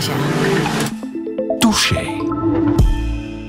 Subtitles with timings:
[0.00, 0.16] Massage.
[1.60, 2.19] Touché.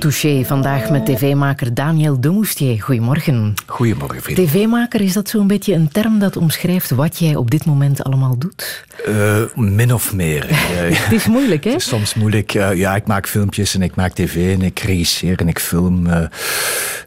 [0.02, 2.82] Touché, vandaag met tv-maker Daniel Demoustier.
[2.82, 3.54] Goedemorgen.
[3.66, 4.38] Goedemorgen, vriend.
[4.38, 8.38] TV-maker, is dat zo'n beetje een term dat omschrijft wat jij op dit moment allemaal
[8.38, 8.86] doet?
[9.08, 10.46] Uh, min of meer.
[11.04, 11.70] het is moeilijk, hè?
[11.70, 12.54] Is soms moeilijk.
[12.54, 16.08] Uh, ja, ik maak filmpjes en ik maak tv en ik regisseer en ik film.
[16.08, 16.24] Uh,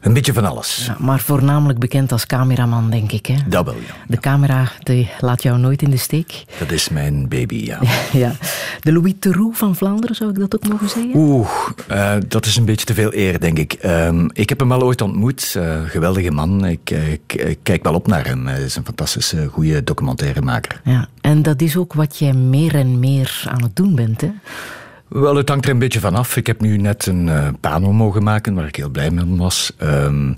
[0.01, 0.83] een beetje van alles.
[0.87, 3.35] Ja, maar voornamelijk bekend als cameraman, denk ik, hè?
[3.47, 3.93] Dat wel, ja.
[4.07, 6.43] De camera die laat jou nooit in de steek.
[6.59, 7.79] Dat is mijn baby, ja.
[8.23, 8.35] ja.
[8.79, 11.15] De Louis Theroux van Vlaanderen, zou ik dat ook mogen zeggen?
[11.15, 11.49] Oeh,
[12.27, 13.77] dat is een beetje te veel eer, denk ik.
[13.85, 15.59] Um, ik heb hem wel ooit ontmoet.
[15.85, 16.65] geweldige man.
[16.65, 18.47] Ik, ik, ik, kijk wel op naar hem.
[18.47, 20.81] Hij is een fantastische, goede documentairemaker.
[20.83, 24.31] Ja, en dat is ook wat jij meer en meer aan het doen bent, hè?
[25.07, 26.35] Wel, het hangt er een beetje vanaf.
[26.35, 29.71] Ik heb nu net een uh, pano mogen maken, waar ik heel blij mee was.
[29.83, 30.35] Um,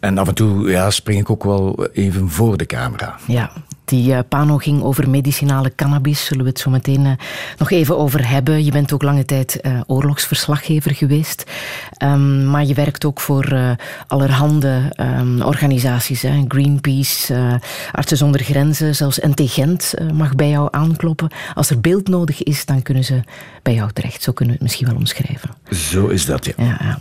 [0.00, 3.16] en af en toe ja, spring ik ook wel even voor de camera.
[3.26, 3.52] Ja,
[3.88, 6.24] die uh, pano ging over medicinale cannabis.
[6.24, 7.12] Zullen we het zo meteen uh,
[7.58, 8.64] nog even over hebben.
[8.64, 11.44] Je bent ook lange tijd uh, oorlogsverslaggever geweest.
[12.02, 13.76] Um, maar je werkt ook voor
[14.06, 16.22] allerhande um, organisaties.
[16.22, 16.44] Hè.
[16.48, 17.60] Greenpeace,
[17.92, 21.30] Artsen zonder Grenzen, zelfs NT Gent mag bij jou aankloppen.
[21.54, 23.20] Als er beeld nodig is, dan kunnen ze
[23.62, 24.22] bij jou terecht.
[24.22, 25.50] Zo kunnen we het misschien wel omschrijven.
[25.70, 26.52] Zo is dat, ja.
[26.56, 26.98] ja, ja.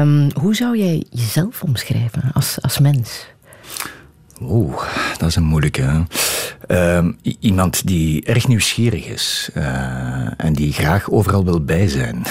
[0.00, 3.26] Um, hoe zou jij jezelf omschrijven als, als mens?
[4.48, 4.82] Oeh,
[5.18, 6.06] dat is een moeilijke.
[6.68, 7.04] Uh,
[7.40, 9.64] iemand die erg nieuwsgierig is uh,
[10.36, 12.22] en die graag overal wil bij zijn.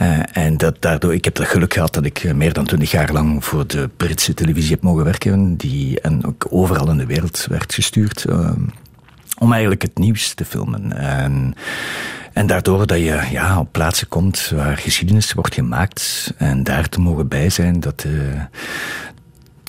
[0.00, 3.12] uh, en dat daardoor, ik heb het geluk gehad dat ik meer dan twintig jaar
[3.12, 7.46] lang voor de Britse televisie heb mogen werken, die en ook overal in de wereld
[7.50, 8.60] werd gestuurd ehm,
[9.38, 10.92] om eigenlijk het nieuws te filmen.
[10.92, 11.54] En,
[12.32, 17.00] en daardoor dat je ja, op plaatsen komt waar geschiedenis wordt gemaakt en daar te
[17.00, 18.06] mogen bij zijn, dat,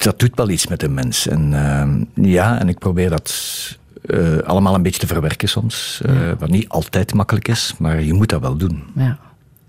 [0.04, 1.28] dat doet wel iets met een mens.
[1.28, 3.34] En uh, ja, en ik probeer dat
[4.06, 6.02] uh, allemaal een beetje te verwerken soms.
[6.06, 6.36] Ja.
[6.36, 8.84] Wat niet altijd makkelijk is, maar je moet dat wel doen.
[8.96, 9.18] Ja.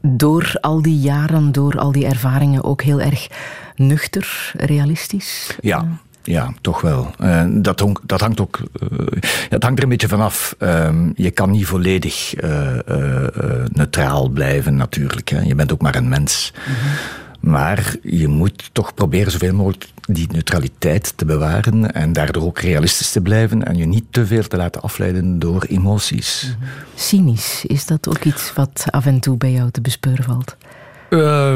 [0.00, 3.28] Door al die jaren, door al die ervaringen ook heel erg
[3.76, 5.56] nuchter, realistisch?
[5.60, 5.86] Ja.
[6.24, 7.10] Ja, toch wel.
[7.20, 8.60] Uh, dat, hong, dat, hangt ook.
[8.82, 8.98] Uh,
[9.48, 10.56] het hangt er een beetje vanaf.
[10.58, 12.34] Uh, je kan niet volledig
[13.72, 15.28] neutraal blijven, natuurlijk.
[15.28, 15.40] Hè.
[15.40, 16.52] Je bent ook maar een mens.
[16.54, 16.92] Mm -hmm.
[17.42, 23.12] Maar je moet toch proberen zoveel mogelijk die neutraliteit te bewaren en daardoor ook realistisch
[23.12, 26.42] te blijven en je niet te veel te laten afleiden door emoties.
[26.42, 26.68] -hmm.
[26.94, 30.56] Cynisch, is dat ook iets wat af en toe bij jou te bespeuren valt?
[31.12, 31.54] Uh,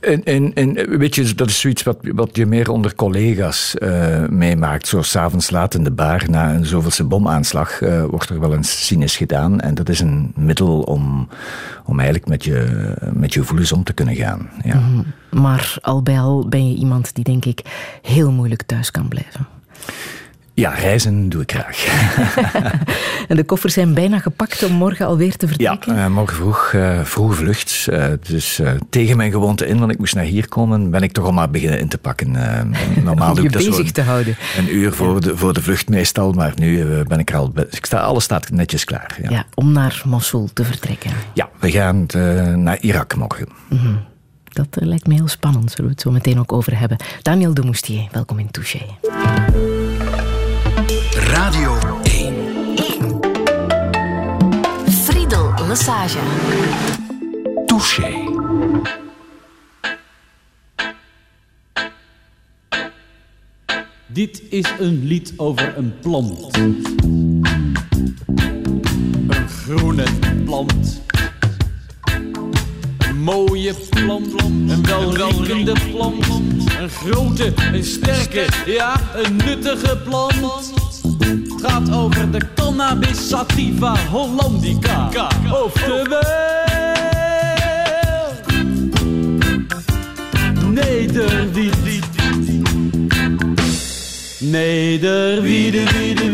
[0.00, 4.26] en, en, en weet je, dat is zoiets wat, wat je meer onder collega's uh,
[4.28, 4.86] meemaakt.
[4.86, 8.86] Zo s'avonds laat in de bar na een zoveelse bomaanslag uh, wordt er wel eens
[8.86, 9.60] cynisch gedaan.
[9.60, 11.28] En dat is een middel om,
[11.84, 14.50] om eigenlijk met je, met je gevoelens om te kunnen gaan.
[14.64, 14.78] Ja.
[14.78, 15.04] -hmm.
[15.30, 17.62] Maar al bij al ben je iemand die denk ik
[18.02, 19.46] heel moeilijk thuis kan blijven.
[20.54, 21.86] Ja, reizen doe ik graag.
[23.28, 25.96] en de koffers zijn bijna gepakt om morgen alweer te vertrekken?
[25.96, 27.86] Ja, uh, morgen vroeg, uh, vroege vlucht.
[27.90, 28.60] Uh, dus
[28.90, 31.50] tegen mijn gewoonte in, want ik moest naar hier komen, ben ik toch al maar
[31.50, 32.32] beginnen in te pakken.
[33.04, 34.36] normaal doe ik dat bezig te houden.
[34.58, 37.52] Een uur voor, de, voor de vlucht meestal, maar nu ben ik er al...
[37.70, 39.18] Ik sta, alles staat netjes klaar.
[39.22, 39.30] Ja.
[39.30, 41.10] ja om naar Mosul te vertrekken.
[41.34, 42.06] Ja, we gaan
[42.62, 43.48] naar Irak morgen.
[43.68, 44.08] Mm -hmm.
[44.52, 46.96] Dat lijkt me heel spannend, zullen we het zo meteen ook over hebben.
[47.22, 48.80] Daniel de Moustier, welkom in Touché.
[51.30, 52.76] Radio 1.
[52.76, 53.20] 1.
[55.04, 56.18] Friedel Massage.
[57.66, 58.28] Touché.
[64.06, 66.56] Dit is een lied over een plant.
[69.28, 70.04] Een groene
[70.44, 71.02] plant.
[72.98, 76.26] Een mooie plant, een welriekende plant.
[76.78, 80.89] Een grote, een sterke, ja, een nuttige plant.
[81.02, 85.08] Het gaat over de cannabis sativa hollandica.
[85.52, 86.22] Oftewel...
[90.70, 92.04] Nederwiet.
[94.38, 96.30] Nederwiede, wiede,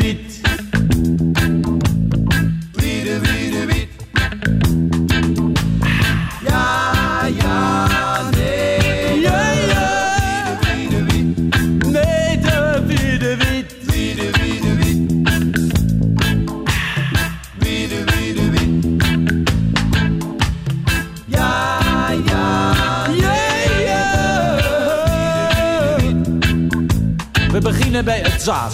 [28.04, 28.72] bij het zaad.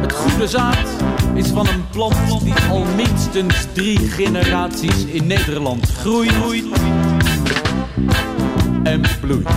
[0.00, 0.88] Het goede zaad
[1.34, 6.64] is van een plant die al minstens drie generaties in Nederland groeit
[8.82, 9.48] en bloeit.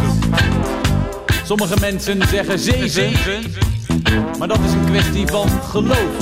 [1.43, 3.43] Sommige mensen zeggen zeven,
[4.39, 6.15] maar dat is een kwestie van geloof,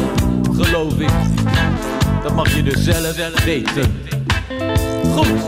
[0.52, 1.12] geloof ik.
[2.24, 4.02] Dat mag je dus zelf weten.
[5.16, 5.44] Goed.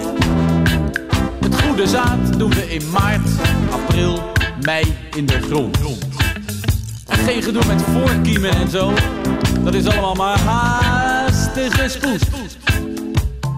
[1.40, 3.30] Het goede zaad doen we in maart,
[3.72, 4.32] april,
[4.62, 5.78] mei in de grond.
[7.28, 8.94] En geen gedoe met voorkiemen en zo.
[9.64, 12.58] Dat is allemaal maar haastige spoed.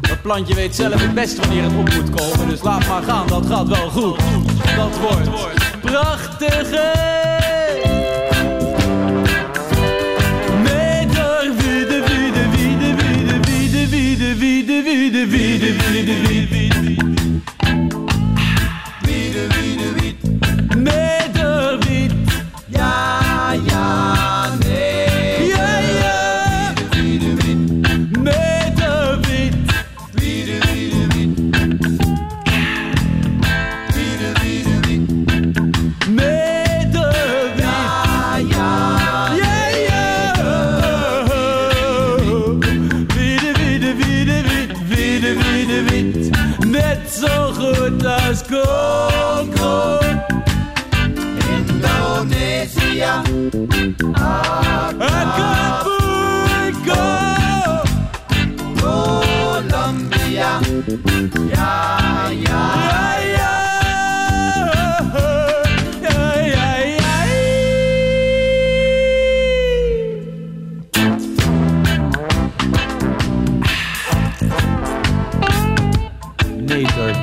[0.02, 2.48] Dat plantje weet zelf het best wanneer het op moet komen.
[2.48, 4.20] Dus laat maar gaan, dat gaat wel goed.
[4.76, 5.30] Dat wordt
[5.82, 6.92] prachtige.
[10.64, 16.48] Meter, wiede, wiede, wiede, wiede, wiede, wiede, wiede, wiede, wiede, wiede, wiede, wiede.
[16.50, 16.59] Wiede,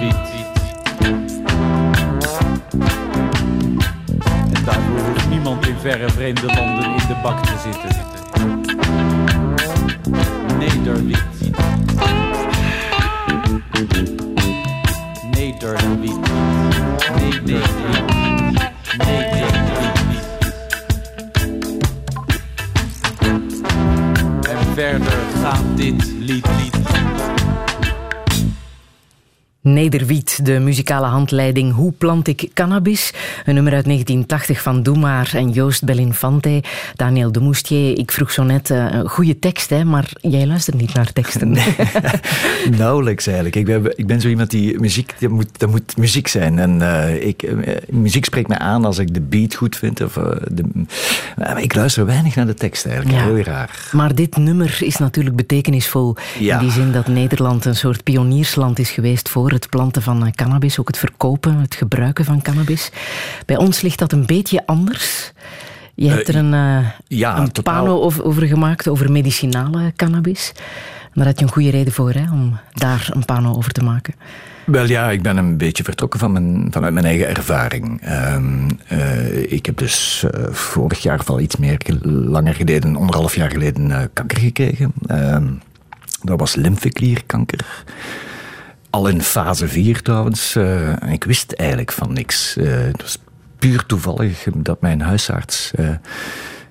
[0.00, 0.46] Nederwiet.
[4.54, 8.04] En daarvoor hoeft niemand in verre vreemde landen in de bak te zitten.
[10.58, 11.35] Nederwiet.
[29.90, 33.12] Nederwiet, de muzikale handleiding Hoe plant ik cannabis?
[33.44, 36.62] Een nummer uit 1980 van Doe maar en Joost Belinfante.
[36.96, 40.76] Daniel de Moustier, ik vroeg zo net, eh, een goede tekst, hè, maar jij luistert
[40.76, 41.56] niet naar teksten.
[42.78, 43.56] Nauwelijks eigenlijk.
[43.56, 46.58] Ik ben, ik ben zo iemand die muziek, dat moet, dat moet muziek zijn.
[46.58, 50.00] En eh, ik, eh, muziek spreekt mij aan als ik de beat goed vind.
[50.00, 50.12] Of,
[50.50, 50.62] de,
[51.36, 53.16] maar ik luister weinig naar de tekst eigenlijk.
[53.18, 53.24] Ja.
[53.24, 53.88] Heel raar.
[53.92, 56.54] Maar dit nummer is natuurlijk betekenisvol Ja.
[56.54, 60.32] in die zin dat Nederland een soort pioniersland is geweest voor het planten van eh,
[60.32, 62.90] cannabis, ook het verkopen, het gebruiken van cannabis.
[63.46, 65.32] Bij ons ligt dat een beetje anders.
[65.94, 67.74] Je hebt Eh, er een, eh, ja, een totaal.
[67.84, 70.52] pano over, gemaakt, over medicinale cannabis.
[71.14, 74.14] Daar had je een goede reden voor, hè, om daar een pano over te maken.
[74.66, 78.00] Wel ja, ik ben een beetje vertrokken van mijn, vanuit mijn eigen ervaring.
[78.02, 83.34] Ehm, eh, ik heb dus vorig jaar, of al iets meer ge- langer geleden, anderhalf
[83.36, 84.92] jaar geleden, kanker gekregen.
[85.06, 85.46] Ehm,
[86.22, 87.84] dat was lymfeklierkanker.
[88.90, 90.56] Al in fase 4 trouwens.
[90.56, 92.56] eh, ik wist eigenlijk van niks.
[92.56, 93.18] Eh, het was
[93.58, 95.70] puur toevallig dat mijn huisarts...
[95.74, 95.88] eh,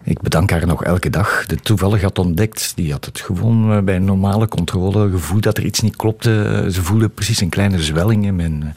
[0.03, 1.45] ik bedank haar nog elke dag.
[1.45, 2.71] De toevallig had ontdekt.
[2.75, 6.65] Die had het gewoon bij een normale controle gevoeld dat er iets niet klopte.
[6.71, 8.75] Ze voelde precies een kleine zwelling in mijn,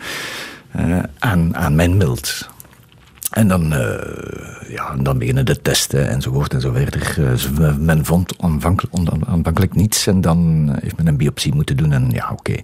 [1.19, 2.49] aan, aan mijn mild.
[3.39, 7.17] En dan, eh, ja, dan beginnen de testen enzovoort en zo verder.
[7.61, 12.31] Eh, men vond aanvankelijk, niets en dan heeft men een biopsie moeten doen en ja,
[12.33, 12.55] oké.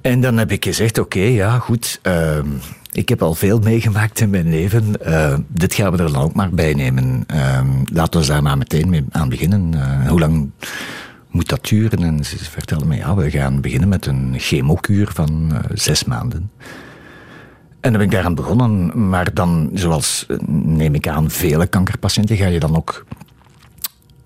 [0.00, 1.98] En dan heb ik gezegd, oké, ja, goed.
[2.02, 2.46] ehm,
[2.92, 5.04] ik heb al veel meegemaakt in mijn leven.
[5.04, 7.24] eh, dit gaan we er dan ook maar bij nemen.
[7.26, 9.74] Ehm, laten we daar maar meteen mee aan beginnen.
[9.74, 10.50] Eh, hoe lang
[11.30, 12.02] moet dat duren?
[12.02, 16.50] En ze vertelde me, ja, we gaan beginnen met een chemokuur van eh, zes maanden.
[17.80, 19.08] En dan ben ik daaraan begonnen.
[19.08, 23.04] Maar dan, zoals eh, neem ik aan vele kankerpatiënten, ga je dan ook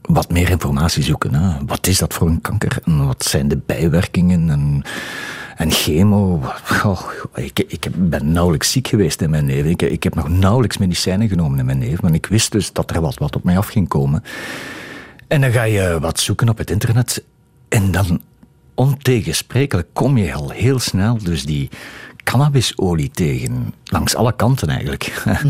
[0.01, 1.35] wat meer informatie zoeken.
[1.35, 1.65] Hè?
[1.67, 2.79] Wat is dat voor een kanker?
[2.85, 4.51] En wat zijn de bijwerkingen?
[5.57, 6.43] En, chemo?
[7.35, 9.71] Ik, ik ben nauwelijks ziek geweest in mijn leven.
[9.71, 11.99] Ik, ik heb nog nauwelijks medicijnen genomen in mijn leven.
[12.03, 14.23] Maar ik wist dus dat er wat, wat op mij af ging komen.
[15.29, 17.25] En dan ga je wat zoeken op het internet.
[17.69, 18.21] En dan
[18.75, 21.69] ontegensprekelijk kom je al heel snel dus die
[22.25, 23.75] cannabisolie tegen.
[23.85, 25.13] Langs alle kanten eigenlijk.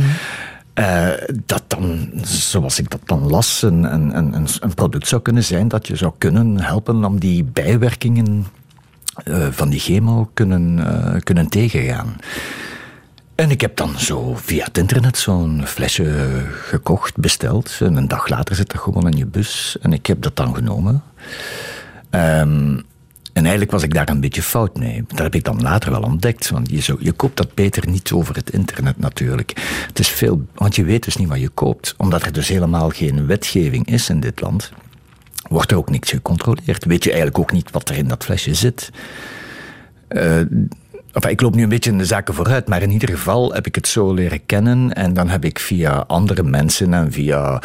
[0.75, 1.09] Eh,
[1.45, 5.69] dat dan, zoals ik dat dan las, een, een, een, een product zou kunnen zijn
[5.69, 8.47] dat je zou kunnen helpen om die bijwerkingen
[9.25, 12.17] eh, van die chemo kunnen, eh, kunnen tegengaan.
[13.35, 17.77] En ik heb dan zo via het internet zo'n flesje gekocht, besteld.
[17.81, 19.77] En een dag later zit dat gewoon in je bus.
[19.81, 21.03] En ik heb dat dan genomen.
[22.11, 22.85] En
[23.45, 25.05] eigenlijk was ik daar een beetje fout mee.
[25.09, 26.51] Dat heb ik dan later wel ontdekt.
[26.51, 29.53] Want je, zo, je koopt dat beter niet over het internet natuurlijk.
[29.87, 31.95] Het is veel, want je weet dus niet wat je koopt.
[31.97, 34.73] Omdat er dus helemaal geen wetgeving is in dit land.
[35.49, 36.85] wordt er ook niks gecontroleerd.
[36.85, 38.91] Weet je eigenlijk ook niet wat er in dat flesje zit.
[40.09, 40.41] Uh,
[41.15, 43.67] Enfin, ik loop nu een beetje in de zaken vooruit, maar in ieder geval heb
[43.67, 44.93] ik het zo leren kennen.
[44.93, 47.63] En dan heb ik via andere mensen en via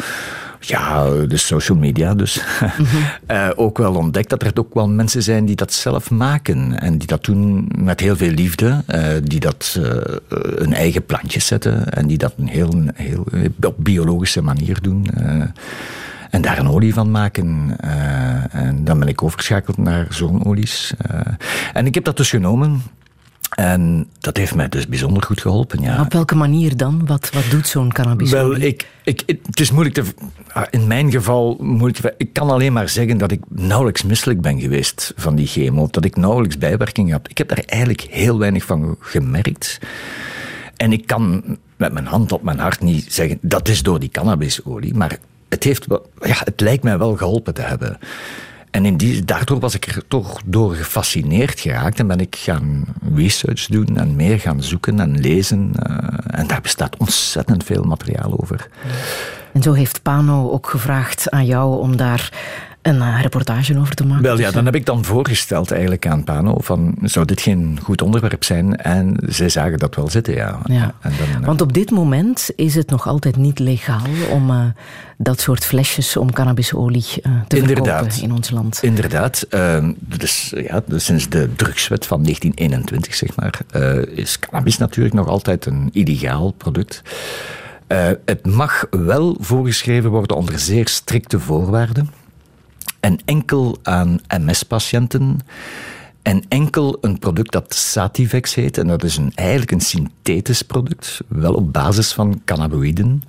[0.60, 2.44] ja, de social media dus.
[2.78, 2.86] Mm
[3.56, 6.80] ook wel ontdekt dat er ook wel mensen zijn die dat zelf maken.
[6.80, 8.84] En die dat doen met heel veel liefde.
[8.88, 9.90] Uh, die dat uh,
[10.56, 11.92] een eigen plantje zetten.
[11.92, 13.26] En die dat een heel, heel
[13.60, 15.06] op biologische manier doen.
[16.30, 17.76] en daar een olie van maken.
[18.50, 20.94] en dan ben ik overgeschakeld naar zonolies.
[21.72, 22.82] en ik heb dat dus genomen.
[23.50, 25.82] En dat heeft mij dus bijzonder goed geholpen.
[25.82, 26.00] Ja.
[26.00, 27.06] Op welke manier dan?
[27.06, 28.30] Wat, wat doet zo'n cannabis?
[28.30, 30.04] Wel, ik, ik, het is moeilijk te.
[30.52, 34.60] Ah, in mijn geval, moeilijk ik kan alleen maar zeggen dat ik nauwelijks misselijk ben
[34.60, 35.88] geweest van die chemo.
[35.90, 37.28] Dat ik nauwelijks bijwerkingen heb.
[37.28, 39.78] Ik heb daar eigenlijk heel weinig van gemerkt.
[40.76, 41.42] En ik kan
[41.76, 44.94] met mijn hand op mijn hart niet zeggen dat is door die cannabisolie.
[44.94, 47.98] Maar het, heeft wel, ja, het lijkt mij wel geholpen te hebben.
[48.70, 52.84] En in daardoor was ik er toch door gefascineerd geraakt en ben ik gaan
[53.14, 55.72] research doen en meer gaan zoeken en lezen.
[55.88, 55.96] Uh,
[56.26, 58.68] en daar bestaat ontzettend veel materiaal over.
[59.52, 62.32] En zo heeft Pano ook gevraagd aan jou om daar
[62.82, 64.22] een uh, reportage over te maken.
[64.22, 68.02] Wel ja, dan heb ik dan voorgesteld eigenlijk aan Pano van zou dit geen goed
[68.02, 68.76] onderwerp zijn?
[68.76, 70.58] En zij zagen dat wel zitten, ja.
[70.64, 70.94] ja.
[71.00, 71.46] En dan, uh...
[71.46, 74.64] Want op dit moment is het nog altijd niet legaal om uh,
[75.16, 77.04] dat soort flesjes om cannabisolie
[77.48, 77.86] te Inderdaad.
[77.86, 78.78] verkopen in ons land.
[78.82, 79.46] Inderdaad.
[79.50, 83.60] Ehm, dus, ja, dus sinds de drugswet van 1921, zeg maar,
[84.14, 87.02] is cannabis natuurlijk nog altijd een illegaal product.
[88.24, 92.19] het mag wel voorgeschreven worden onder zeer strikte voorwaarden
[93.00, 95.38] en enkel aan MS-patiënten.
[96.22, 101.20] En enkel een product dat Sativex heet, en dat is een, eigenlijk een synthetisch product,
[101.28, 103.22] wel op basis van cannabinoïden.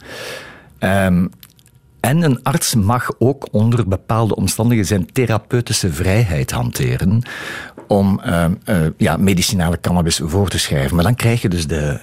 [0.79, 1.29] Um,
[1.99, 7.21] en een arts mag ook onder bepaalde omstandigheden zijn therapeutische vrijheid hanteren
[7.87, 10.95] om uh, uh, ja, medicinale cannabis voor te schrijven.
[10.95, 11.99] Maar dan krijg je dus de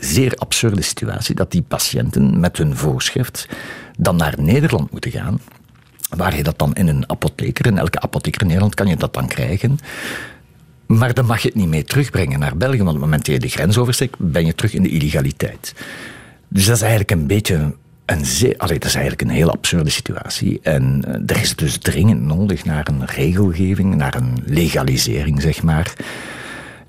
[0.00, 3.48] zeer absurde situatie dat die patiënten met hun voorschrift
[3.98, 5.40] dan naar Nederland moeten gaan
[6.08, 9.14] waar je dat dan in een apotheker, in elke apotheker in Nederland kan je dat
[9.14, 9.78] dan krijgen.
[10.86, 13.34] Maar dan mag je het niet mee terugbrengen naar België, want op het moment dat
[13.34, 15.74] je de grens oversteekt, ben je terug in de illegaliteit.
[16.48, 17.74] Dus dat is eigenlijk een beetje
[18.06, 20.58] een zeer, allee, dat is eigenlijk een heel absurde situatie.
[20.62, 25.92] En eh, er is dus dringend nodig naar een regelgeving, naar een legalisering, zeg maar.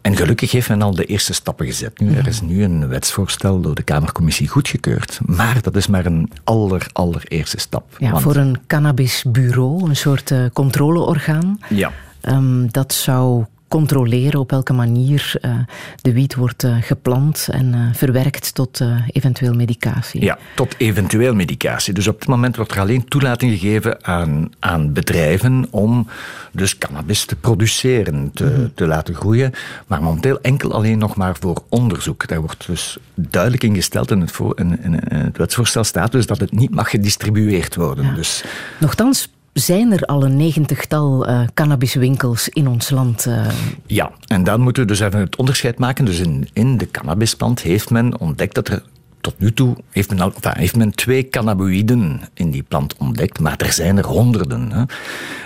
[0.07, 1.99] En gelukkig heeft men al de eerste stappen gezet.
[1.99, 5.19] Nu, er is nu een wetsvoorstel door de Kamercommissie goedgekeurd.
[5.25, 7.95] Maar dat is maar een aller, allereerste stap.
[7.97, 11.59] Ja, voor een cannabisbureau, een soort uh, controleorgaan.
[11.69, 11.91] Ja.
[12.21, 15.55] Um, dat zou controleren op welke manier uh,
[16.01, 18.81] de wiet wordt uh, geplant en uh, verwerkt tot
[19.11, 20.23] eventueel medicatie.
[20.23, 21.93] Ja, tot eventueel medicatie.
[21.93, 26.07] Dus op het moment wordt er alleen toelating gegeven aan, aan bedrijven om
[26.51, 28.71] dus cannabis te produceren, te, mm.
[28.75, 29.53] te laten groeien.
[29.87, 32.27] Maar momenteel enkel alleen nog maar voor onderzoek.
[32.27, 36.25] Daar wordt dus duidelijk ingesteld in het, voor, in, in, in het wetsvoorstel staat dus
[36.25, 38.05] dat het niet mag gedistribueerd worden.
[38.05, 38.13] Ja.
[38.13, 38.43] Dus,
[38.79, 43.25] Nochtans zijn er al een negentigtal uh, cannabiswinkels in ons land.
[43.25, 43.47] Uh...
[43.85, 46.05] Ja, en dan moeten we dus even het onderscheid maken.
[46.05, 48.83] Dus in, in de cannabisplant heeft men ontdekt dat er
[49.21, 53.39] tot nu toe heeft men, al, enfin, heeft men twee cannabinoïden in die plant ontdekt,
[53.39, 54.71] maar er zijn er honderden.
[54.71, 54.83] Hè.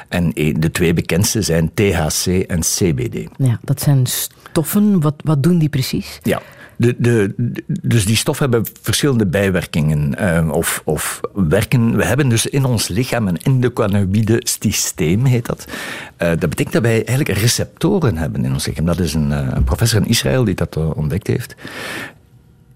[0.10, 3.30] En e, de twee bekendste zijn THC en CBD.
[3.38, 5.01] Ja, dat zijn stoffen.
[5.01, 6.20] Wat, wat doen die precies?
[6.24, 6.41] Ja,
[6.82, 7.34] de,
[7.68, 11.96] dus die stoffen hebben verschillende bijwerkingen uh, of, of werken.
[11.96, 15.66] We hebben dus in ons lichaam een endocannabide systeem, heet dat.
[15.68, 18.86] Uh, dat betekent dat wij eigenlijk receptoren hebben in ons lichaam.
[18.86, 21.56] Dat is een, uh, een professor in Israël die dat ontdekt heeft.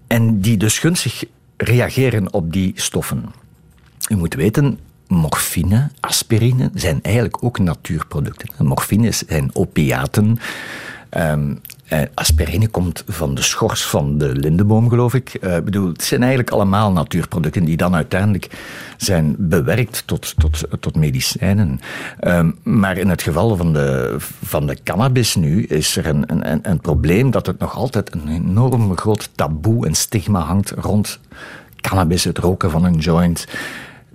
[0.06, 1.24] En die dus gunstig
[1.56, 3.24] reageren op die stoffen.
[4.08, 8.66] U moet weten, morfine, aspirine zijn eigenlijk ook natuurproducten.
[8.66, 10.38] Morfine zijn opiaten.
[11.10, 11.60] Um,
[11.92, 15.38] uh, aspirine komt van de schors van de lindeboom, geloof ik.
[15.40, 18.50] Uh, bedoel, het zijn eigenlijk allemaal natuurproducten die dan uiteindelijk
[18.96, 21.80] zijn bewerkt tot, tot, tot medicijnen.
[22.20, 26.58] Um, maar in het geval van de, van de cannabis nu is er een, een,
[26.62, 31.20] een probleem dat het nog altijd een enorm groot taboe en stigma hangt rond
[31.80, 33.46] cannabis, het roken van een joint.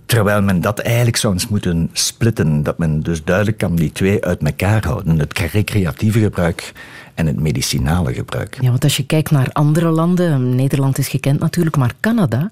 [0.05, 2.63] Terwijl men dat eigenlijk zou eens moeten splitten.
[2.63, 5.19] Dat men dus duidelijk kan die twee uit elkaar houden.
[5.19, 6.71] Het recreatieve gebruik
[7.13, 8.57] en het medicinale gebruik.
[8.61, 12.49] Ja, want als je kijkt naar andere landen, Nederland is gekend natuurlijk, maar Canada,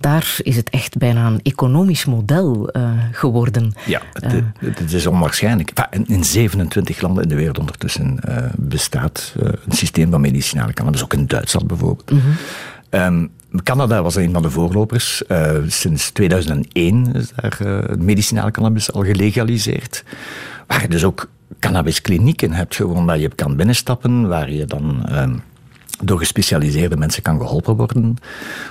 [0.00, 3.72] daar is het echt bijna een economisch model uh, geworden.
[3.86, 5.72] Ja, het, uh, het, is onwaarschijnlijk.
[6.06, 11.14] In 27 landen in de wereld ondertussen uh, bestaat een systeem van medicinale cannabis, ook
[11.14, 12.10] in Duitsland bijvoorbeeld.
[12.10, 13.00] Mm -hmm.
[13.00, 13.30] um,
[13.62, 15.22] Canada was een van de voorlopers.
[15.28, 20.04] Uh, sinds 2001 is daar uh, medicinale cannabis al gelegaliseerd.
[20.66, 21.28] Waar je dus ook
[21.58, 25.24] cannabisklinieken hebt, gewoon waar je kan binnenstappen, waar je dan uh,
[26.02, 28.16] door gespecialiseerde mensen kan geholpen worden.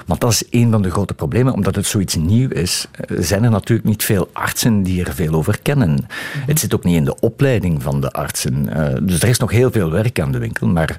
[0.06, 1.54] Want dat is een van de grote problemen.
[1.54, 5.34] Omdat het zoiets nieuw is, eh, zijn er natuurlijk niet veel artsen die er veel
[5.34, 5.90] over kennen.
[5.90, 6.48] Mhm.
[6.48, 8.70] Het zit ook niet in de opleiding van de artsen.
[8.78, 10.68] Uh, dus er is nog heel veel werk aan de winkel.
[10.68, 10.96] Maar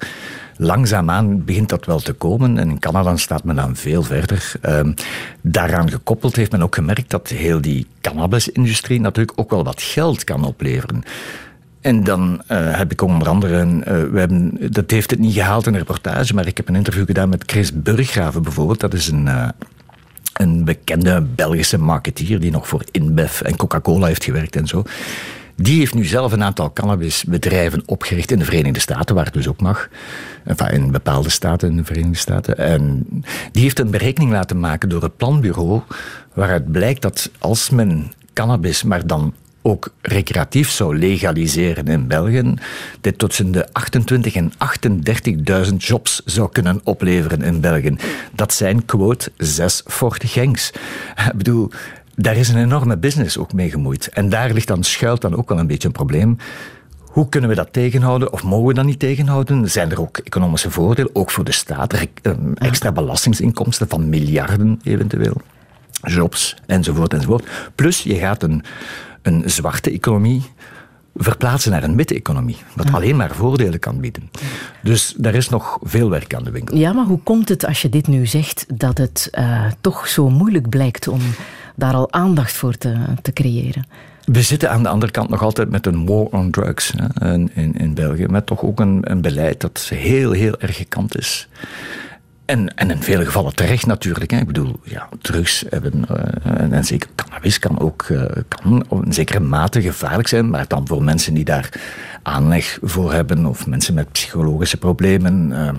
[0.56, 2.58] langzaamaan begint dat wel te komen.
[2.58, 4.52] En in Canada staat men dan veel verder.
[4.62, 4.80] Uh,
[5.40, 10.24] daaraan gekoppeld heeft men ook gemerkt dat heel die cannabisindustrie natuurlijk ook wel wat geld
[10.24, 11.02] kan opleveren.
[11.80, 15.66] En dan uh, heb ik onder andere, uh, we hebben, dat heeft het niet gehaald
[15.66, 18.80] in een reportage, maar ik heb een interview gedaan met Chris Burggraven bijvoorbeeld.
[18.80, 19.48] Dat is een, uh,
[20.32, 24.82] een bekende Belgische marketeer die nog voor InBev en Coca-Cola heeft gewerkt en zo.
[25.56, 29.48] Die heeft nu zelf een aantal cannabisbedrijven opgericht in de Verenigde Staten, waar het dus
[29.48, 29.88] ook mag.
[30.70, 32.58] In bepaalde staten in de Verenigde Staten.
[32.58, 33.06] En
[33.52, 35.80] die heeft een berekening laten maken door het planbureau,
[36.34, 42.54] waaruit blijkt dat als men cannabis, maar dan ook recreatief zou legaliseren in België,
[43.00, 44.52] dit tot de 28 en
[45.70, 47.96] 38.000 jobs zou kunnen opleveren in België.
[48.32, 50.70] Dat zijn, quote, zes Fort Genks.
[51.26, 51.70] Ik bedoel,
[52.14, 54.08] daar is een enorme business ook mee gemoeid.
[54.08, 56.36] En daar ligt dan, schuilt dan ook wel een beetje een probleem.
[56.98, 59.70] Hoe kunnen we dat tegenhouden of mogen we dat niet tegenhouden?
[59.70, 65.40] Zijn er ook economische voordelen, ook voor de staat, ehm, extra belastingsinkomsten van miljarden eventueel,
[66.02, 67.48] jobs enzovoort enzovoort.
[67.74, 68.64] Plus je gaat een
[69.22, 70.42] een zwarte economie
[71.18, 74.30] verplaatsen naar een witte economie, wat alleen maar voordelen kan bieden.
[74.82, 76.76] Dus daar is nog veel werk aan de winkel.
[76.76, 80.30] Ja, maar hoe komt het als je dit nu zegt dat het uh, toch zo
[80.30, 81.20] moeilijk blijkt om
[81.74, 83.86] daar al aandacht voor te, te creëren?
[84.24, 87.74] We zitten aan de andere kant nog altijd met een war on drugs hè, in,
[87.74, 91.48] in België, met toch ook een, een beleid dat heel, heel erg gekant is.
[92.48, 94.30] En, en in vele gevallen terecht natuurlijk.
[94.30, 94.38] Hè.
[94.38, 99.40] Ik bedoel, ja, drugs hebben, uh, en zeker cannabis kan ook uh, kan in zekere
[99.40, 101.68] mate gevaarlijk zijn, maar dan voor mensen die daar
[102.22, 105.50] aanleg voor hebben of mensen met psychologische problemen.
[105.50, 105.70] Uh,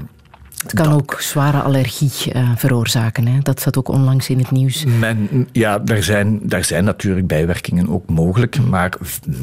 [0.63, 3.27] het kan ook zware allergie uh, veroorzaken.
[3.27, 3.39] Hè?
[3.39, 4.85] Dat zat ook onlangs in het nieuws.
[4.85, 8.93] Men, ja, daar zijn, daar zijn natuurlijk bijwerkingen ook mogelijk, maar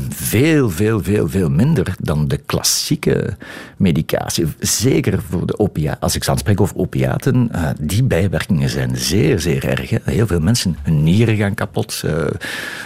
[0.09, 3.37] veel, veel, veel, veel minder dan de klassieke
[3.77, 4.47] medicatie.
[4.59, 6.01] Zeker voor de opiaten.
[6.01, 9.91] Als ik dan spreek over opiaten, uh, die bijwerkingen zijn zeer, zeer erg.
[9.91, 9.99] Hè?
[10.05, 12.25] Heel veel mensen, hun nieren gaan kapot uh,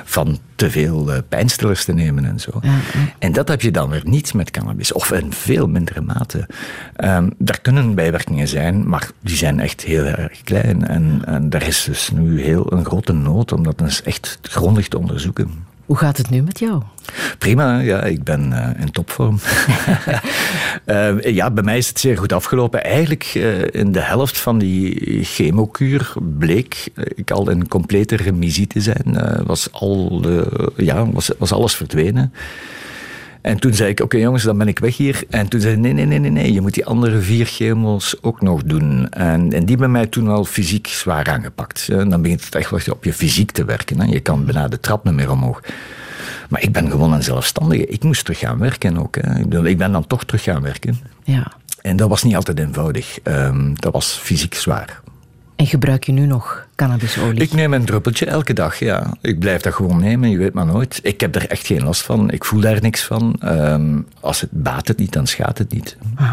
[0.05, 2.51] van te veel pijnstillers te nemen en zo.
[2.63, 2.81] Ja, ja.
[3.19, 6.47] En dat heb je dan weer niet met cannabis, of in veel mindere mate.
[6.97, 10.87] Um, daar kunnen bijwerkingen zijn, maar die zijn echt heel erg klein.
[10.87, 14.89] En, en daar is dus nu heel een grote nood om dat eens echt grondig
[14.89, 15.65] te onderzoeken.
[15.91, 16.83] Hoe gaat het nu met jou?
[17.39, 19.39] Prima, ja, ik ben uh, in topvorm.
[20.87, 22.85] uh, ja, bij mij is het zeer goed afgelopen.
[22.85, 28.81] Eigenlijk uh, in de helft van die chemokuur bleek ik al in complete remisie te
[28.81, 29.19] zijn.
[29.47, 30.23] was, al
[30.77, 32.33] ja, was, was alles verdwenen.
[33.41, 35.23] En toen zei ik, oké jongens, dan ben ik weg hier.
[35.31, 38.41] En toen zei nee, nee, nee, nee, nee, je moet die andere vier chemo's ook
[38.41, 39.09] nog doen.
[39.09, 41.89] En, en die bij mij toen al fysiek zwaar aangepakt.
[41.89, 44.01] En dan begint het echt wel op je fysiek te werken.
[44.01, 44.07] Hè.
[44.07, 45.61] Je kan bijna de trap niet meer omhoog.
[46.49, 47.87] Maar ik ben gewoon een zelfstandige.
[47.87, 49.17] Ik moest terug gaan werken ook.
[49.17, 49.39] Hè.
[49.39, 51.01] Ik, bedoel, ik ben dan toch terug gaan werken.
[51.25, 51.53] Ja.
[51.83, 53.19] En dat was niet altijd eenvoudig.
[53.25, 55.01] Um, dat was fysiek zwaar.
[55.61, 57.41] En gebruik je nu nog cannabisolie?
[57.41, 59.17] Ik neem een druppeltje elke dag, ja.
[59.21, 61.01] Ik blijf dat gewoon nemen, je weet maar nooit.
[61.03, 62.31] Ik heb er echt geen last van.
[62.31, 63.41] Ik voel daar niks van.
[63.45, 65.97] Um, als het baat het niet, dan schaadt het niet.
[66.15, 66.31] Ah.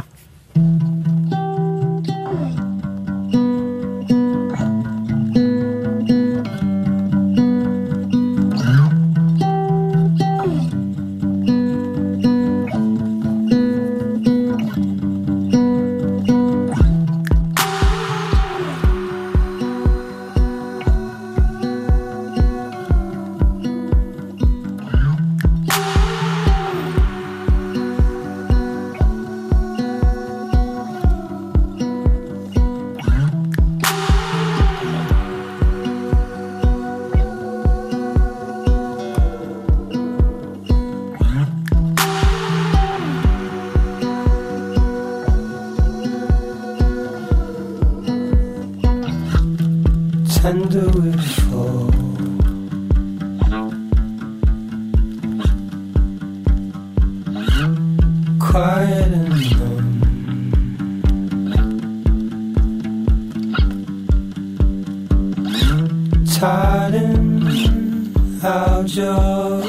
[66.37, 69.63] tiring out your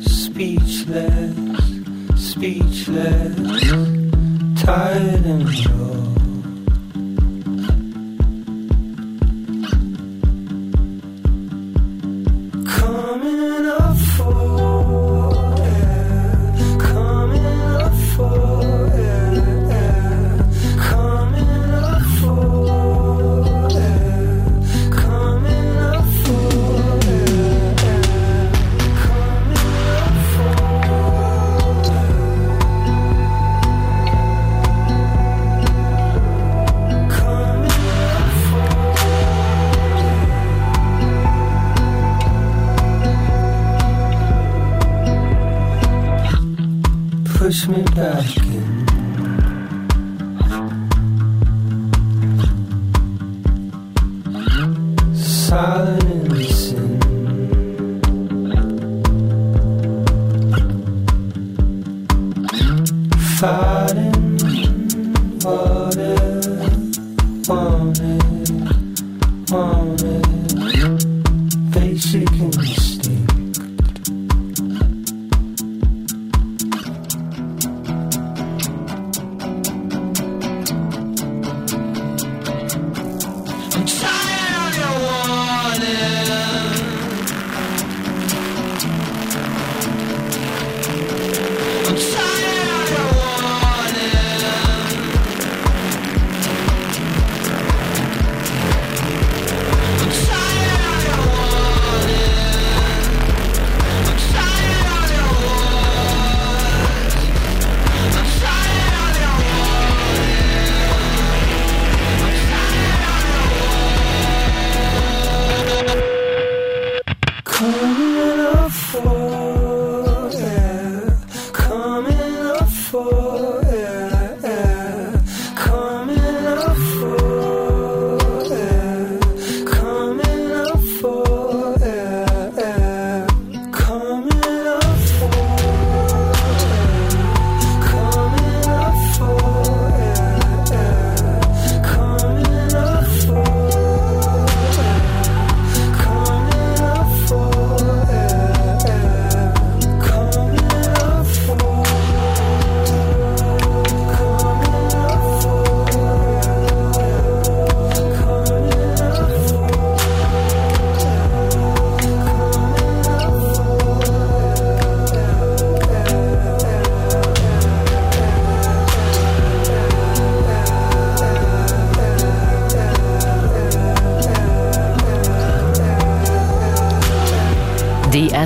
[0.00, 1.36] speechless,
[2.16, 3.70] speechless,
[4.62, 6.13] tired and raw.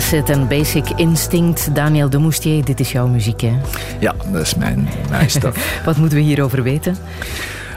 [0.08, 1.74] Acid en Basic Instinct.
[1.74, 3.52] Daniel de Moustier, dit is jouw muziek, hè?
[4.00, 5.28] Ja, dat is mijn, mijn
[5.84, 6.96] Wat moeten we hierover weten?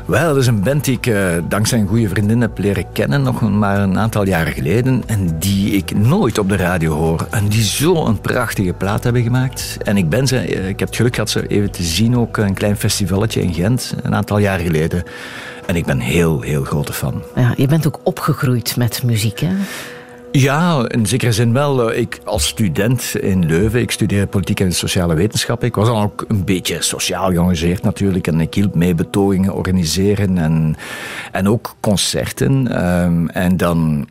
[0.05, 3.21] Wel, dat is een band die ik uh, dankzij een goede vriendin heb leren kennen,
[3.21, 5.03] nog maar een aantal jaren geleden.
[5.05, 7.27] En die ik nooit op de radio hoor.
[7.29, 9.77] En die zo een prachtige plaat hebben gemaakt.
[9.83, 12.37] En ik ben ze, eh, ik heb het geluk gehad ze even te zien, ook
[12.37, 15.03] een klein festivalletje in Gent, een aantal jaren geleden.
[15.65, 17.23] En ik ben heel, heel grote fan.
[17.35, 19.51] Ja, je bent ook opgegroeid met muziek, hè?
[20.31, 21.93] Ja, in zekere zin wel.
[21.93, 25.67] Ik als student in Leuven, ik studeerde politiek en sociale wetenschappen.
[25.67, 28.27] Ik was dan ook een beetje sociaal geëngageerd natuurlijk.
[28.27, 30.75] En ik hielp mee betogingen organiseren en,
[31.31, 32.67] en ook concerten.
[32.67, 34.07] Ehm, en dan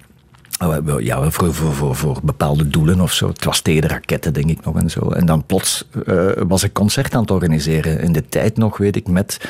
[0.63, 3.29] oh, ja, voor, voor, voor, voor bepaalde doelen of zo.
[3.29, 5.09] Het was tegen de raketten, denk ik nog en zo.
[5.09, 8.01] En dan plots uh, was ik concert aan het organiseren.
[8.01, 9.41] In de tijd nog, weet ik, met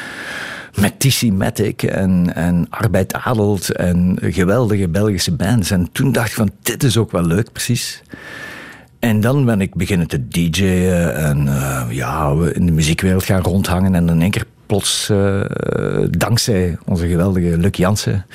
[0.78, 5.70] met Tissi Matic en, en Arbeid Adelt en geweldige Belgische bands.
[5.70, 8.02] En toen dacht ik van, dit is ook wel leuk, precies.
[8.98, 13.94] En dan ben ik beginnen te DJ'en en uh, ja, in de muziekwereld gaan rondhangen.
[13.94, 15.40] En in één keer plots, uh,
[16.11, 18.26] dankzij onze geweldige Luc Jansen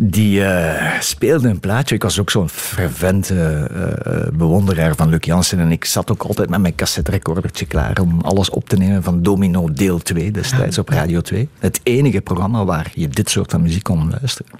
[0.00, 1.94] die uh, speelde een plaatje.
[1.94, 5.58] Ik was ook zo'n fervente uh, bewonderaar van Luc Jansen.
[5.58, 9.02] En ik zat ook altijd met mijn cassette recordertje klaar om alles op te nemen
[9.02, 11.48] van Domino deel 2 destijds op Radio 2.
[11.58, 14.52] Het enige programma waar je dit soort van muziek kon luisteren.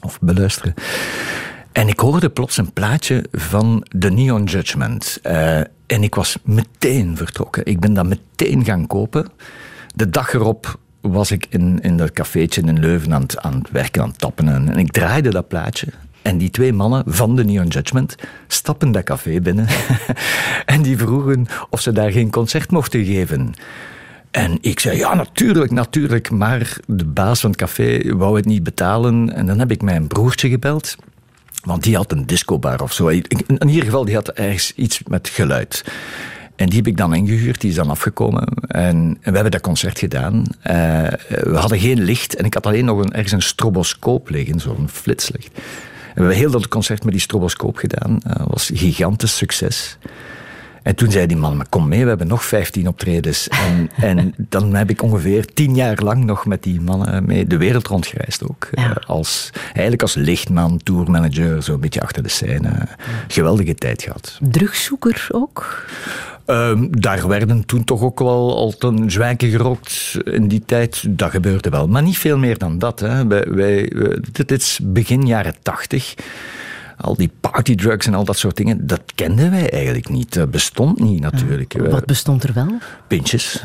[0.00, 0.74] Of beluisteren.
[1.72, 5.18] En ik hoorde plots een plaatje van The Neon Judgment.
[5.22, 7.66] Uh, en ik was meteen vertrokken.
[7.66, 9.26] Ik ben dat meteen gaan kopen.
[9.94, 10.78] De dag erop
[11.12, 14.48] was ik in, in dat cafeetje in Leuven aan het, aan werken, aan het tappen.
[14.48, 15.86] En, en ik draaide dat plaatje.
[16.22, 18.14] En die twee mannen van de Neon Judgment
[18.46, 19.66] stappen dat café binnen.
[20.66, 23.54] en die vroegen of ze daar geen concert mochten geven.
[24.30, 26.30] En ik zei, ja, natuurlijk, natuurlijk.
[26.30, 29.32] Maar de baas van het café wou het niet betalen.
[29.32, 30.96] En dan heb ik mijn broertje gebeld.
[31.64, 33.08] Want die had een discobar of zo.
[33.08, 35.84] In ieder geval, die had ergens iets met geluid.
[36.56, 38.46] En die heb ik dan ingehuurd, die is dan afgekomen.
[38.66, 40.34] En, we hebben dat concert gedaan.
[40.36, 40.42] Uh,
[41.28, 44.88] we hadden geen licht en ik had alleen nog een, ergens een stroboscoop liggen, zo'n
[44.88, 45.50] flitslicht.
[45.54, 48.18] We hebben heel dat concert met die stroboscoop gedaan.
[48.22, 49.98] Dat was een gigantisch succes.
[50.84, 53.48] En toen zei die man, maar kom mee, we hebben nog 15 optredens.
[53.48, 57.56] En, en dan heb ik ongeveer tien jaar lang nog met die mannen mee de
[57.56, 58.68] wereld rondgereisd ook.
[58.72, 58.90] Ja.
[58.90, 62.70] Eh, als, eigenlijk als lichtman, tourmanager, zo een beetje achter de scène.
[63.28, 64.38] Geweldige tijd gehad.
[64.42, 65.86] Drugzoeker ook?
[66.46, 71.18] Um, daar werden toen toch ook wel al ten zwijken gerookt in die tijd.
[71.18, 71.88] Dat gebeurde wel.
[71.88, 73.00] Maar niet veel meer dan dat.
[73.00, 73.26] Hè.
[73.26, 73.92] Wij, wij,
[74.32, 76.14] dit is begin jaren tachtig
[77.04, 80.34] al die partydrugs en al dat soort dingen, dat kenden wij eigenlijk niet.
[80.34, 81.74] Dat bestond niet natuurlijk.
[81.90, 82.78] Wat bestond er wel?
[83.06, 83.64] Pintjes.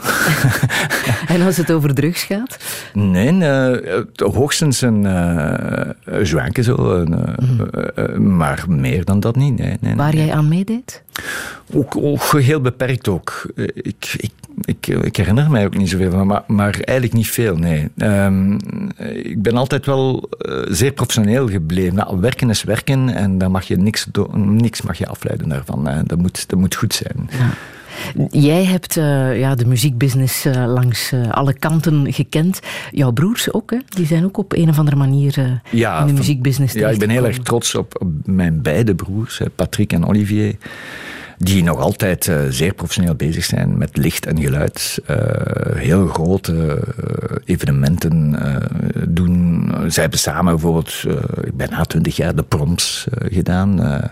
[1.34, 2.56] en als het over drugs gaat?
[2.92, 7.04] Nee, uh, hoogstens een uh, zo.
[7.06, 8.36] mm.
[8.36, 9.58] maar meer dan dat niet.
[9.58, 11.02] Nee, nee, Waar jij aan meedeed?
[11.72, 13.46] Ook, ook, heel beperkt ook.
[13.74, 14.30] Ik, ik,
[14.64, 17.88] ik, ik, herinner mij ook niet zoveel van, maar, maar eigenlijk niet veel, nee.
[17.96, 18.56] Um,
[19.22, 20.28] ik ben altijd wel
[20.68, 21.94] zeer professioneel gebleven.
[21.94, 25.88] Nou, werken is werken en daar mag je niks, niks mag je afleiden daarvan.
[26.06, 27.30] Dat, moet, dat moet goed zijn.
[27.30, 27.50] Ja.
[28.28, 32.60] Jij hebt uh, ja, de muziekbusiness uh, langs uh, alle kanten gekend.
[32.90, 33.78] Jouw broers ook, hè?
[33.88, 37.10] die zijn ook op een of andere manier ja, in de muziekbusiness Ja, ik ben
[37.10, 40.56] heel erg trots op, op mijn beide broers, Patrick en Olivier
[41.42, 44.98] die nog altijd uh, zeer professioneel bezig zijn met licht en geluid.
[45.10, 45.16] Uh,
[45.74, 48.38] heel grote uh, evenementen
[49.08, 49.64] doen.
[49.86, 51.04] Zij hebben samen bijvoorbeeld
[51.54, 54.02] bijna twintig jaar de proms gedaan.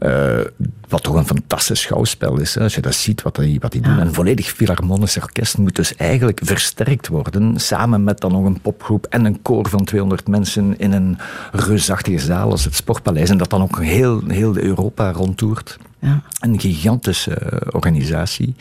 [0.00, 0.40] Uh,
[0.88, 2.54] wat toch een fantastisch schouwspel is.
[2.54, 3.98] Hè, als je dat ziet, wat die, wat die doen.
[3.98, 7.60] Een volledig filharmonisch orkest moet dus eigenlijk versterkt worden.
[7.60, 11.18] Samen met dan nog een popgroep en een koor van 200 mensen in een
[11.52, 13.30] reusachtige zaal als het Sportpaleis.
[13.30, 15.78] En dat dan ook heel, heel Europa rondtoert.
[15.98, 16.22] Ja.
[16.40, 18.54] Een gigantische uh, organisatie.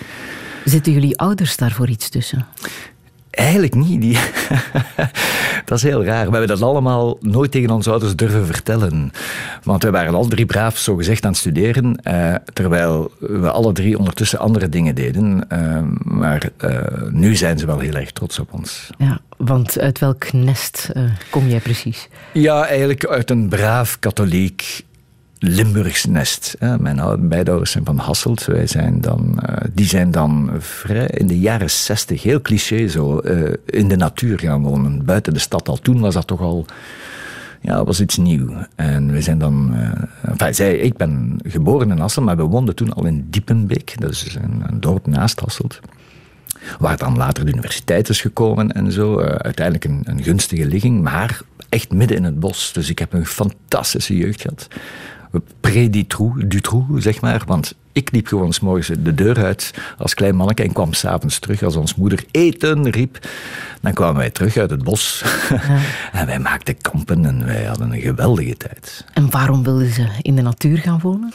[0.65, 2.45] Zitten jullie ouders daarvoor iets tussen?
[3.32, 4.02] Eigenlijk niet.
[4.02, 4.18] Die
[5.65, 6.26] dat is heel raar.
[6.26, 9.12] We hebben dat allemaal nooit tegen onze ouders durven vertellen.
[9.63, 13.72] Want we waren al drie braaf zo gezegd aan het studeren, eh, terwijl we alle
[13.74, 15.46] drie ondertussen andere dingen deden.
[15.54, 16.78] Uh, maar uh,
[17.10, 18.89] nu zijn ze wel heel erg trots op ons.
[18.98, 20.92] Ja, want uit welk nest
[21.30, 22.08] kom jij precies?
[22.34, 24.84] Ja, eigenlijk uit een braaf katholiek
[25.39, 26.56] Limburgs nest.
[26.80, 28.45] Mijn beide ouders zijn van Hasselt.
[28.45, 33.21] Wij zijn dan, uh, die zijn dan vrij in de jaren zestig, heel cliché zo,
[33.23, 35.06] uh, in de natuur gaan wonen.
[35.06, 35.78] Buiten de stad al.
[35.78, 36.65] Toen was dat toch al
[37.62, 38.49] ja, was iets nieuw.
[38.75, 39.71] En we zijn dan...
[39.75, 43.95] Uh, enfin, ik ben geboren in Hasselt, maar we woonden toen al in Diepenbeek.
[43.99, 45.80] Dat is een, een dorp naast Hasselt.
[46.80, 49.19] Waar dan later de universiteit is gekomen en zo.
[49.19, 52.73] uiteindelijk een, een gunstige ligging, maar echt midden in het bos.
[52.73, 54.67] Dus ik heb een fantastische jeugd gehad
[55.60, 57.44] pré-Dutroux, zeg maar.
[57.46, 61.39] Want ik liep gewoon s morgens de deur uit als klein manneke en kwam s'avonds
[61.39, 63.28] terug als ons moeder eten riep.
[63.82, 65.24] Dan kwamen wij terug uit het bos.
[66.12, 69.06] en wij maakten kampen en wij hadden een geweldige tijd.
[69.13, 71.34] En waarom wilden ze in de natuur gaan wonen?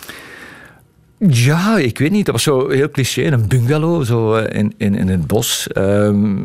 [1.28, 2.24] Ja, ik weet niet.
[2.24, 3.22] Dat was zo heel cliché.
[3.22, 5.68] Een bungalow zo eh, in, in, in het bos.
[5.68, 6.36] Ehm,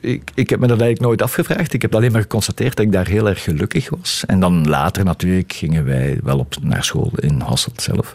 [0.00, 1.72] ik, ik heb me dat eigenlijk nooit afgevraagd.
[1.72, 4.24] Ik heb alleen maar geconstateerd dat ik daar heel erg gelukkig was.
[4.26, 8.14] En dan later natuurlijk gingen wij wel op, naar school in Hasselt zelf.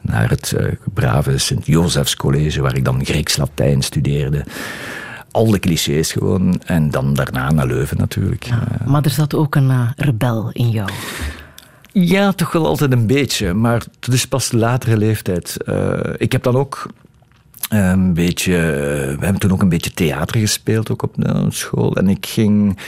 [0.00, 4.44] Naar het uh, brave Sint-Josefs College, waar ik dan Grieks-Latijn studeerde
[5.30, 6.60] al de clichés gewoon.
[6.66, 8.48] En dan daarna naar Leuven natuurlijk.
[8.84, 10.90] Maar er zat ook een rebel in jou.
[11.92, 13.54] Ja, toch wel altijd een beetje.
[13.54, 15.56] Maar het is pas latere leeftijd.
[15.66, 16.86] Uh, ik heb dan ook
[17.68, 18.52] een beetje...
[19.18, 21.14] We hebben toen ook een beetje theater gespeeld ook op
[21.48, 21.96] school.
[21.96, 22.78] En ik ging...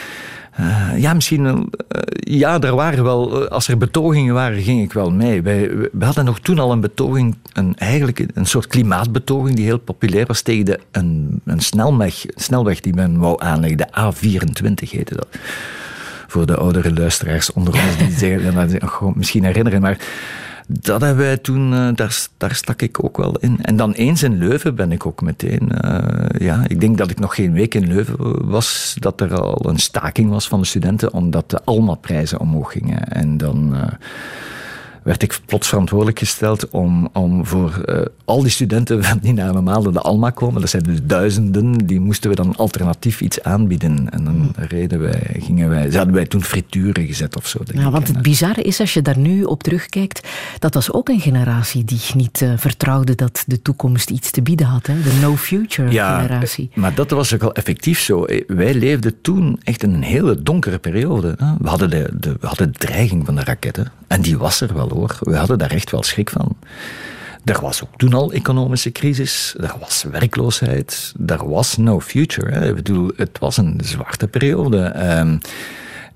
[0.96, 1.70] Ja, misschien.
[2.16, 3.48] Ja, er waren wel.
[3.48, 5.42] Als er betogingen waren, ging ik wel mee.
[5.42, 9.78] Wij, we hadden nog toen al een betoging, een, eigenlijk een soort klimaatbetoging die heel
[9.78, 13.78] populair was tegen de, een, een snelweg, snelweg die men wou aanleggen.
[13.78, 15.26] De A24 heette dat
[16.34, 19.98] voor de oudere luisteraars onder ons die zeggen, misschien herinneren, maar
[20.66, 23.58] dat hebben wij toen, uh, daar, daar stak ik ook wel in.
[23.62, 27.18] En dan eens in Leuven ben ik ook meteen, uh, ja, ik denk dat ik
[27.18, 31.12] nog geen week in Leuven was, dat er al een staking was van de studenten,
[31.12, 33.08] omdat de Alma-prijzen omhoog gingen.
[33.08, 33.74] En dan...
[33.74, 33.82] Uh,
[35.04, 39.82] werd ik plots verantwoordelijk gesteld om, om voor uh, al die studenten die naar normaal
[39.82, 44.10] de Alma komen, dat zijn dus duizenden, die moesten we dan alternatief iets aanbieden.
[44.10, 47.58] En dan reden wij, gingen wij, hadden wij toen frituren gezet of zo.
[47.72, 51.20] Ja, want het bizarre is, als je daar nu op terugkijkt, dat was ook een
[51.20, 54.86] generatie die niet uh, vertrouwde dat de toekomst iets te bieden had.
[54.86, 55.02] Hè?
[55.02, 56.70] De no-future ja, generatie.
[56.74, 58.26] Maar dat was ook wel effectief zo.
[58.46, 61.34] Wij leefden toen echt in een hele donkere periode.
[61.58, 63.92] We hadden de, de, we hadden de dreiging van de raketten.
[64.06, 64.88] En die was er wel
[65.20, 66.56] we hadden daar echt wel schrik van.
[67.44, 72.52] Er was ook toen al economische crisis, er was werkloosheid, er was no future.
[72.52, 72.68] Hè.
[72.68, 74.92] Ik bedoel, het was een zwarte periode.
[75.18, 75.40] Um,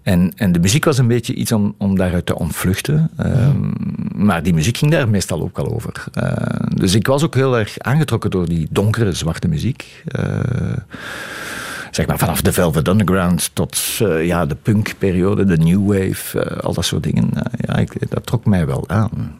[0.08, 3.10] En, en de muziek was een beetje iets om, om daaruit te ontvluchten.
[3.16, 3.70] Ehm,
[4.14, 6.04] maar die muziek ging daar meestal ook al over.
[6.14, 6.32] Uh,
[6.74, 10.02] dus ik was ook heel erg aangetrokken door die donkere, zwarte muziek.
[11.98, 16.74] Zeg maar vanaf de Velvet Underground tot uh, ja, de punkperiode, de new wave, al
[16.74, 17.30] dat soort dingen.
[17.56, 19.38] ja, ik, dat trok mij wel aan.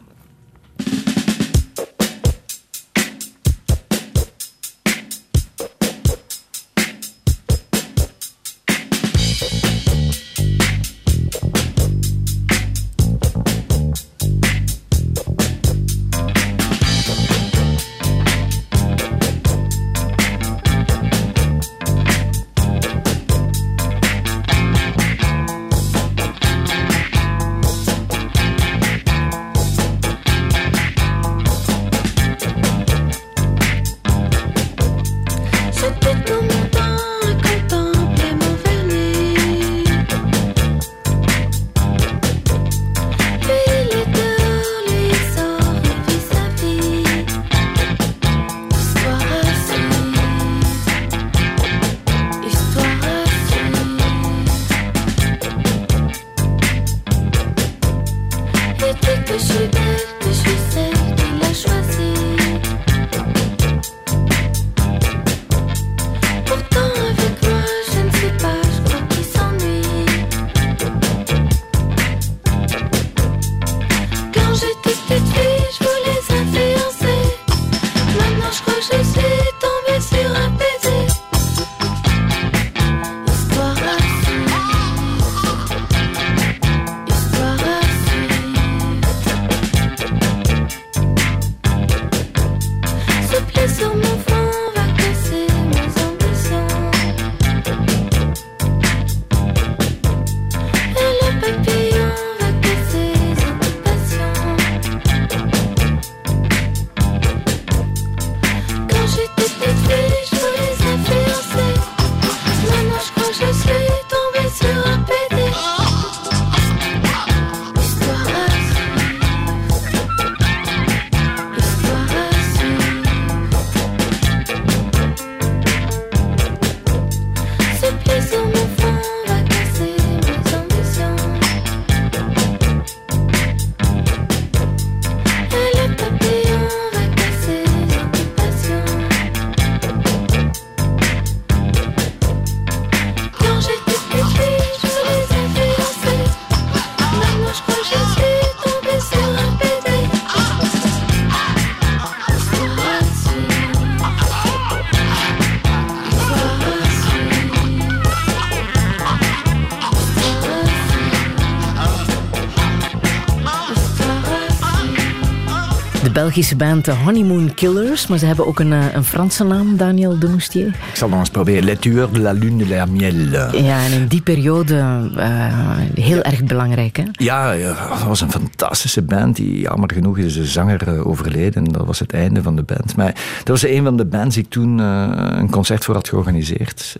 [166.19, 170.19] Belgische band de Honeymoon Killers, maar ze hebben ook een, eh, een Franse naam, Daniel
[170.19, 170.67] de Moustier.
[170.67, 171.63] Ik zal nog eens proberen.
[171.63, 173.15] Les Tueurs de la Lune de la Miel.
[173.51, 174.75] Ja, en in die periode
[175.17, 177.03] uh, heel erg belangrijk, hè?
[177.11, 179.35] Ja, ja, dat was een fantastische band.
[179.35, 181.63] Die, jammer genoeg is de zanger uh, overleden.
[181.63, 182.95] Dat was het einde van de band.
[182.95, 186.97] Maar dat was een van de bands die ik toen een concert voor had georganiseerd.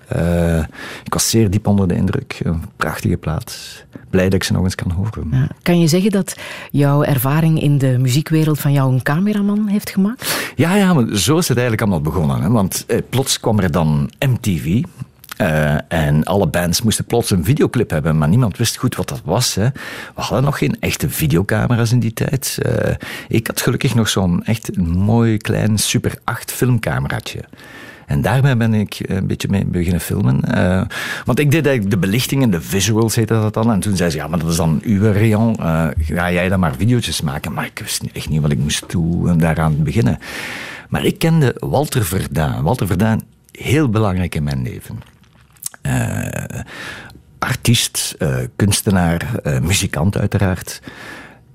[1.03, 2.39] ik was zeer diep onder de indruk.
[2.43, 3.83] Een prachtige plaats.
[4.09, 5.27] Blij dat ik ze nog eens kan horen.
[5.31, 5.47] Ja.
[5.61, 6.35] Kan je zeggen dat
[6.71, 10.51] jouw ervaring in de muziekwereld van jou een cameraman heeft gemaakt?
[10.55, 12.41] Ja, ja, maar zo is het eigenlijk allemaal begonnen.
[12.41, 12.49] Hè?
[12.49, 14.65] Want eh, plots kwam er dan MTV.
[14.65, 19.09] Uh, eh, en alle bands moesten plots een videoclip hebben, maar niemand wist goed wat
[19.09, 19.55] dat was.
[19.55, 19.69] Hè.
[20.15, 22.57] We hadden nog geen echte videocamera's in die tijd.
[22.65, 22.95] Uh,
[23.27, 27.43] ik had gelukkig nog zo'n echt mooi klein Super 8 filmcameraatje.
[28.09, 30.41] En daarmee ben ik een beetje mee beginnen filmen.
[30.47, 30.81] Uh,
[31.25, 33.71] want ik deed eigenlijk de belichting en de visuals heette dat dan.
[33.71, 35.55] En toen zei ze, ja, maar dat is dan uw rayon.
[35.59, 37.53] Uh, ga jij dan maar video's maken?
[37.53, 40.17] Maar ik wist echt niet wat ik moest doen daaraan beginnen.
[40.89, 42.63] Maar ik kende Walter Verdaan.
[42.63, 44.99] Walter Verdaan, heel belangrijk in mijn leven.
[47.39, 48.17] Artiest,
[48.55, 49.31] kunstenaar,
[49.61, 50.81] muzikant uiteraard.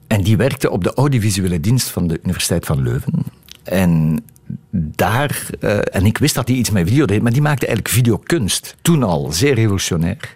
[0.07, 3.23] En die werkte op de audiovisuele dienst van de Universiteit van Leuven.
[3.63, 4.23] En
[4.71, 7.97] daar, uh, en ik wist dat hij iets met video deed, maar die maakte eigenlijk
[7.97, 8.77] videokunst.
[8.83, 10.35] Toen al, zeer revolutionair.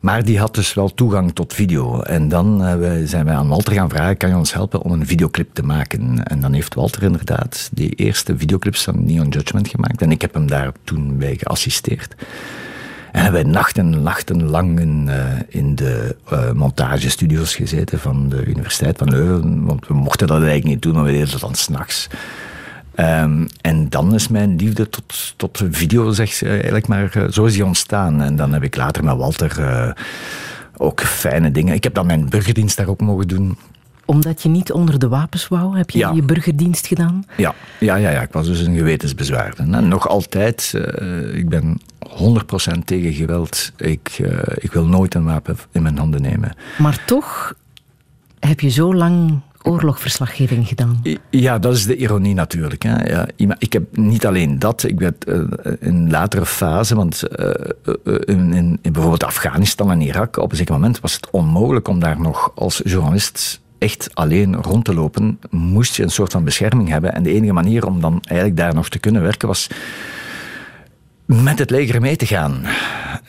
[0.00, 2.00] Maar die had dus wel toegang tot video.
[2.00, 5.06] En dan uh, zijn wij aan Walter gaan vragen: kan je ons helpen om een
[5.06, 6.24] videoclip te maken?
[6.24, 10.02] En dan heeft Walter inderdaad die eerste videoclips van Neon Judgment gemaakt.
[10.02, 12.14] En ik heb hem daar toen bij geassisteerd.
[13.12, 15.10] En hebben wij nachten en nachten lang in,
[15.48, 16.16] in de
[16.54, 19.64] montagestudio's gezeten van de Universiteit van Leuven.
[19.64, 22.08] Want we mochten dat eigenlijk niet doen, maar we deden dat dan s'nachts.
[22.96, 27.52] Um, en dan is mijn liefde tot, tot video, zeg, eigenlijk maar, uh, zo is
[27.52, 28.22] die ontstaan.
[28.22, 29.94] En dan heb ik later met Walter
[30.76, 31.74] ook fijne dingen.
[31.74, 33.56] Ik heb dan mijn burgerdienst daar ook mogen doen
[34.04, 37.24] omdat je niet onder de wapens wou, heb je je burgerdienst gedaan?
[37.36, 39.62] Ja, ja, ja, ja, ik was dus een gewetensbezwaarde.
[39.62, 43.72] En nog altijd, uh, ik ben 100% tegen geweld.
[43.76, 46.56] Ik, uh, ik wil nooit een wapen in mijn handen nemen.
[46.78, 47.54] Maar toch
[48.38, 51.02] heb je zo lang oorlogverslaggeving gedaan.
[51.30, 52.82] Ja, dat is de ironie natuurlijk.
[52.82, 53.10] Hè.
[53.10, 55.42] Ja, ik heb niet alleen dat, ik werd uh,
[55.80, 57.50] in latere fase, want uh,
[58.24, 61.98] in, in, in, bijvoorbeeld Afghanistan en Irak, op een zeker moment was het onmogelijk om
[62.00, 66.88] daar nog als journalist echt alleen rond te lopen, moest je een soort van bescherming
[66.88, 67.14] hebben.
[67.14, 69.68] En de enige manier om dan eigenlijk daar nog te kunnen werken was
[71.32, 72.62] met het leger mee te gaan.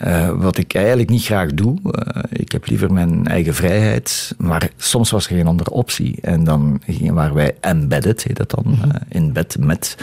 [0.06, 1.78] Uh, wat ik eigenlijk niet graag doe.
[1.84, 4.36] Uh, ik heb liever mijn eigen vrijheid.
[4.38, 6.18] Maar soms was er geen andere optie.
[6.22, 9.98] En dan waren wij embedded, heet dat dan, uh, in bed met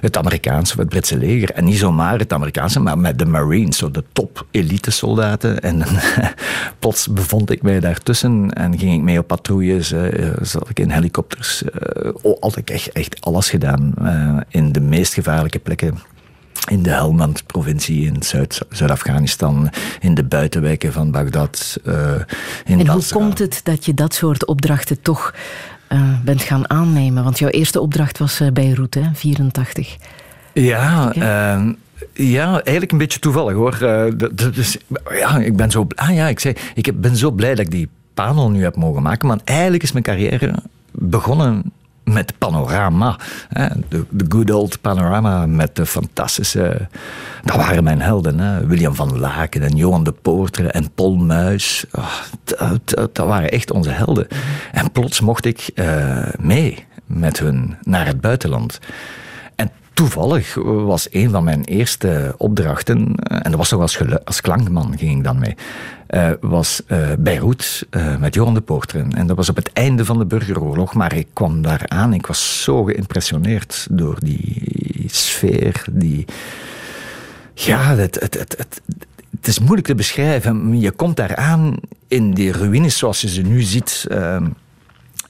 [0.00, 1.50] het Amerikaanse of het Britse leger.
[1.50, 5.60] En niet zomaar het Amerikaanse, maar met de Marines, zo de top elite soldaten.
[5.60, 5.82] En
[6.78, 10.90] plots bevond ik mij daartussen en ging ik mee op patrouilles, uh, zat ik in
[10.90, 11.62] helikopters.
[11.62, 15.98] Uh, altijd echt, echt alles gedaan uh, in de meest gevaarlijke plekken
[16.68, 18.22] in de Helmand-provincie in
[18.68, 21.80] Zuid-Afghanistan, in de buitenwijken van Bagdad.
[21.84, 21.94] Uh,
[22.64, 25.34] in en hoe komt het dat je dat soort opdrachten toch
[25.88, 27.24] uh, bent gaan aannemen?
[27.24, 29.96] Want jouw eerste opdracht was uh, Beirut, hè, 84.
[30.52, 31.72] Ja, uh,
[32.12, 33.78] ja, eigenlijk een beetje toevallig hoor.
[34.54, 34.76] dus,
[35.10, 37.88] ja, ik ben zo, ah, ja, ik zei, ik ben zo blij dat ik die
[38.14, 39.28] panel nu heb mogen maken.
[39.28, 40.54] Want eigenlijk is mijn carrière
[40.90, 41.72] begonnen
[42.12, 43.18] met Panorama.
[43.88, 46.88] De, de good old Panorama met de fantastische...
[47.44, 48.38] Dat waren mijn helden.
[48.38, 48.66] Hè?
[48.66, 51.84] William van Laken en Johan de Poorter en Paul Muis.
[51.92, 52.72] Oh,
[53.12, 54.26] dat, waren echt onze helden.
[54.72, 58.78] En plots mocht ik uh, mee met hun naar het buitenland
[59.92, 64.98] toevallig was een van mijn eerste opdrachten, eh, en dat was toch als, als klankman
[64.98, 65.54] ging ik dan mee,
[66.10, 67.86] uh, was uh, Beirut
[68.18, 69.06] met Johan de Poorter.
[69.14, 72.12] En dat was op het einde van de burgeroorlog, maar ik kwam daar aan.
[72.12, 76.24] Ik was zo geïmpressioneerd door die sfeer, die...
[77.54, 80.80] Ja, het is moeilijk te beschrijven.
[80.80, 81.74] Je komt daar aan
[82.08, 84.06] in die ruïnes zoals je ze nu ziet...
[84.08, 84.46] Ehm,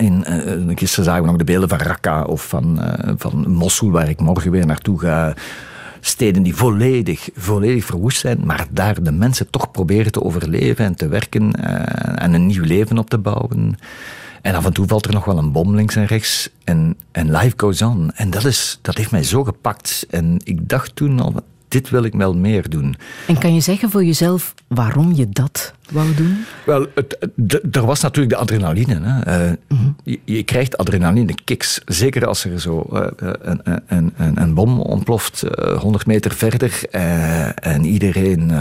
[0.00, 3.90] in, uh, gisteren zagen we nog de beelden van Raqqa of van, uh, van Mosul,
[3.90, 5.34] waar ik morgen weer naartoe ga.
[6.00, 10.94] Steden die volledig, volledig verwoest zijn, maar daar de mensen toch proberen te overleven en
[10.94, 11.52] te werken
[12.16, 13.76] en een nieuw leven op te bouwen.
[14.42, 16.50] En af en toe valt er nog wel een bom links en rechts.
[16.64, 18.10] En, en life goes on.
[18.14, 20.06] En dat, is, dat heeft mij zo gepakt.
[20.10, 21.34] En ik dacht toen al,
[21.70, 22.96] dit wil ik wel meer doen.
[23.26, 26.44] En kan je zeggen voor jezelf waarom je dat wou doen?
[26.64, 27.18] Wel, het,
[27.76, 29.00] er was natuurlijk de adrenaline.
[29.02, 29.46] Hè.
[29.46, 29.56] Uh,
[30.04, 31.80] je, je, krijgt adrenaline kicks.
[31.84, 36.82] Zeker als er zo uh, een, een, een, een, bom ontploft uh, 100 meter verder
[37.54, 38.52] en iedereen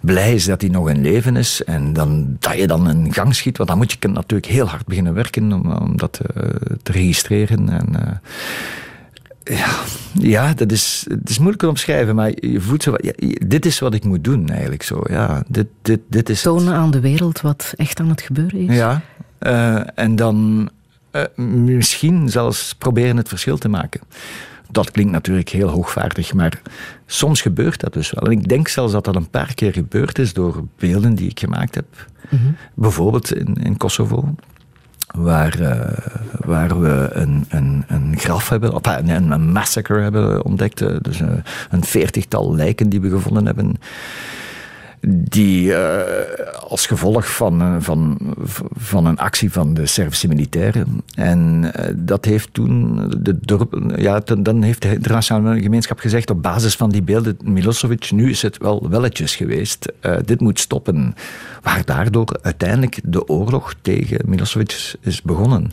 [0.00, 1.64] blij is dat hij nog in leven is.
[1.64, 4.86] En dan, dat je dan een gang schiet, want dan moet je natuurlijk heel hard
[4.86, 6.20] beginnen werken om, om dat
[6.82, 7.68] te registreren.
[7.68, 8.20] En,
[9.44, 9.74] ja,
[10.12, 13.12] ja dat is, het is moeilijk te omschrijven, maar je voelt zo, ja,
[13.46, 15.00] dit is wat ik moet doen eigenlijk zo.
[15.08, 18.76] Ja, dit, dit, dit is Tonen aan de wereld wat echt aan het gebeuren is.
[18.76, 19.02] Ja,
[19.40, 20.68] uh, en dan
[21.12, 24.00] uh, misschien zelfs proberen het verschil te maken.
[24.70, 26.60] Dat klinkt natuurlijk heel hoogvaardig, maar
[27.06, 28.24] soms gebeurt dat dus wel.
[28.24, 31.40] En ik denk zelfs dat dat een paar keer gebeurd is door beelden die ik
[31.40, 32.06] gemaakt heb.
[32.28, 32.56] Mm -hmm.
[32.74, 34.34] Bijvoorbeeld in, in Kosovo
[35.12, 35.80] waar, uh,
[36.44, 40.80] waar we een, een, een graf hebben, of een, een massacre hebben ontdekt.
[40.80, 41.28] Eh, dus uh,
[41.70, 43.76] een veertigtal lijken die we gevonden hebben
[45.08, 46.00] die uh,
[46.68, 48.18] als gevolg van, uh, van,
[48.74, 51.02] van een actie van de Servische militairen.
[51.14, 56.42] En uh, dat heeft toen, de dorp, ja, dan heeft de internationale gemeenschap gezegd op
[56.42, 59.92] basis van die beelden, Milosevic, nu is het wel welletjes geweest,
[60.24, 61.14] dit moet stoppen.
[61.62, 65.68] Waar daardoor uiteindelijk de oorlog tegen Milosevic is begonnen.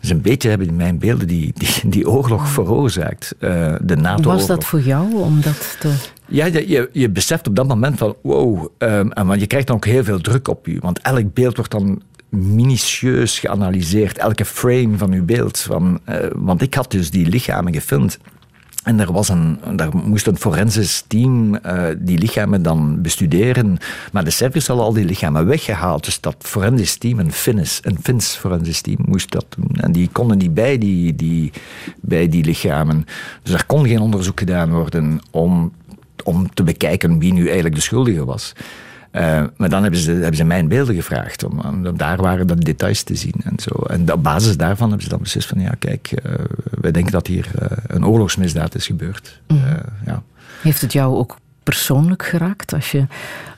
[0.00, 3.34] Dus een beetje hebben mijn beelden die, die, die oorlog veroorzaakt.
[3.80, 5.94] de NATO Was dat voor jou om dat te
[6.28, 8.68] ja, je, je beseft op dat moment van wow.
[8.78, 10.78] Um, en, want je krijgt dan ook heel veel druk op je.
[10.80, 14.18] Want elk beeld wordt dan minutieus geanalyseerd.
[14.18, 15.58] Elke frame van uw beeld.
[15.58, 18.18] Van, uh, want ik had dus die lichamen gefilmd.
[18.86, 23.78] En er, was een, daar moest een forensisch team uh, die lichamen dan bestuderen.
[24.12, 26.04] Maar de Serviërs hadden al die lichamen weggehaald.
[26.04, 29.76] Dus dat forensisch team, een Finns, een Fins forensisch team, moest dat doen.
[29.80, 31.52] En die konden niet bij die, die,
[32.00, 33.04] bij die lichamen.
[33.42, 35.72] Dus er kon geen onderzoek gedaan worden om
[36.26, 38.52] om te bekijken wie nu eigenlijk de schuldige was.
[39.12, 41.44] Uh, maar dan hebben ze, hebben ze mijn beelden gevraagd.
[41.44, 43.70] Om, om, daar waren de details te zien en zo.
[43.70, 46.34] En op basis daarvan hebben ze dan beslist van ja, kijk, uh,
[46.80, 49.40] wij denken dat hier uh, een oorlogsmisdaad is gebeurd.
[49.46, 49.62] Mm.
[50.06, 50.22] ja.
[50.62, 53.06] Heeft het jou ook persoonlijk geraakt als je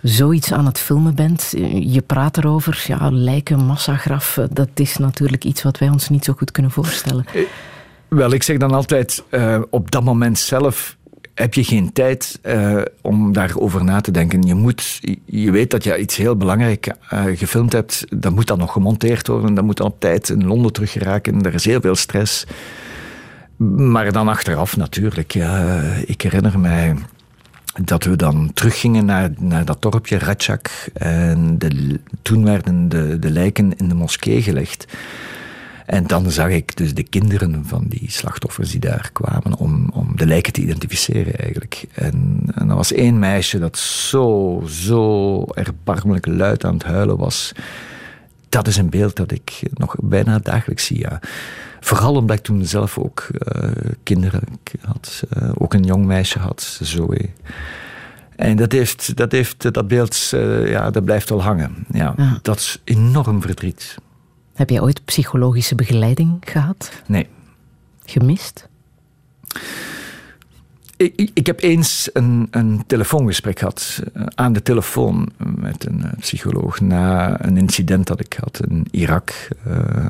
[0.03, 1.51] zoiets aan het filmen bent?
[1.81, 6.33] Je praat erover, ja, lijken, massagraf, dat is natuurlijk iets wat wij ons niet zo
[6.33, 7.25] goed kunnen voorstellen.
[8.09, 9.25] Wel, ik zeg dan altijd,
[9.71, 10.97] op dat moment zelf
[11.39, 14.43] heb je geen tijd uh, om daarover na te denken.
[14.43, 18.05] Je, moet, je weet dat je iets heel belangrijk uh, gefilmd hebt.
[18.09, 19.55] Dat moet dan nog gemonteerd worden.
[19.55, 21.43] Dat moet op tijd in Londen terug geraken.
[21.43, 22.47] Er is heel veel stress.
[23.77, 25.35] Maar dan achteraf natuurlijk.
[26.07, 26.97] Ik herinner mij
[27.83, 30.71] dat we dan teruggingen naar, naar dat dorpje Ratchak.
[30.93, 34.87] En de, toen werden de, de lijken in de moskee gelegd.
[35.89, 40.17] En dan zag ik dus de kinderen van die slachtoffers die daar kwamen om, om
[40.17, 41.85] de lijken te identificeren eigenlijk.
[41.93, 47.53] En, en er was één meisje dat zo, zo erbarmelijk luid aan het huilen was.
[48.49, 51.21] Dat is een beeld dat ik nog bijna dagelijks zie, ja.
[51.81, 53.71] Vooral omdat ik toen zelf ook uh,
[54.03, 54.43] kinderen
[54.85, 55.23] had.
[55.39, 57.29] Uh, ook een jong meisje had, Zoe.
[58.37, 61.87] En dat, heeft, dat, heeft, dat beeld, uh, ja, dat blijft wel hangen.
[61.93, 62.39] Ja, ja.
[62.43, 63.97] Dat is enorm verdriet.
[64.59, 66.93] Heb jij ooit psychologische begeleiding gehad?
[67.07, 67.27] Nee.
[68.05, 68.69] Gemist?
[70.97, 76.19] Ik, ik, heb eens een, een, telefoongesprek gehad eh, aan de telefoon met een eh,
[76.19, 79.49] psycholoog na een incident dat ik had in Irak.
[79.67, 80.07] Uh,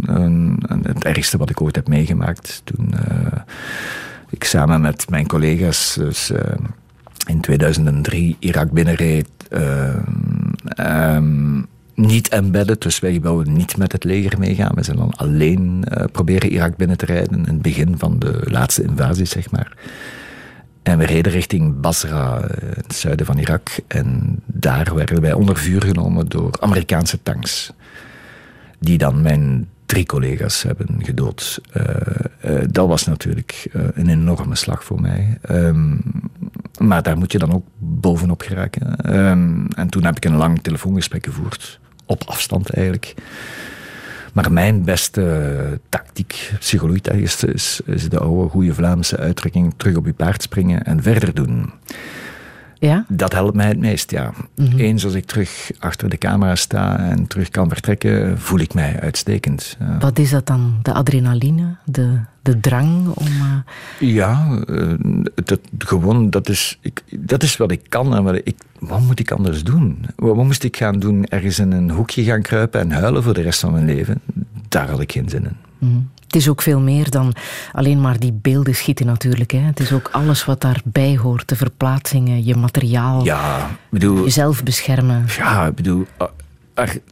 [0.00, 2.60] een, het ergste wat ik ooit heb meegemaakt.
[2.64, 3.40] Toen uh,
[4.30, 6.38] ik samen met mijn collega's dus, uh,
[7.26, 9.28] in 2003 Irak binnenreed.
[10.78, 14.74] Um, niet embedded, dus wij wouden niet met het leger meegaan.
[14.74, 18.40] We zijn dan alleen uh, proberen Irak binnen te rijden in het begin van de
[18.44, 19.76] laatste invasie, zeg maar.
[20.82, 23.68] En we reden richting Basra, in het zuiden van Irak.
[23.86, 27.72] En daar werden wij onder vuur genomen door Amerikaanse tanks.
[28.78, 31.60] Die dan mijn drie collega's hebben gedood.
[31.76, 31.84] Uh,
[32.44, 35.38] uh, dat was natuurlijk een enorme slag voor mij.
[35.50, 36.00] Um,
[36.78, 39.16] maar daar moet je dan ook bovenop geraken.
[39.16, 43.14] Um, en toen heb ik een lang telefoongesprek gevoerd op afstand eigenlijk.
[44.32, 50.12] Maar mijn beste tactiek, psychologie is, is de oude goede Vlaamse uitdrukking terug op je
[50.12, 51.72] paard springen en verder doen.
[52.86, 53.04] Ja?
[53.08, 54.32] Dat helpt mij het meest, ja.
[54.56, 58.74] Mm Eens als ik terug achter de camera sta en terug kan vertrekken, voel ik
[58.74, 59.76] mij uitstekend.
[59.98, 60.78] Wat is dat dan?
[60.82, 61.76] De adrenaline?
[61.84, 63.26] De, de drang om...
[63.26, 63.56] Uh...
[63.98, 64.58] Ja,
[65.44, 68.16] dat, gewoon, dat is, ik, dat is wat ik kan.
[68.16, 70.06] En wat, ik, wat moet ik anders doen?
[70.16, 71.26] Wat, wat moest ik gaan doen?
[71.26, 74.20] Ergens in een hoekje gaan kruipen en huilen voor de rest van mijn leven?
[74.68, 75.56] Daar had ik geen zin in.
[75.78, 77.34] Mm het is ook veel meer dan
[77.72, 79.50] alleen maar die beelden schieten natuurlijk.
[79.50, 79.58] Hè.
[79.58, 81.48] Het is ook alles wat daarbij hoort.
[81.48, 85.24] De verplaatsingen, je materiaal, ja, bedoel, jezelf beschermen.
[85.36, 86.30] Ja, ik bedoel, er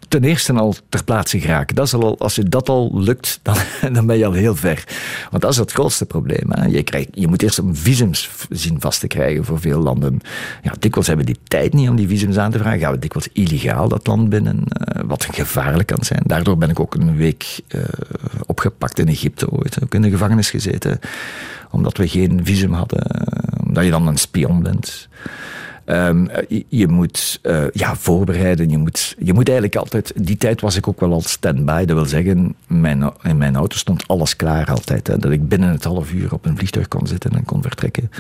[0.09, 1.77] ten eerste al ter plaatse geraken.
[1.77, 3.57] Dat is al, als je dat al lukt, dan,
[3.95, 4.85] dan ben je al heel ver.
[5.31, 6.45] Want dat is het grootste probleem.
[6.49, 6.67] Hè.
[6.67, 10.21] Je, krijgt, je moet eerst om visums zien vast te krijgen voor veel landen.
[10.63, 12.81] Ja, dikwijls hebben die tijd niet om die visums aan te vragen.
[12.81, 16.23] Gaan we dikwijls illegaal dat land binnen, uh, wat gevaarlijk kan zijn.
[16.27, 17.83] Daardoor ben ik ook een week uh,
[18.47, 19.83] opgepakt in Egypte ooit.
[19.83, 20.99] Ook in de gevangenis gezeten.
[21.71, 23.07] Omdat we geen visum hadden.
[23.67, 25.09] Omdat je dan een spion bent.
[25.91, 28.71] Um, je, je, moet uh, ja, voorbereiden.
[28.71, 30.13] Je moet, je moet eigenlijk altijd.
[30.17, 31.85] Die tijd was ik ook wel al stand-by.
[31.85, 35.07] Dat wil zeggen, mijn, in mijn auto stond alles klaar altijd.
[35.07, 38.11] Dat ik binnen het half uur op een vliegtuig kon zitten en kon vertrekken.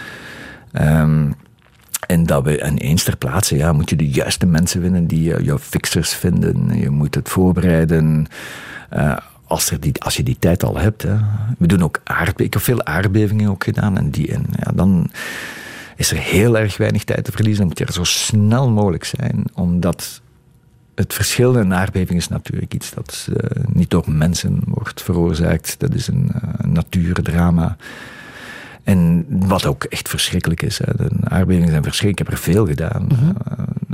[0.72, 1.34] Um,
[2.06, 5.30] en, dat we, en eens ter plaatse ja, moet je de juiste mensen vinden die
[5.30, 6.78] uh, jouw fixers vinden.
[6.78, 8.26] Je moet het voorbereiden.
[9.44, 11.02] Als, er die, als je die tijd al hebt.
[11.02, 11.16] Hè.
[11.58, 12.44] We doen ook aardbevingen.
[12.44, 13.96] Ik heb veel aardbevingen ook gedaan.
[13.96, 15.10] En, die, en ja, dan
[16.00, 17.58] is er heel erg weinig tijd te verliezen.
[17.58, 20.20] Dan moet je er zo snel mogelijk zijn, omdat
[20.94, 23.36] het verschil in aardbeving is natuurlijk iets dat uh,
[23.72, 25.74] niet door mensen wordt veroorzaakt.
[25.78, 27.76] Dat is een uh, natuurdrama.
[28.82, 30.78] En wat ook echt verschrikkelijk is.
[30.78, 30.92] Hè.
[30.96, 32.30] De aardbevingen zijn verschrikkelijk.
[32.30, 33.02] Ik heb er veel gedaan.
[33.02, 33.34] Mm -hmm.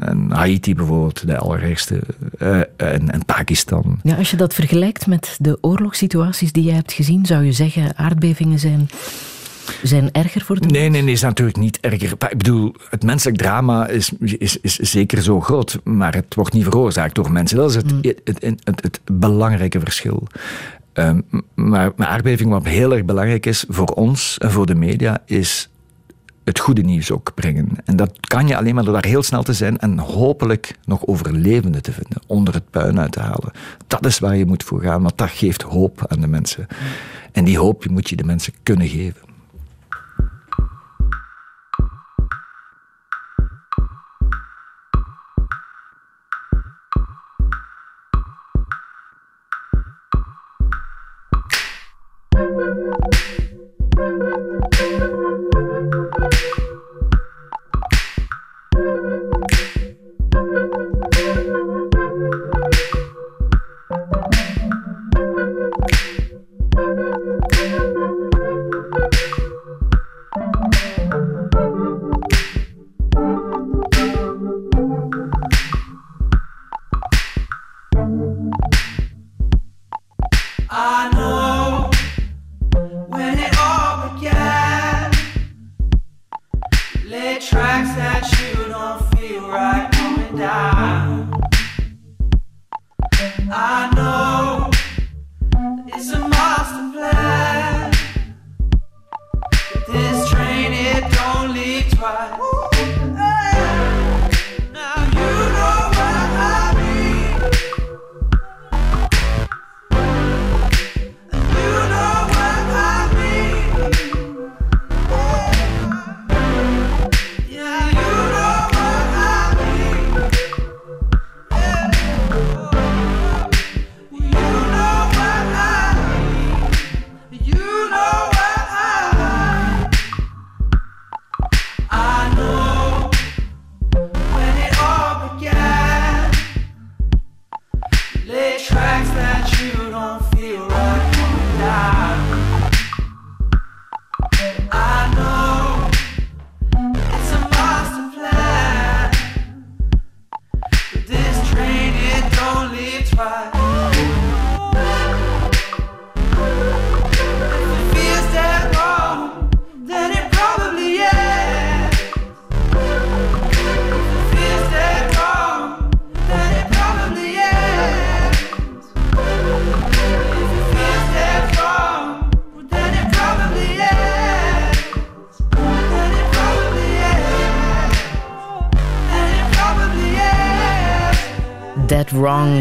[0.02, 2.00] uh, en Haiti bijvoorbeeld, de allerergste.
[2.76, 3.98] En, en, Pakistan.
[4.02, 7.96] Ja, als je dat vergelijkt met de oorlogssituaties die je hebt gezien, zou je zeggen
[7.96, 8.88] aardbevingen zijn
[9.82, 12.12] zijn erger voor de Nee, nee, nee, is natuurlijk niet erger.
[12.12, 16.64] Ik bedoel, het menselijk drama is, is, is zeker zo groot, maar het wordt niet
[16.64, 17.56] veroorzaakt door mensen.
[17.56, 18.00] Dat is het, mm.
[18.02, 20.26] het, het, het, het belangrijke verschil.
[20.94, 21.22] Um,
[21.54, 25.68] maar, maar aardbeving, wat heel erg belangrijk is voor ons en voor de media, is
[26.44, 27.68] het goede nieuws ook brengen.
[27.84, 31.06] En dat kan je alleen maar door daar heel snel te zijn en hopelijk nog
[31.06, 33.50] overlevenden te vinden, onder het puin uit te halen.
[33.86, 36.66] Dat is waar je moet voor gaan, want dat geeft hoop aan de mensen.
[37.32, 39.25] En die hoop moet je de mensen kunnen geven.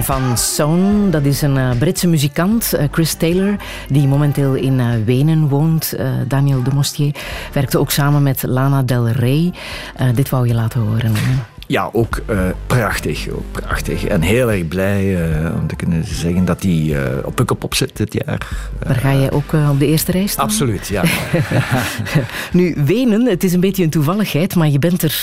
[0.05, 1.11] Van Son.
[1.11, 3.55] Dat is een uh, Britse muzikant, uh, Chris Taylor,
[3.89, 5.95] die momenteel in uh, Wenen woont.
[6.27, 7.15] Daniel de Mostier
[7.53, 9.53] werkte ook samen met Lana Del Rey.
[10.13, 11.11] dit wou je laten horen.
[11.67, 12.21] Ja, ook
[12.67, 14.03] prachtig, ook prachtig.
[14.03, 15.17] En heel erg blij
[15.59, 18.47] om te kunnen zeggen dat hij op Pukkelpop zit dit jaar.
[18.79, 20.45] Daar ga jij ook op de eerste reis staan?
[20.45, 21.03] Absoluut, ja.
[22.51, 25.21] nu, Wenen, het is een beetje een toevalligheid, maar je bent er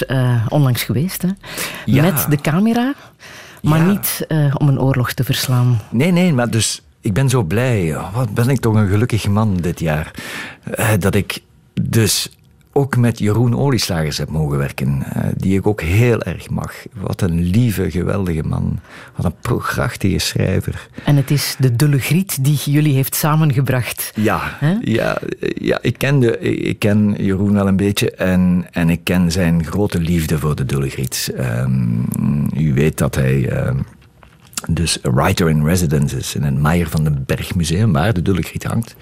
[0.49, 1.29] onlangs geweest, hè?
[1.85, 2.03] Ja.
[2.03, 2.95] Met de camera.
[3.63, 5.81] Maar niet uh, om een oorlog te verslaan.
[5.91, 7.97] Nee, nee, maar dus ik ben zo blij.
[7.97, 10.11] Oh, wat ben ik toch een gelukkig man dit jaar.
[10.79, 11.43] Uh, dat ik
[11.81, 12.31] dus
[12.73, 15.03] ook met Jeroen Olieslagers heb mogen werken.
[15.17, 16.75] Uh, die ik ook heel erg mag.
[16.93, 18.81] Wat een lieve, geweldige man.
[19.17, 20.89] Wat een prachtige schrijver.
[21.05, 24.13] En het is de Dulle Griet die jullie heeft samengebracht.
[24.15, 25.19] Ja, ja,
[25.55, 28.11] ja ik, ken de, ik ken Jeroen wel een beetje.
[28.11, 31.35] En, en ik ken zijn grote liefde voor de Dulle Griet.
[31.39, 32.05] Um,
[32.57, 33.65] u weet dat hij...
[33.65, 33.71] Uh,
[34.69, 38.43] dus writer in residence is in het Meijer van den Berg Museum, waar de Dulle
[38.43, 38.97] Griet hangt.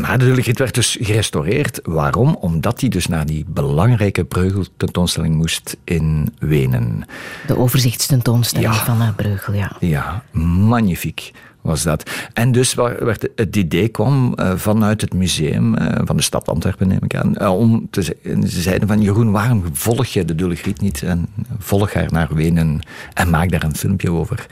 [0.00, 1.80] Maar de werd dus gerestaureerd.
[1.84, 2.34] Waarom?
[2.34, 7.04] Omdat hij dus naar die belangrijke Breugel-tentoonstelling moest in Wenen.
[7.46, 9.76] De overzichtstentoonstelling van uh, Breugel, ja.
[9.80, 11.32] Ja, magnifiek
[11.66, 12.10] was dat.
[12.32, 16.88] En dus werd het idee kwam uh, vanuit het museum uh, van de stad Antwerpen,
[16.88, 20.54] neem ik aan, uh, om te ze zeiden van Jeroen, waarom volg je de Dulle
[20.54, 21.26] Griet niet en
[21.58, 22.80] volg haar naar Wenen
[23.14, 24.46] en maak daar een filmpje over.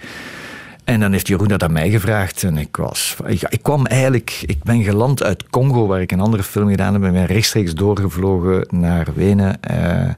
[0.84, 2.42] En dan heeft Jeroen dat aan mij gevraagd.
[2.42, 3.16] En ik was...
[3.26, 4.42] Ik, ik, kwam eigenlijk...
[4.46, 7.02] Ik ben geland uit Congo, waar ik een andere film gedaan heb.
[7.02, 9.58] En ben rechtstreeks doorgevlogen naar Wenen.
[9.70, 10.10] Uh,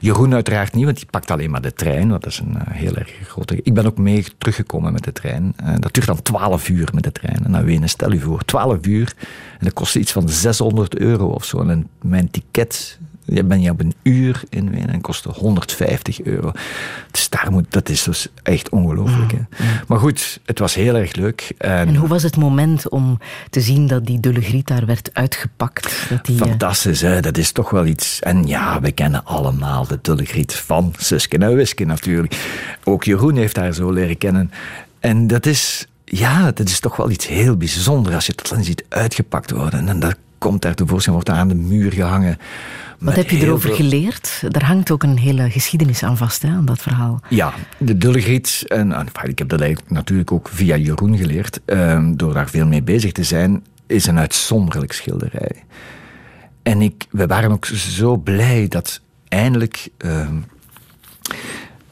[0.00, 2.08] Jeroen uiteraard niet, want die pakt alleen maar de trein.
[2.08, 3.60] Dat is een uh, heel erg grote...
[3.62, 5.54] Ik ben ook mee teruggekomen met de trein.
[5.64, 7.88] Uh, dat duurt dan 12 uur met de trein naar Wenen.
[7.88, 9.12] Stel u voor, 12 uur.
[9.58, 11.62] En dat kostte iets van 600 euro of zo.
[11.62, 16.52] En mijn ticket je ben je op een uur in Wenen en kostte 150 euro.
[17.10, 19.32] Dus daar moet, dat is dus echt ongelooflijk.
[19.32, 19.66] Mm, mm.
[19.86, 21.52] Maar goed, het was heel erg leuk.
[21.58, 23.18] En, en, hoe was het moment om
[23.50, 26.06] te zien dat die Dulle Griet daar werd uitgepakt?
[26.08, 27.20] Dat die, eh, Fantastisch, hè?
[27.20, 28.20] dat is toch wel iets.
[28.20, 32.36] En ja, we kennen allemaal de Dulle Griet van Suske en Wiske natuurlijk.
[32.84, 34.50] Ook Jeroen heeft haar zo leren kennen.
[35.00, 38.64] En dat is, ja, dat is toch wel iets heel bijzonders als je dat dan
[38.64, 39.88] ziet uitgepakt worden.
[39.88, 42.38] En dat komt daar tevoorschijn, wordt aan de muur gehangen.
[43.04, 44.42] Wat heb je erover geleerd?
[44.48, 47.20] Daar hangt ook een hele geschiedenis aan vast, hè, aan dat verhaal.
[47.28, 52.48] Ja, de Dullegriet, en ik heb dat natuurlijk ook via Jeroen geleerd, ehm, door daar
[52.48, 55.64] veel mee bezig te zijn, is een uitzonderlijk schilderij.
[56.62, 60.36] En ik, we waren ook zo blij dat eindelijk ehm,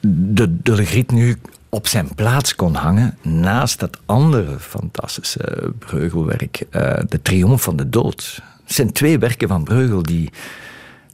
[0.00, 1.36] de Dullegriet nu
[1.68, 7.88] op zijn plaats kon hangen naast dat andere fantastische Breugelwerk, uh, De Triomf van de
[7.88, 8.42] Dood.
[8.64, 10.30] Het zijn twee werken van Breugel die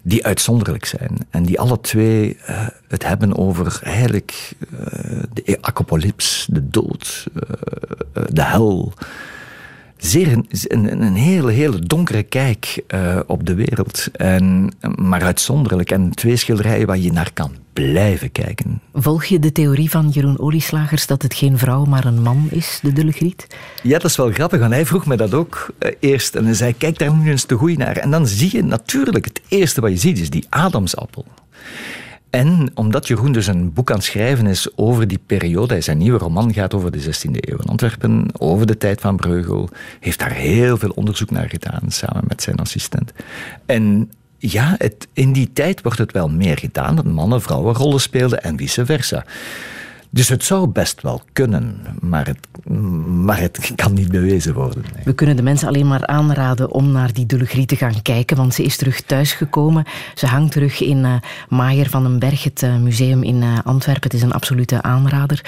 [0.09, 1.19] die uitzonderlijk zijn.
[1.31, 8.23] En die alle twee uh, het hebben over eigenlijk uh, de apocalyps, de dood, uh,
[8.29, 8.93] de hel.
[9.99, 14.09] Zeer een, een, hele, hele donkere kijk uh, op de wereld.
[14.13, 15.91] En, maar uitzonderlijk.
[15.91, 18.81] En twee schilderijen waar je naar kan blijven kijken.
[18.95, 22.79] Volg je de theorie van Jeroen Olieslagers dat het geen vrouw, maar een man is,
[22.83, 23.47] de Dulle Griet?
[23.83, 26.35] Ja, dat is wel grappig, want hij vroeg me dat ook uh, eerst.
[26.35, 27.97] En hij zei, kijk daar nu eens te goed naar.
[27.97, 31.25] En dan zie je natuurlijk, het eerste wat je ziet, is die Adamsappel.
[32.31, 36.19] En omdat Jeroen dus een boek aan het schrijven is over die periode, zijn nieuwe
[36.19, 39.69] roman gaat over de 16e eeuw in Antwerpen, over de tijd van Breugel,
[40.01, 43.13] heeft daar heel veel onderzoek naar gedaan, samen met zijn assistent.
[43.67, 48.01] En ja, het, in die tijd wordt het wel meer gedaan dat mannen vrouwen rollen
[48.01, 49.25] speelden en vice versa.
[50.11, 52.39] Dus het zou best wel kunnen, maar het,
[53.07, 54.85] maar het kan niet bewezen worden.
[55.05, 58.55] We kunnen de mensen alleen maar aanraden om naar die Dullegrie te gaan kijken, want
[58.55, 59.85] ze is terug thuisgekomen.
[60.15, 61.15] Ze hangt terug in uh,
[61.49, 64.03] Maier van den Berg, het uh, museum in uh, Antwerpen.
[64.03, 65.45] Het is een absolute aanrader.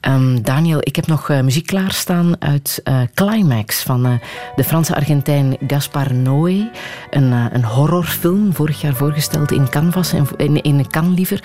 [0.00, 2.82] Um, Daniel, ik heb nog muziek klaarstaan uit
[3.14, 4.20] Climax van
[4.56, 6.70] de Franse Argentijn Gaspar Noé.
[7.10, 11.44] Een, een horrorfilm, vorig jaar voorgesteld in Canvas, en, in, in Cannes liever.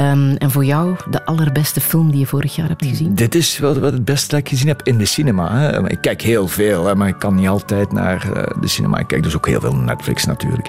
[0.00, 3.14] Um, en voor jou de allerbeste film die je vorig jaar hebt gezien?
[3.14, 5.58] Dit is wat, wat het beste dat ik gezien heb in de cinema.
[5.58, 5.90] Hè.
[5.90, 8.98] Ik kijk heel veel, hè, maar ik kan niet altijd naar eh, de cinema.
[8.98, 10.68] Ik kijk dus ook heel veel Netflix natuurlijk.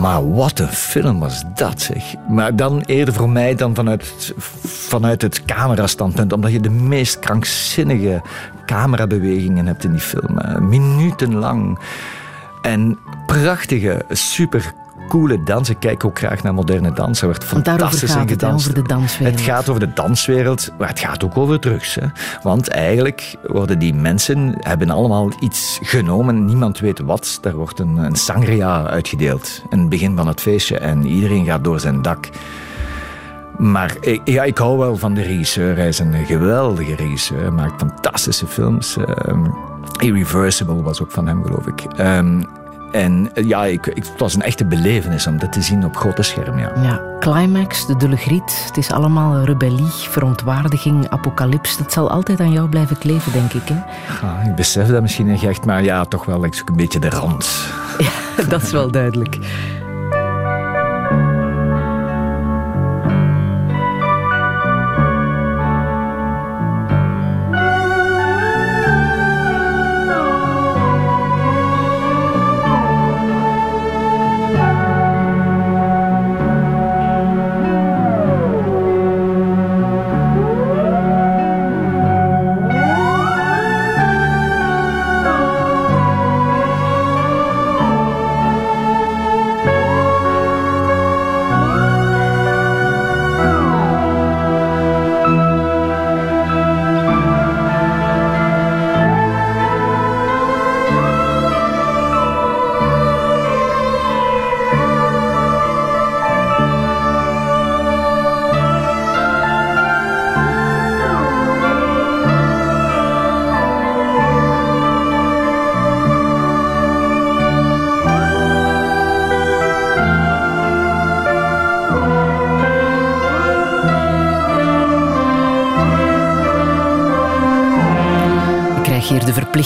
[0.00, 2.14] Maar wat een film was dat, zeg.
[2.28, 4.34] Maar dan eerder voor mij dan vanuit,
[4.66, 6.32] vanuit het camerastandpunt.
[6.32, 8.22] Omdat je de meest krankzinnige
[8.66, 10.68] camerabewegingen hebt in die film.
[10.68, 11.78] Minutenlang.
[12.62, 14.72] En prachtige, super
[15.08, 15.68] coole dans.
[15.68, 17.20] Ik kijk ook graag naar moderne dans.
[17.20, 18.68] Er wordt fantastisch in gedanst.
[18.68, 19.36] over de danswereld.
[19.36, 21.94] Het gaat over de danswereld, maar het gaat ook over drugs.
[21.94, 22.06] Hè.
[22.42, 26.44] Want eigenlijk worden die mensen hebben allemaal iets genomen.
[26.44, 27.38] Niemand weet wat.
[27.40, 29.62] Daar wordt een, een sangria uitgedeeld.
[29.70, 30.78] Een begin van het feestje.
[30.78, 32.28] En iedereen gaat door zijn dak.
[33.58, 35.76] Maar ik, ja, ik hou wel van de regisseur.
[35.76, 37.40] Hij is een geweldige regisseur.
[37.40, 38.96] Hij maakt fantastische films.
[39.28, 39.54] Um,
[39.98, 41.98] Irreversible was ook van hem, geloof ik.
[41.98, 42.46] Um,
[42.92, 45.96] en eh, ja, ik, ik, het was een echte belevenis om dat te zien op
[45.96, 46.58] grote scherm.
[46.58, 46.72] Ja.
[46.82, 48.64] ja climax, de dulle griet.
[48.66, 51.76] Het is allemaal rebellie, verontwaardiging, apocalyps.
[51.76, 53.68] Dat zal altijd aan jou blijven kleven, denk ik.
[53.68, 53.74] Hè?
[54.26, 56.98] Ja, ik besef dat misschien niet echt, maar ja, toch wel ik zoek een beetje
[56.98, 57.48] de rand.
[58.36, 59.38] Ja, dat is wel duidelijk.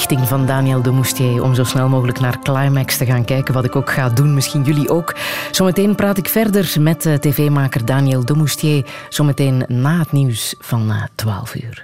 [0.06, 3.54] Verplichting van Daniel de Moustier om zo snel mogelijk naar Climax te gaan kijken.
[3.54, 5.14] Wat ik ook ga doen, misschien jullie ook.
[5.50, 8.84] Zometeen praat ik verder met uh, tv-maker Daniel de Moustier.
[9.08, 11.80] Zometeen na het nieuws van uh, eh, 12 uur.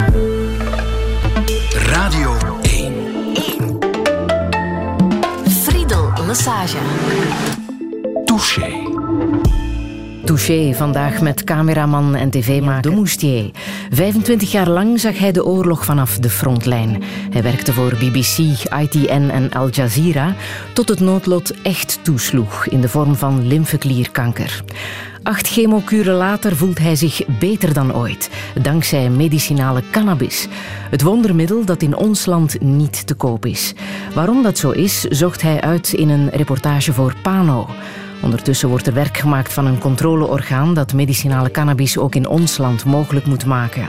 [1.73, 2.95] Radio 1.
[3.59, 3.79] 1.
[5.49, 6.79] Friedel Massage.
[8.25, 8.90] Touché.
[10.31, 13.51] Touché, vandaag met cameraman en tv-maker De Moustier.
[13.91, 17.03] 25 jaar lang zag hij de oorlog vanaf de frontlijn.
[17.31, 18.39] Hij werkte voor BBC,
[18.81, 20.35] ITN en Al Jazeera
[20.73, 24.63] tot het noodlot echt toesloeg in de vorm van lymfeklierkanker.
[25.23, 28.31] Acht chemokuren later voelt hij zich beter dan ooit,
[28.63, 30.49] dankzij medicinale cannabis.
[30.91, 33.75] Het wondermiddel dat in ons land niet te koop is.
[34.15, 37.69] Waarom dat zo is, zocht hij uit in een reportage voor Pano.
[38.23, 42.85] Ondertussen wordt er werk gemaakt van een controleorgaan dat medicinale cannabis ook in ons land
[42.85, 43.89] mogelijk moet maken.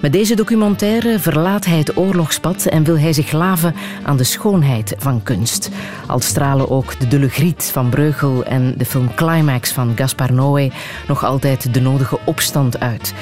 [0.00, 4.94] Met deze documentaire verlaat hij het oorlogspad en wil hij zich laven aan de schoonheid
[4.98, 5.70] van kunst.
[6.06, 10.70] Al stralen ook de Dulle Griet van Breugel en de film Climax van Gaspar Noé
[11.08, 13.14] nog altijd de nodige opstand uit.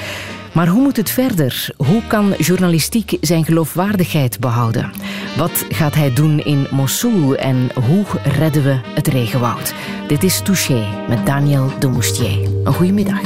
[0.53, 1.69] Maar hoe moet het verder?
[1.77, 4.91] Hoe kan journalistiek zijn geloofwaardigheid behouden?
[5.37, 9.73] Wat gaat hij doen in Mosul en hoe redden we het regenwoud?
[10.07, 12.49] Dit is Touché met Daniel de Moustier.
[12.63, 13.21] Een goede middag.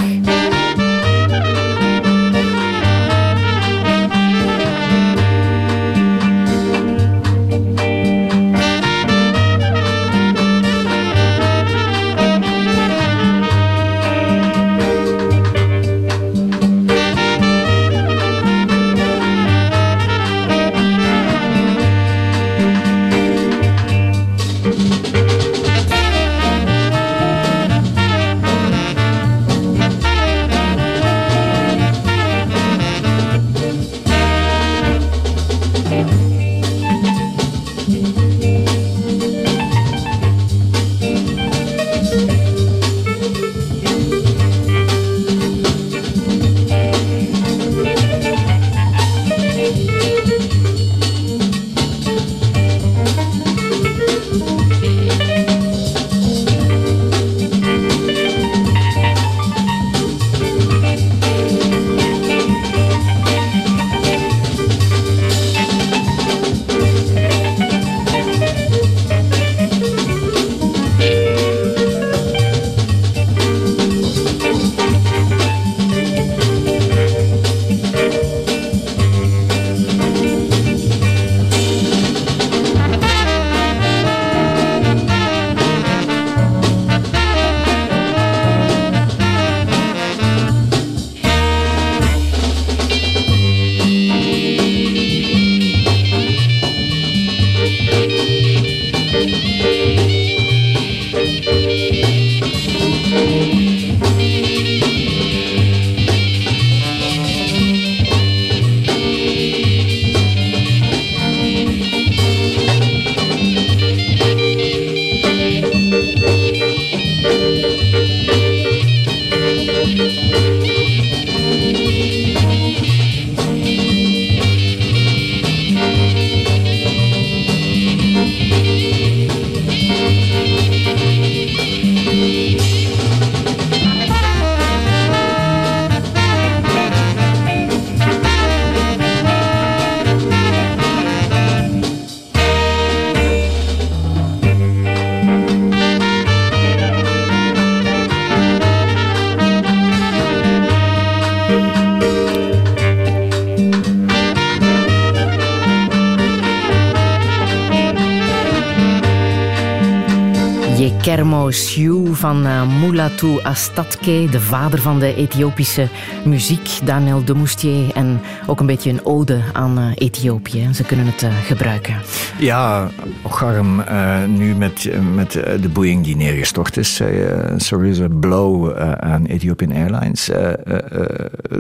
[161.52, 165.88] Siu van uh, Mulatu Astatke, de vader van de Ethiopische
[166.26, 167.92] muziek, Daniel de Moustier.
[167.94, 170.70] En ook een beetje een ode aan uh, Ethiopië.
[170.74, 171.96] Ze kunnen het uh, gebruiken.
[172.40, 172.90] Ja,
[173.22, 173.84] Ocharm,
[174.28, 177.00] nu met, met de Boeing die neergestort is.
[177.00, 180.32] een serieuze blow aan Ethiopian Airlines.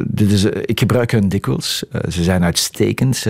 [0.08, 1.84] dit is, ik gebruik hun dikwijls.
[2.10, 3.26] ze zijn uitstekend.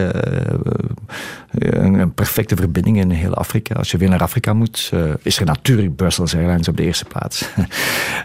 [1.94, 3.76] Een, perfecte verbinding in heel Afrika.
[3.76, 7.46] Als je weer naar Afrika moet, is er natuurlijk Brussels Airlines op de eerste plaats.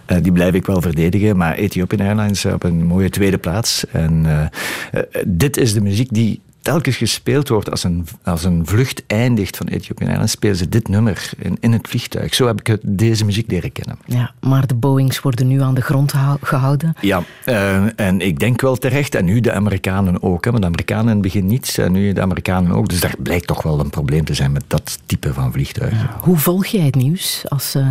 [0.06, 1.36] Eh, die blijf ik wel verdedigen.
[1.36, 3.86] Maar Ethiopian Airlines op een mooie tweede plaats.
[3.86, 9.02] En uh, dit is de muziek die telkens gespeeld wordt als een, als een vlucht
[9.06, 12.34] eindigt van Ethiopian Airlines, spelen ze dit nummer in, in het vliegtuig.
[12.34, 13.98] Zo heb ik deze muziek leren kennen.
[14.06, 16.94] Ja, maar de Boeings worden nu aan de grond gehouden.
[17.00, 19.14] Ja, uh, en ik denk wel terecht.
[19.14, 20.44] En nu de Amerikanen ook.
[20.44, 21.78] Hè, maar de Amerikanen in het begin niet.
[21.78, 22.88] En nu de Amerikanen ook.
[22.88, 25.98] Dus daar blijkt toch wel een probleem te zijn met dat type van vliegtuigen.
[25.98, 26.16] Ja.
[26.20, 27.88] Hoe volg jij het nieuws als uh,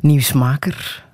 [0.00, 1.04] nieuwsmaker?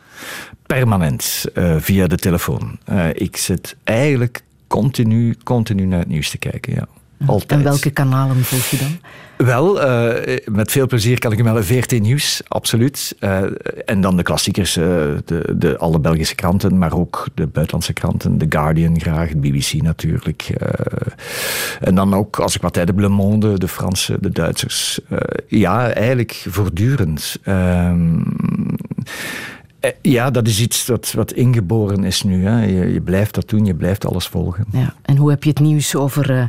[0.67, 2.79] Permanent, uh, via de telefoon.
[3.13, 6.75] ik zit eigenlijk continu, continu naar het nieuws te kijken.
[6.75, 6.87] Ja.
[7.27, 7.51] Altijd.
[7.51, 8.99] En welke kanalen volg je dan?
[9.47, 13.17] Wel, uh, met veel plezier kan ik hem wel VRT Nieuws, absoluut.
[13.21, 13.43] Uh,
[13.85, 14.85] en dan de klassiekers, uh,
[15.25, 18.39] de, de, alle Belgische kranten, maar ook de buitenlandse kranten.
[18.39, 20.51] The Guardian graag, de BBC natuurlijk.
[21.81, 25.01] en dan ook, als ik wat tijd heb, Le Monde, de Franse, de Duitsers.
[25.49, 27.39] ja, eigenlijk voortdurend.
[27.43, 28.19] Ehm,
[29.07, 29.60] eh,
[30.03, 32.47] ja, dat is iets dat, wat ingeboren is nu.
[32.47, 32.65] Hè.
[32.65, 34.65] Je, je, blijft dat doen, je blijft alles volgen.
[34.73, 34.95] Ja.
[35.03, 36.45] En hoe heb je het nieuws over uh,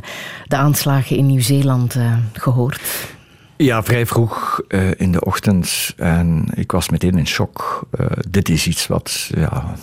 [0.46, 2.80] de aanslagen in Nieuw-Zeeland uh, gehoord?
[3.56, 5.94] Ja, vrij vroeg uh, in de ochtend.
[5.96, 7.86] En ik was meteen in shock.
[8.30, 9.30] dit is iets wat...
[9.34, 9.74] Ja,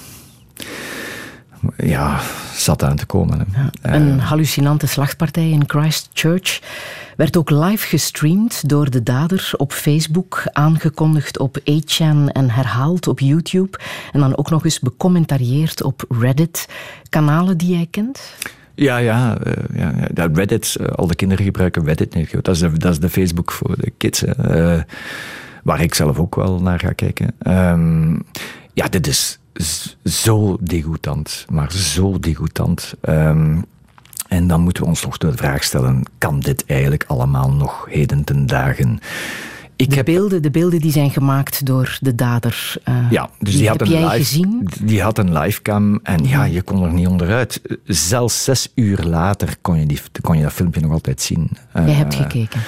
[1.78, 2.20] ja,
[2.54, 3.47] zat aan te komen.
[3.54, 6.60] Ja, een hallucinante slachtpartij in Christchurch
[7.20, 13.20] werd ook live gestreamd door de dader op Facebook, aangekondigd op 8chan en herhaald op
[13.20, 13.80] YouTube.
[14.11, 16.67] En dan ook nog eens becommentarieerd op Reddit.
[17.09, 18.34] Kanalen die jij kent?
[18.76, 20.30] Ja, ja, uh, ja, ja.
[20.34, 22.13] Reddit, uh, al de kinderen gebruiken Reddit.
[22.13, 24.24] Nee, dat, is de, dat is de Facebook voor de kids.
[24.24, 24.82] Uh,
[25.63, 27.36] waar ik zelf ook wel naar ga kijken.
[27.47, 28.24] Um,
[28.74, 29.39] ja, dit is
[30.03, 32.93] zo degoutant, maar zo degoutant.
[33.01, 33.65] Um,
[34.30, 38.24] en dan moeten we ons toch de vraag stellen: kan dit eigenlijk allemaal nog heden
[38.24, 39.00] ten dagen?
[39.76, 40.06] Ik de, heb...
[40.06, 42.74] beelden, de beelden die zijn gemaakt door de dader.
[42.90, 44.70] Uh, ja, dus die, had een live, gezien?
[44.82, 47.62] Die had een livecam en ja, je kon er niet onderuit.
[47.86, 51.50] Zelfs zes uur later kon je, die, kon je dat filmpje nog altijd zien.
[51.74, 52.62] Jij hebt gekeken.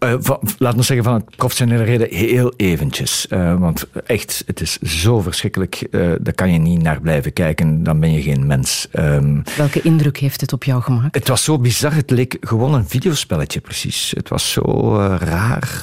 [0.00, 0.14] Uh,
[0.58, 3.26] laat ons zeggen van het professionele reden heel eventjes.
[3.30, 5.86] Uh, want echt, het is zo verschrikkelijk.
[5.90, 7.82] Uh, daar kan je niet naar blijven kijken.
[7.82, 8.88] Dan ben je geen mens.
[8.92, 11.14] Um, Welke indruk heeft het op jou gemaakt?
[11.14, 11.94] Het was zo bizar.
[11.94, 14.12] Het leek gewoon een videospelletje precies.
[14.16, 15.80] Het was zo raar.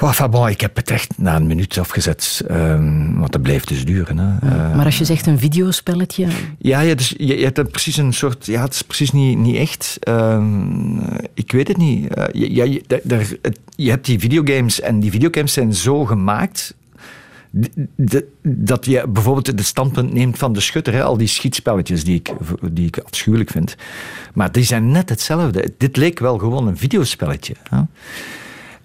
[0.00, 3.84] Enfin bon, ik heb het echt na een minuut afgezet, um, want dat bleef dus
[3.84, 4.18] duren.
[4.18, 4.48] Hè.
[4.48, 6.26] Ja, maar als je zegt een videospelletje...
[6.58, 8.46] Ja, ja dus je, je hebt precies een soort...
[8.46, 9.98] Ja, het is precies niet, niet echt.
[10.08, 11.00] Um,
[11.34, 12.18] ik weet het niet.
[12.18, 13.26] Uh, ja, je, daar,
[13.76, 16.74] je hebt die videogames en die videogames zijn zo gemaakt
[18.42, 22.30] dat je bijvoorbeeld het standpunt neemt van de schutter, hè, al die schietspelletjes die ik,
[22.72, 23.76] die ik afschuwelijk vind.
[24.34, 25.74] Maar die zijn net hetzelfde.
[25.78, 27.54] Dit leek wel gewoon een videospelletje.
[27.70, 27.80] Hè.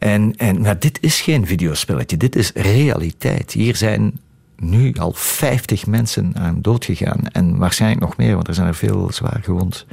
[0.04, 3.52] En, en, maar dit is geen videospelletje, dit is realiteit.
[3.52, 4.20] Hier zijn
[4.58, 7.28] nu al 50 mensen aan dood gegaan.
[7.32, 9.86] En waarschijnlijk nog meer, want er zijn er veel zwaar gewond.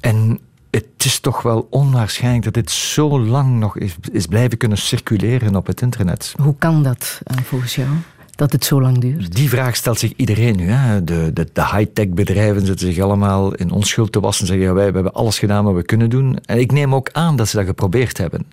[0.00, 0.40] En
[0.70, 5.56] het is toch wel onwaarschijnlijk dat dit zo lang nog is, is blijven kunnen circuleren
[5.56, 6.34] op het internet.
[6.42, 7.88] Hoe kan dat uh, volgens jou?
[8.34, 9.36] Dat het zo lang duurt?
[9.36, 10.68] Die vraag stelt zich iedereen nu.
[10.70, 11.04] Hè.
[11.04, 14.46] De, de, de high-tech bedrijven zitten zich allemaal in onschuld te wassen.
[14.46, 16.38] Zeggen ja, wij hebben alles gedaan wat we kunnen doen.
[16.44, 18.46] En ik neem ook aan dat ze dat geprobeerd hebben.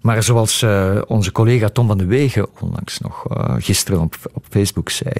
[0.00, 4.44] Maar zoals uh, onze collega Tom van de Wegen onlangs nog uh, gisteren op, op
[4.50, 5.14] Facebook zei,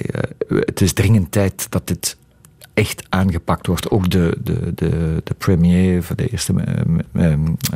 [0.48, 2.16] uh, het is dringend tijd dat dit
[2.74, 3.90] echt aangepakt wordt.
[3.90, 6.52] Ook de, de, de, de premier, de eerste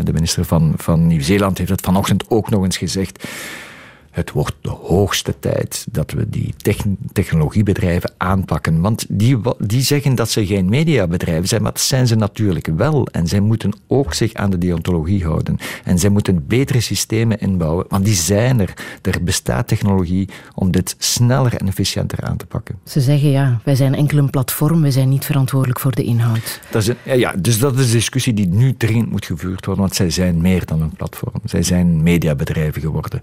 [0.03, 3.29] de minister van, van Nieuw-Zeeland heeft het vanochtend ook nog eens gezegd
[4.13, 6.55] het wordt de hoogste tijd dat we die
[7.13, 8.81] technologiebedrijven aanpakken.
[8.81, 13.07] Want die, die zeggen dat ze geen mediabedrijven zijn, maar dat zijn ze natuurlijk wel.
[13.07, 15.57] En zij moeten ook zich aan de deontologie houden.
[15.85, 18.73] En zij moeten betere systemen inbouwen, want die zijn er.
[19.03, 22.79] Er bestaat technologie om dit sneller en efficiënter aan te pakken.
[22.85, 26.61] Ze zeggen ja, wij zijn enkel een platform, wij zijn niet verantwoordelijk voor de inhoud.
[26.71, 29.85] Dat is een, ja, dus dat is een discussie die nu dringend moet gevoerd worden,
[29.85, 31.41] want zij zijn meer dan een platform.
[31.45, 33.21] Zij zijn mediabedrijven geworden.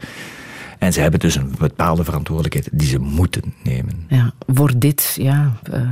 [0.79, 4.05] En ze hebben dus een bepaalde verantwoordelijkheid die ze moeten nemen.
[4.07, 5.91] Ja, wordt dit, ja, uh,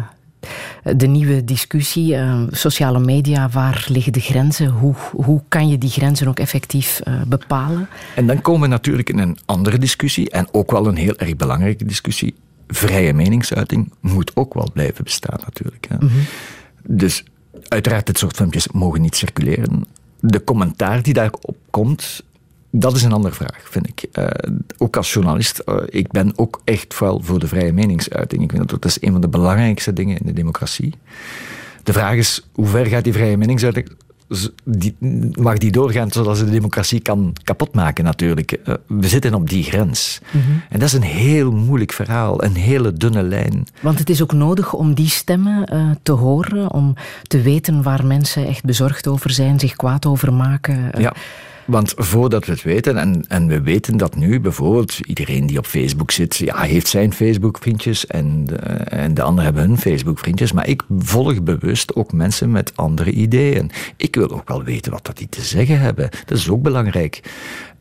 [0.98, 4.68] de nieuwe discussie, uh, sociale media, waar liggen de grenzen?
[4.68, 7.90] Hoe, hoe kan je die grenzen ook effectief uh, bepalen?
[8.16, 11.36] En dan komen we natuurlijk in een andere discussie, en ook wel een heel erg
[11.36, 12.36] belangrijke discussie.
[12.68, 15.88] Vrije meningsuiting moet ook wel blijven bestaan, natuurlijk.
[15.90, 15.96] Hè.
[16.00, 16.26] Mm -hmm.
[16.98, 17.24] Dus
[17.68, 19.86] uiteraard, dit soort filmpjes mogen niet circuleren.
[20.20, 22.24] De commentaar die daarop komt,
[22.72, 24.06] dat is een andere vraag, vind ik.
[24.14, 24.28] Uh,
[24.78, 28.44] ook als journalist, uh, ik ben ook echt wel voor de vrije meningsuiting.
[28.44, 30.94] Ik vind dat dat is een van de belangrijkste dingen in de democratie.
[31.84, 33.90] De vraag is, hoe ver gaat die vrije meningsuiting?
[34.64, 34.96] Die,
[35.40, 38.58] mag die doorgaan zodat ze de democratie kan kapotmaken natuurlijk.
[38.66, 40.20] Uh, we zitten op die grens.
[40.32, 40.62] Mm -hmm.
[40.70, 43.68] En dat is een heel moeilijk verhaal, een hele dunne lijn.
[43.82, 48.06] Want het is ook nodig om die stemmen uh, te horen, om te weten waar
[48.06, 50.92] mensen echt bezorgd over zijn, zich kwaad over maken.
[50.96, 51.14] Uh, ja.
[51.68, 55.66] Want voordat we het weten, en, en we weten dat nu bijvoorbeeld, iedereen die op
[55.66, 60.52] Facebook zit, ja, heeft zijn Facebook-vriendjes en de, en de anderen hebben hun Facebook-vriendjes.
[60.52, 63.72] Maar ik volg bewust ook mensen met andere ideeën.
[63.98, 66.10] Ik wil ook wel weten wat dat die te zeggen hebben.
[66.26, 67.22] Dat is ook belangrijk.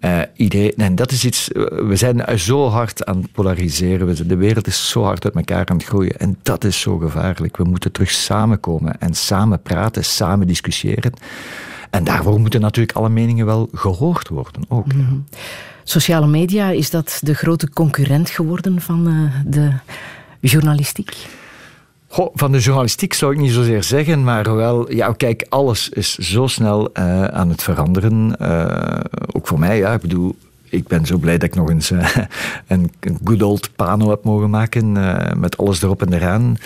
[0.01, 4.29] Uh, iedereen, en dat is iets, we zijn zo hard aan het polariseren.
[4.29, 6.17] De wereld is zo hard uit elkaar aan het groeien.
[6.19, 7.57] En dat is zo gevaarlijk.
[7.57, 11.13] We moeten terug samenkomen en samen praten, samen discussiëren.
[11.97, 14.93] En daarvoor moeten natuurlijk alle meningen wel gehoord worden ook.
[14.93, 15.25] Mm -hmm.
[15.85, 19.73] Sociale media, is dat de grote concurrent geworden van uh, de
[20.41, 21.17] journalistiek?
[22.09, 26.15] Goh, van de journalistiek zou ik niet zozeer zeggen, maar wel, ja, kijk, alles is
[26.15, 28.37] zo snel uh, aan het veranderen.
[28.43, 29.01] Uh,
[29.33, 30.37] ook voor mij, ja, ik bedoel,
[30.69, 32.17] ik ben zo blij dat ik nog eens uh,
[32.67, 34.93] een, een good old pano heb mogen maken,
[35.41, 36.57] met alles erop en eraan.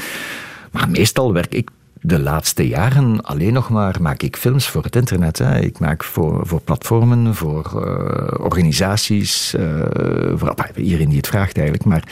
[0.71, 1.71] Maar meestal werk ik
[2.01, 5.39] de laatste jaren alleen nog maar maak ik films voor het internet.
[5.39, 5.61] Hè.
[5.61, 9.85] Ik maak voor, voor platformen, voor uh, organisaties, uh,
[10.37, 11.85] voor iedereen die het vraagt eigenlijk.
[11.85, 12.05] Maar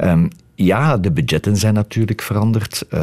[0.00, 2.84] um, ja, de budgetten zijn natuurlijk veranderd.
[2.90, 3.00] Uh,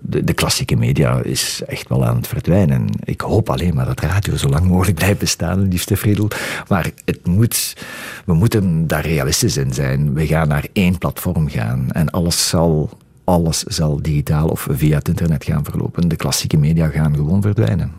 [0.00, 2.86] de, de, klassieke media is echt wel aan het verdwijnen.
[3.04, 6.28] Ik hoop alleen maar dat radio zo lang mogelijk blijft bestaan, liefste Friedel.
[6.68, 7.76] Maar het moet,
[8.24, 10.14] we moeten daar realistisch in zijn.
[10.14, 12.98] We gaan naar één platform gaan en alles zal
[13.30, 16.08] alles zal digitaal of via het internet gaan verlopen.
[16.08, 17.92] De klassieke media gaan gewoon verdwijnen.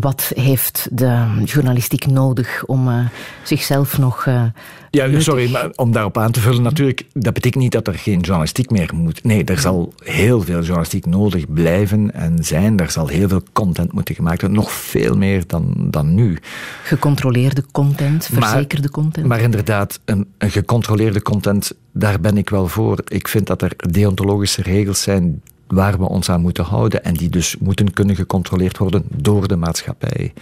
[0.00, 3.06] Wat heeft de journalistiek nodig om uh,
[3.42, 4.26] zichzelf nog.
[4.26, 4.44] Uh,
[4.90, 5.22] ja, nuttig...
[5.22, 8.70] sorry, maar om daarop aan te vullen, natuurlijk, dat betekent niet dat er geen journalistiek
[8.70, 9.24] meer moet.
[9.24, 12.78] Nee, er zal heel veel journalistiek nodig blijven en zijn.
[12.78, 16.38] Er zal heel veel content moeten gemaakt worden, nog veel meer dan, dan nu.
[16.82, 19.26] Gecontroleerde content, verzekerde maar, content.
[19.26, 23.02] Maar inderdaad, een, een gecontroleerde content, daar ben ik wel voor.
[23.08, 27.28] Ik vind dat er deontologische regels zijn waar we ons aan moeten houden en die
[27.28, 30.32] dus moeten kunnen gecontroleerd worden door de maatschappij.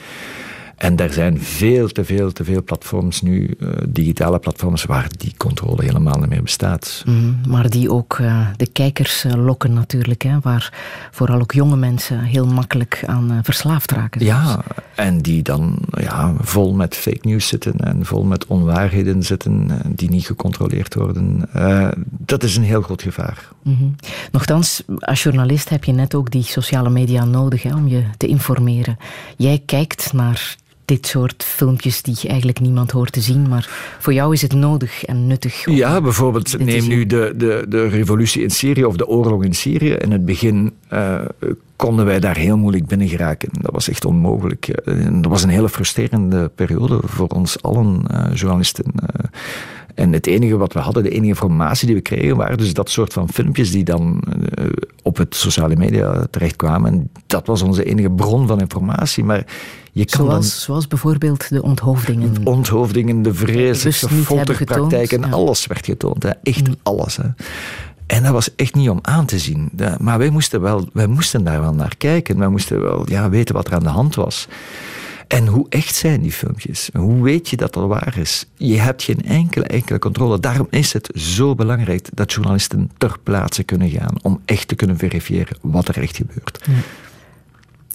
[0.81, 5.35] En er zijn veel te veel, te veel platforms nu, uh, digitale platforms, waar die
[5.37, 7.03] controle helemaal niet meer bestaat.
[7.07, 10.73] Mm, maar die ook uh, de kijkers uh, lokken natuurlijk, hè, waar
[11.11, 14.25] vooral ook jonge mensen heel makkelijk aan verslaafd raken.
[14.25, 14.65] Ja,
[14.95, 20.11] en die dan ja, vol met fake news zitten en vol met onwaarheden zitten die
[20.11, 21.49] niet gecontroleerd worden.
[22.09, 23.49] dat is een heel groot gevaar.
[23.63, 23.97] Mm -hmm.
[24.33, 28.27] Nochtans, als journalist heb je net ook die sociale media nodig hè, om je te
[28.27, 28.97] informeren.
[29.37, 30.59] Jij kijkt naar
[30.91, 33.49] dit soort filmpjes die eigenlijk niemand hoort te zien.
[33.49, 35.65] Maar voor jou is het nodig en nuttig.
[35.65, 39.93] Ja, bijvoorbeeld neem nu de, de, de revolutie in Syrië of de oorlog in Syrië.
[39.93, 41.21] In het begin uh,
[41.77, 43.49] konden wij daar heel moeilijk binnen geraken.
[43.53, 44.83] Dat was echt onmogelijk.
[45.11, 48.85] Dat was een hele frustrerende periode voor ons allen, uh, journalisten.
[49.03, 49.31] Uh,
[49.95, 52.91] en het enige wat we hadden, de enige informatie die we kregen, waren dus dat
[52.91, 54.23] soort van filmpjes die dan
[54.59, 54.67] uh,
[55.03, 56.93] op het sociale media terechtkwamen.
[56.93, 59.25] En dat was onze enige bron van informatie.
[59.25, 59.47] Maar
[59.93, 62.35] je kan zoals, dan, zoals bijvoorbeeld de onthoofdingen.
[62.35, 65.29] De onthoofdingen, de vreselijke folterpraktijken, ja.
[65.29, 66.23] alles werd getoond.
[66.23, 66.31] Hè.
[66.43, 66.75] Echt mm.
[66.83, 67.17] alles.
[67.17, 67.29] Hè.
[68.07, 69.71] En dat was echt niet om aan te zien.
[69.99, 72.39] Maar wij moesten, wel, wij moesten daar wel naar kijken.
[72.39, 74.49] Wij moesten wel ja, weten wat er aan de hand was.
[75.31, 76.91] En hoe echt zijn die filmpjes?
[76.93, 78.47] Hoe weet je dat dat waar is?
[78.57, 80.41] Je hebt geen enkele, enkele controle.
[80.41, 84.99] Daarom is het zo belangrijk dat journalisten ter plaatse kunnen gaan om echt te kunnen
[84.99, 86.65] verifiëren wat er echt gebeurt.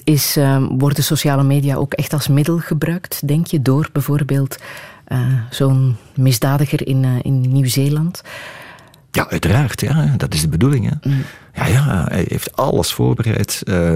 [0.04, 4.58] Is, uh, worden sociale media ook echt als middel gebruikt, denk je, door bijvoorbeeld
[5.08, 8.22] uh, zo'n misdadiger in, uh, in Nieuw-Zeeland?
[9.16, 9.82] Ja, uiteraard.
[9.82, 10.14] Ja.
[10.18, 10.90] Dat is de bedoeling.
[10.90, 11.10] Hè.
[11.10, 11.24] Mm.
[11.54, 13.62] Ja, ja, hij heeft alles voorbereid.
[13.66, 13.96] Uh,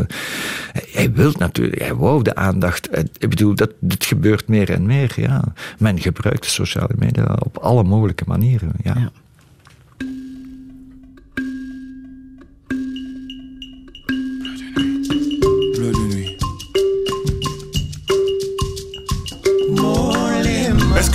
[0.91, 2.89] hij wil natuurlijk, hij wou de aandacht.
[3.17, 5.13] Ik bedoel, dat, dat gebeurt meer en meer.
[5.15, 5.43] Ja.
[5.78, 8.72] Men gebruikt de sociale media op alle mogelijke manieren.
[8.84, 8.93] Ja.
[8.97, 9.11] ja.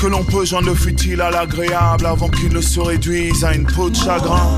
[0.04, 3.64] Que l'on peut joindre le futile à l'agréable avant qu'il ne se réduise à une
[3.64, 4.50] peau de chagrin.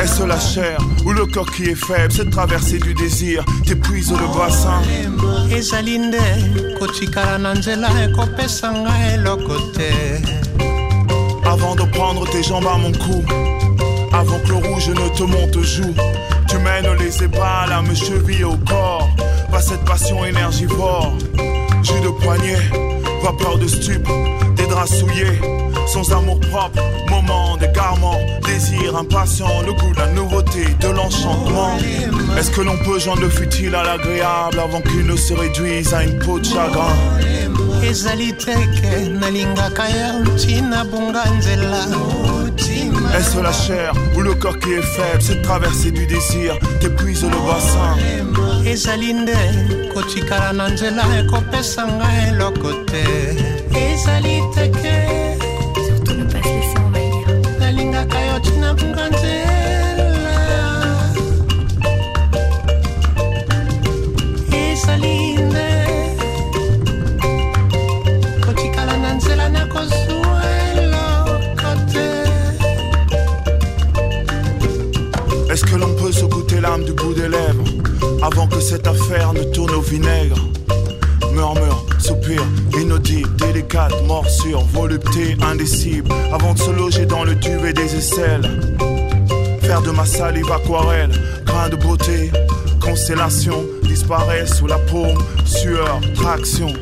[0.00, 4.38] Est-ce la chair ou le corps qui est faible Cette traversée du désir t'épuise le
[4.38, 4.80] bassin.
[11.44, 13.24] Avant de prendre tes jambes à mon cou
[14.12, 15.94] Avant que le rouge ne te monte aux joues
[16.48, 19.10] Tu mènes les ébats à me cheville au corps
[19.52, 21.12] Pas cette passion énergivore
[21.82, 22.56] Jus de poignet,
[23.22, 24.08] vapeur de stupe
[24.56, 25.38] Des draps souillés,
[25.86, 31.76] sans amour propre Moment d'égarement, désir impatient Le goût de la nouveauté, de l'enchantement.
[32.38, 36.02] Est-ce que l'on peut joindre le futile à l'agréable Avant qu'il ne se réduise à
[36.02, 36.96] une peau de chagrin?
[43.14, 47.30] Est-ce la chair ou le corps qui est faible Cette traversée du désir t'épuise le
[47.46, 47.96] bassin?
[48.64, 49.36] Ezali nde
[49.94, 53.04] kotikala na nzela ekopesa ngai eloko te.
[53.74, 55.21] Ezali teke
[76.78, 77.64] du bout des lèvres
[78.22, 80.36] avant que cette affaire ne tourne au vinaigre.
[81.32, 82.42] Murmure, soupir,
[82.78, 88.48] inaudible, délicate, morsure, volupté indicible, avant de se loger dans le duvet des aisselles.
[89.60, 91.10] Faire de ma salive aquarelle,
[91.44, 92.30] grain de beauté,
[92.80, 96.72] constellation, disparaît sous la paume, sueur, traction,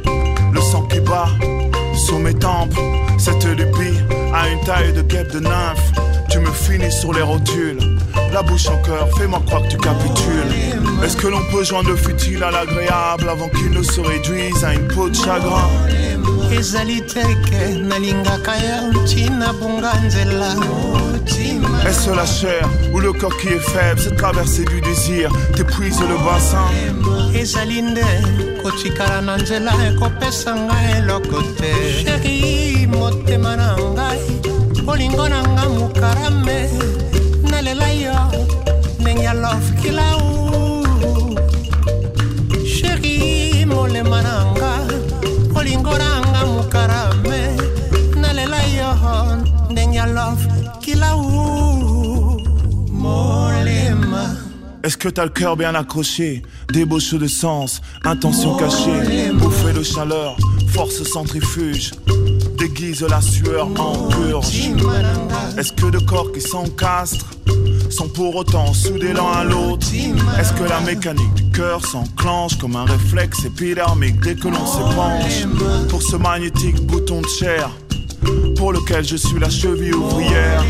[0.52, 1.28] le sang qui bat
[2.06, 2.74] sous mes tempes,
[3.18, 3.98] cette lupie
[4.34, 5.92] a une taille de guêpe de nymphe.
[6.30, 7.78] Tu me finis sur les rotules,
[8.32, 10.54] la bouche en cœur, fais-moi croire que tu capitules.
[11.04, 14.74] Est-ce que l'on peut joindre le futile à l'agréable avant qu'il ne se réduise à
[14.74, 15.68] une peau de chagrin?
[21.86, 24.00] Est-ce la chair ou le corps qui est faible?
[24.00, 26.68] Cette traversée du désir t'épuise le bassin.
[28.62, 31.72] Kotikala na nzela ekopesa ngai eloko te.
[32.04, 34.20] Sheri motema na ngai
[34.90, 36.58] olingo na nga mokarame
[37.50, 38.16] nalela yo
[39.00, 40.84] ndenge ya love kilau.
[42.66, 44.72] Sheri molema na nga
[45.58, 47.40] olingo na nga mokarame
[48.16, 48.90] nalela yo
[49.70, 50.46] ndenge ya love
[50.80, 51.22] kilau.
[52.90, 54.24] Molema.
[54.82, 56.42] Est-ce que t'as le cœur bien accroché
[56.72, 60.36] Débauche de sens, intention cachée Bouffée de chaleur,
[60.68, 61.92] force centrifuge
[62.80, 64.70] La sueur en purge
[65.58, 67.28] Est-ce que deux corps qui s'encastrent
[67.90, 69.86] sont pour autant soudés l'un à l'autre?
[70.38, 75.46] Est-ce que la mécanique du cœur s'enclenche comme un réflexe épidermique dès que l'on s'épanche
[75.90, 77.70] Pour ce magnétique bouton de chair
[78.56, 80.64] pour lequel je suis la cheville ouvrière?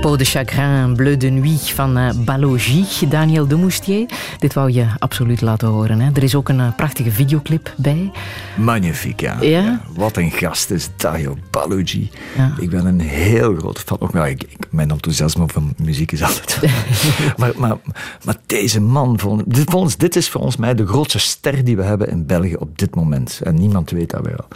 [0.00, 4.06] Peau de chagrin, bleu de nuit van uh, Balogie, Daniel de Moustier.
[4.38, 6.00] Dit wou je absoluut laten horen.
[6.00, 6.10] Hè?
[6.14, 8.10] Er is ook een uh, prachtige videoclip bij.
[8.56, 9.36] Magnifiek, ja.
[9.40, 9.48] Ja?
[9.48, 9.80] ja.
[9.94, 12.10] Wat een gast is Dario Balogi.
[12.36, 12.54] Ja.
[12.58, 13.96] Ik ben een heel groot fan.
[14.00, 16.60] Ook, nou, ik, ik, mijn enthousiasme voor muziek is altijd...
[17.38, 17.76] maar, maar,
[18.24, 21.82] maar, deze man, dit, volgens, dit is voor ons mij de grootste ster die we
[21.82, 23.40] hebben in België op dit moment.
[23.42, 24.48] En niemand weet dat wel.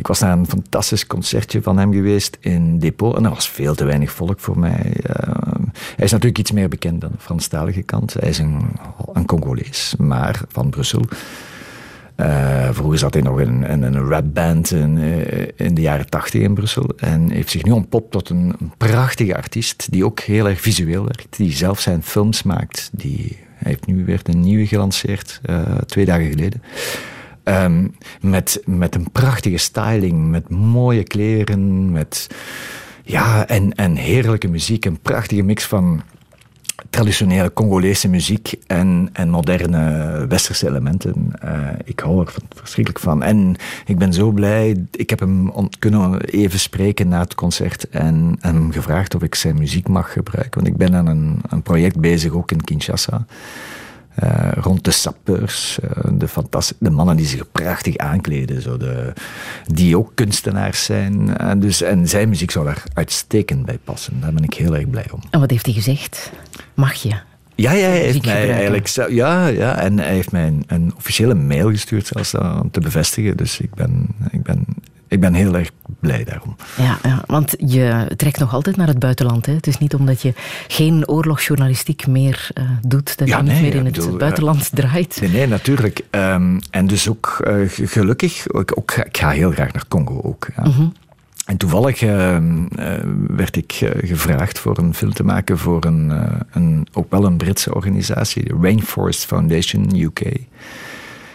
[0.00, 3.16] Ik was naar een fantastisch concertje van hem geweest in Depot.
[3.16, 4.96] En er was veel te weinig volk voor mij.
[5.10, 5.34] Uh,
[5.72, 8.14] hij is natuurlijk iets meer bekend dan de Franstalige kant.
[8.14, 8.60] Hij is een,
[9.12, 11.04] een Congolees, maar van Brussel.
[12.16, 16.54] Uh, vroeger zat hij nog in, een rapband in, uh, in de jaren tachtig in
[16.54, 16.90] Brussel.
[16.96, 19.90] En heeft zich nu ontpopt tot een, een, prachtige artiest.
[19.90, 21.36] Die ook heel erg visueel werkt.
[21.36, 22.90] Die zelf zijn films maakt.
[22.92, 26.62] Die, hij heeft nu weer een nieuwe gelanceerd, uh, twee dagen geleden.
[27.44, 32.26] Um, met, met een prachtige styling, met mooie kleren, met
[33.04, 34.84] ja, en, en heerlijke muziek.
[34.84, 36.02] Een prachtige mix van
[36.90, 41.32] traditionele Congolese muziek en, en moderne westerse elementen.
[41.44, 43.22] Uh, ik hou er verschrikkelijk van.
[43.22, 43.56] En
[43.86, 44.86] ik ben zo blij.
[44.90, 49.58] Ik heb hem kunnen even spreken na het concert en hem gevraagd of ik zijn
[49.58, 50.60] muziek mag gebruiken.
[50.60, 53.26] Want ik ben aan een, een project bezig, ook in Kinshasa.
[54.24, 59.12] Uh, rond de sappeurs, uh, de, de mannen die zich prachtig aankleden, zo de,
[59.66, 61.36] die ook kunstenaars zijn.
[61.40, 64.20] Uh, dus, en zijn muziek zou daar uitstekend bij passen.
[64.20, 65.20] Daar ben ik heel erg blij om.
[65.30, 66.32] En wat heeft hij gezegd?
[66.74, 67.14] Mag je?
[67.54, 71.34] Ja, ja, hij heeft mij eigenlijk, ja, ja, en hij heeft mij een, een officiële
[71.34, 73.36] mail gestuurd zelfs om te bevestigen.
[73.36, 74.64] Dus ik ben, ik ben,
[75.10, 75.70] ik ben heel erg
[76.00, 76.56] blij daarom.
[76.76, 79.46] Ja, ja, want je trekt nog altijd naar het buitenland.
[79.46, 79.52] Hè?
[79.52, 80.32] Het is niet omdat je
[80.68, 85.18] geen oorlogsjournalistiek meer uh, doet, dat je niet meer in het buitenland draait.
[85.20, 86.00] Nee, nee natuurlijk.
[86.10, 90.48] Um, en dus ook uh, gelukkig, ook, ook, ik ga heel graag naar Congo ook.
[90.56, 90.64] Ja.
[90.64, 90.92] Mm -hmm.
[91.46, 92.36] En toevallig uh,
[93.26, 93.72] werd ik
[94.02, 96.12] gevraagd voor een film te maken voor een,
[96.50, 100.20] een, ook wel een Britse organisatie, de Rainforest Foundation UK.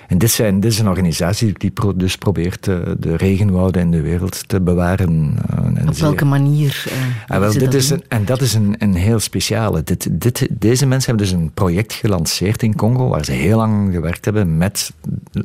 [0.08, 3.92] En dit, zijn, dit is een organisatie die pro, dus probeert uh, de regenwouden in
[3.92, 5.38] de wereld te bewaren.
[5.78, 6.86] Uh, Op welke manier?
[6.88, 6.94] Uh,
[7.28, 9.84] ah, wel, dit is een, en dat is een, een heel speciale.
[9.84, 13.94] Dit, dit, deze mensen hebben dus een project gelanceerd in Congo, waar ze heel lang
[13.94, 14.94] gewerkt hebben met,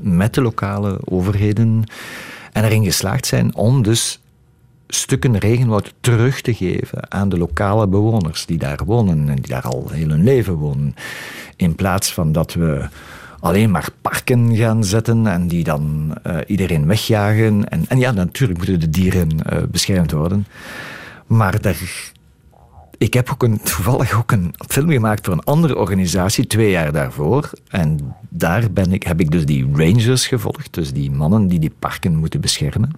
[0.03, 1.85] met de lokale overheden.
[2.53, 4.21] En erin geslaagd zijn om dus
[4.89, 9.63] stukken regenwoud terug te geven aan de lokale bewoners die daar wonen en die daar
[9.63, 10.95] al heel hun leven wonen.
[11.57, 12.89] In plaats van dat we
[13.41, 17.69] alleen maar parken gaan zetten en die dan uh, iedereen wegjagen.
[17.69, 20.47] En, en, ja, natuurlijk moeten de dieren uh, beschermd worden.
[21.27, 22.13] Maar daar,
[22.99, 26.93] ik heb ook een, toevallig ook een film gemaakt voor een andere organisatie twee jaar
[26.93, 27.51] daarvoor.
[27.69, 31.73] En daar ben ik, heb ik dus die rangers gevolgd, dus die mannen die die
[31.79, 32.91] parken moeten beschermen.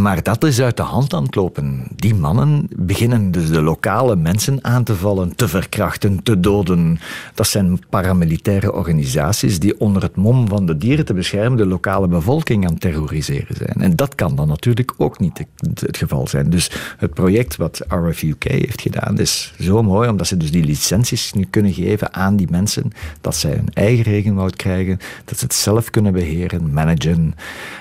[0.00, 1.86] Maar dat is uit de hand aan het lopen.
[1.96, 7.00] Die mannen beginnen dus de lokale mensen aan te vallen, te verkrachten, te doden.
[7.34, 12.08] Dat zijn paramilitaire organisaties die onder het mom van de dieren te beschermen de lokale
[12.08, 13.74] bevolking aan het terroriseren zijn.
[13.80, 16.50] En dat kan dan natuurlijk ook niet het geval zijn.
[16.50, 21.32] Dus het project wat RFUK heeft gedaan is zo mooi, omdat ze dus die licenties
[21.32, 22.90] nu kunnen geven aan die mensen,
[23.20, 27.34] dat zij hun eigen regenwoud krijgen, dat ze het zelf kunnen beheren, managen,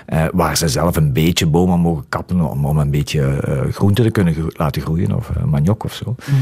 [0.06, 4.11] eh, waar ze zelf een beetje bomen mogen kappen om, een beetje uh, groente te
[4.11, 6.15] kunnen laten groeien, of uh, maniok of zo.
[6.32, 6.36] Mm.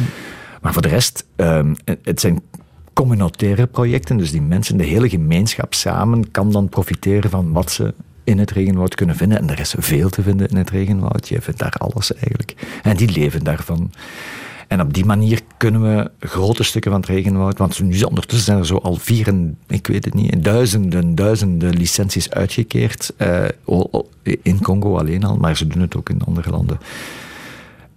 [0.61, 2.41] Maar voor de rest, um, het zijn
[2.93, 7.93] communautaire projecten, dus die mensen, de hele gemeenschap samen kan dan profiteren van wat ze
[8.23, 9.37] in het regenwoud kunnen vinden.
[9.37, 11.27] En er is veel te vinden in het regenwoud.
[11.27, 12.55] Je vindt daar alles eigenlijk.
[12.83, 13.91] En die leven daarvan.
[14.69, 18.57] En op die manier kunnen we grote stukken van het regenwoud, want nu ondertussen zijn
[18.57, 19.33] er zo al vier,
[19.67, 23.45] ik weet het niet, duizenden, duizenden licenties uitgekeerd uh,
[24.41, 26.77] in Congo alleen al, maar ze doen het ook in andere landen.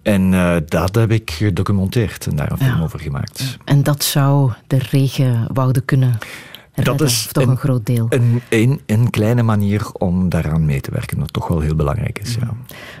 [0.01, 3.57] En uh, dat heb ik gedocumenteerd en daar een film over gemaakt.
[3.65, 6.17] En dat zou de regenwouden kunnen
[6.73, 8.05] dat is toch een, groot deel.
[8.09, 12.19] Een, een, een, kleine manier om daaraan mee te werken, wat toch wel heel belangrijk
[12.19, 12.35] is.
[12.35, 12.53] Ja.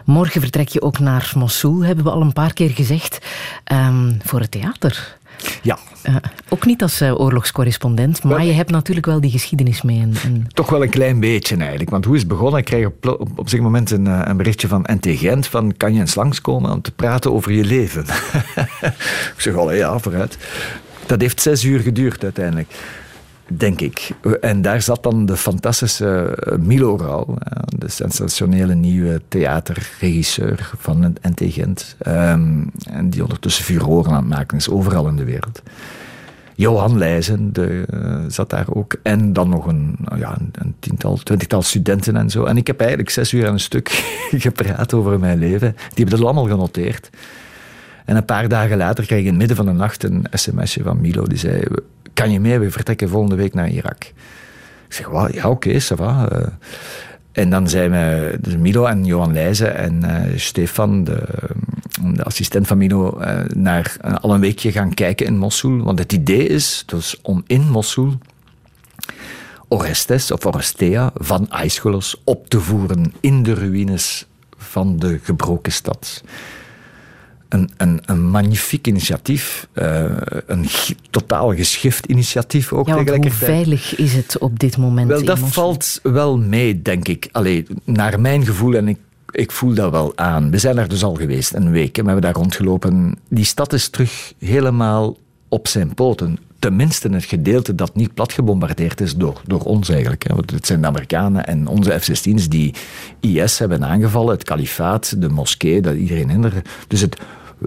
[0.05, 3.25] Morgen vertrek je ook naar Mosul, hebben we al een paar keer gezegd,
[3.71, 5.17] um, voor het theater.
[5.61, 5.77] Ja.
[6.09, 6.15] Uh,
[6.49, 9.99] ook niet als uh, oorlogscorrespondent, maar je hebt natuurlijk wel die geschiedenis mee.
[9.99, 10.47] En, en...
[10.53, 11.89] Toch wel een klein beetje eigenlijk.
[11.89, 12.59] Want hoe is het begonnen?
[12.59, 15.93] Ik kreeg op, op, op moment een, uh, een berichtje van NT Gent van kan
[15.93, 18.05] je eens langskomen om te praten over je leven?
[19.35, 20.37] ik zeg, al ja, vooruit.
[21.05, 22.75] Dat heeft zes uur geduurd uiteindelijk.
[23.47, 24.09] Denk ik.
[24.41, 31.17] En daar zat dan de fantastische eh, Milo Rauw, eh, de sensationele nieuwe theaterregisseur van
[31.21, 31.95] NT Gent.
[32.07, 35.61] Um, en die ondertussen furoren aan het maken is, overal in de wereld.
[36.55, 38.95] Johan Leijzen de, uh, zat daar ook.
[39.03, 42.43] En dan nog een, nou ja, een, tiental, twintigtal studenten en zo.
[42.43, 43.89] En ik heb eigenlijk zes uur aan een stuk
[44.31, 45.71] gepraat over mijn leven.
[45.71, 47.09] Die hebben dat allemaal genoteerd.
[48.05, 50.83] En een paar dagen later kreeg ik in het midden van de nacht een sms'je
[50.83, 51.23] van Milo.
[51.23, 51.63] Die zei,
[52.13, 52.59] kan je mee?
[52.59, 54.03] We vertrekken volgende week naar Irak.
[54.87, 56.27] Ik zeg, well, ja, oké, okay.
[56.31, 56.47] Uh,
[57.31, 61.23] en dan zijn we, dus Milo en Johan Leijzen en uh, Stefan, de,
[62.13, 65.83] de, assistent van Milo, uh, naar al een weekje gaan kijken in Mosul.
[65.83, 68.17] Want het idee is dus om in Mosul
[69.67, 74.27] Orestes of Orestea van Aeschylus op te voeren in de ruïnes
[74.57, 76.23] van de gebroken stad
[77.53, 79.67] een, een, een magnifiek initiatief.
[79.73, 80.05] Uh,
[80.45, 80.65] een
[81.09, 83.39] totaal geschift initiatief ook ja, tegelijkertijd.
[83.39, 85.07] Hoe veilig is het op dit moment?
[85.07, 87.29] Wel, dat valt wel mee, denk ik.
[87.31, 88.97] Allee, naar mijn gevoel, en ik,
[89.31, 90.51] ik voel dat wel aan.
[90.51, 93.15] We zijn daar dus al geweest, een week, en we hebben daar rondgelopen.
[93.29, 95.17] Die stad is terug helemaal
[95.47, 96.37] op zijn poten.
[96.59, 100.25] Tenminste, het gedeelte dat niet plat gebombardeerd is door, door ons eigenlijk.
[100.27, 102.73] Want het zijn de Amerikanen en onze F-16's die
[103.19, 106.63] IS hebben aangevallen, het kalifaat, de moskee, dat iedereen hinderen.
[106.87, 107.17] Dus het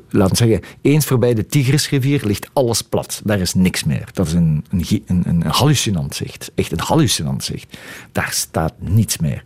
[0.09, 3.21] laten we zeggen, eens voorbij de Tigrisrivier ligt alles plat.
[3.25, 4.09] Daar is niks meer.
[4.13, 6.51] Dat is een, een, een, hallucinant zicht.
[6.55, 7.79] Echt een hallucinant zicht.
[8.13, 9.43] Daar staat niets meer.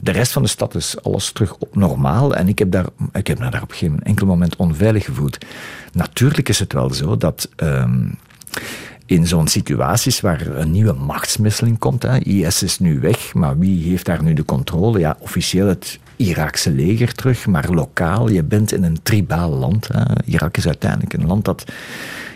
[0.00, 2.34] De rest van de stad is alles terug op normaal.
[2.34, 5.38] En ik heb, daar, ik heb me daar op geen enkel moment onveilig gevoeld.
[5.92, 7.48] Natuurlijk is het wel zo dat.
[7.56, 8.18] Um,
[9.08, 12.02] in zo'n situaties waar een nieuwe machtsmisseling komt.
[12.02, 12.18] Hè.
[12.18, 14.98] IS is nu weg, maar wie heeft daar nu de controle?
[14.98, 18.28] Ja, officieel het Iraakse leger terug, maar lokaal.
[18.30, 19.88] Je bent in een tribaal land.
[20.24, 21.64] Irak is uiteindelijk een land dat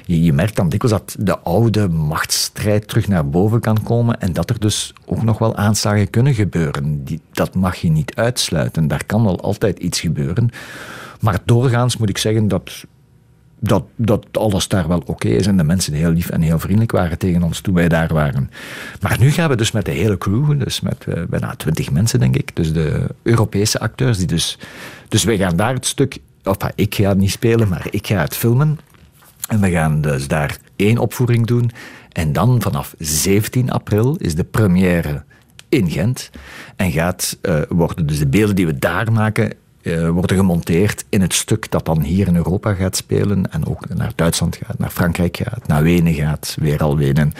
[0.04, 4.32] je, je merkt dan dikwijls dat de oude machtsstrijd terug naar boven kan komen en
[4.32, 7.04] dat er dus ook nog wel aanslagen kunnen gebeuren.
[7.04, 8.88] Die, dat mag je niet uitsluiten.
[8.88, 10.50] Daar kan wel altijd iets gebeuren.
[11.20, 12.84] Maar doorgaans moet ik zeggen dat
[13.64, 16.92] dat, dat alles daar wel oké is en de mensen heel lief en heel vriendelijk
[16.92, 18.50] waren tegen ons toen wij daar waren.
[19.00, 22.20] Maar nu gaan we dus met de hele crew, dus met uh, bijna twintig mensen
[22.20, 24.58] denk ik, dus de Europese acteurs, die dus,
[25.08, 28.16] dus wij gaan daar het stuk, of ik ga het niet spelen, maar ik ga
[28.16, 28.78] het filmen.
[29.48, 31.70] En we gaan dus daar één opvoering doen.
[32.12, 35.22] En dan vanaf 17 april is de première
[35.68, 36.30] in Gent.
[36.76, 39.52] En gaat, uh, worden dus de beelden die we daar maken
[39.82, 43.94] uh, worden gemonteerd in het stuk dat dan hier in Europa gaat spelen en ook
[43.94, 47.32] naar Duitsland gaat, naar Frankrijk gaat, naar Wenen gaat, weer al Wenen.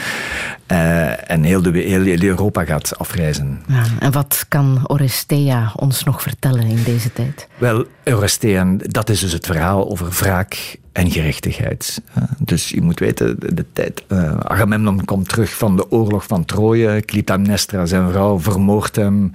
[0.72, 3.62] Uh, en heel, de, heel, heel, Europa gaat afreizen.
[3.66, 7.48] Ja, en wat kan Orestea ons nog vertellen in deze tijd?
[7.58, 12.02] Wel, Orestea, dat is dus het verhaal over wraak en gerechtigheid.
[12.38, 14.04] Dus je moet weten, de, tijd.
[14.08, 17.00] Uh, Agamemnon komt terug van de oorlog van Troje.
[17.00, 19.32] Clytemnestra, zijn vrouw, vermoordt hem.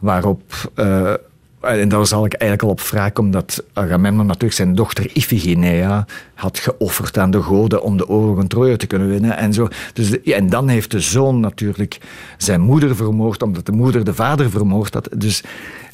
[0.00, 1.12] Waarop uh,
[1.60, 6.58] en daar zal ik eigenlijk al op wraak, omdat Agamemnon natuurlijk zijn dochter Iphigenia had
[6.58, 9.36] geofferd aan de goden om de oorlog in Troje te kunnen winnen.
[9.36, 9.68] En, zo.
[9.92, 11.98] Dus en dan heeft de zoon natuurlijk
[12.36, 15.08] zijn moeder vermoord, omdat de moeder de vader vermoord had.
[15.16, 15.42] Dus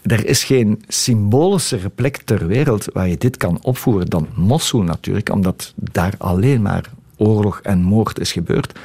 [0.03, 5.31] er is geen symbolische plek ter wereld waar je dit kan opvoeren dan Mosul natuurlijk,
[5.31, 8.79] omdat daar alleen maar oorlog en moord is gebeurd.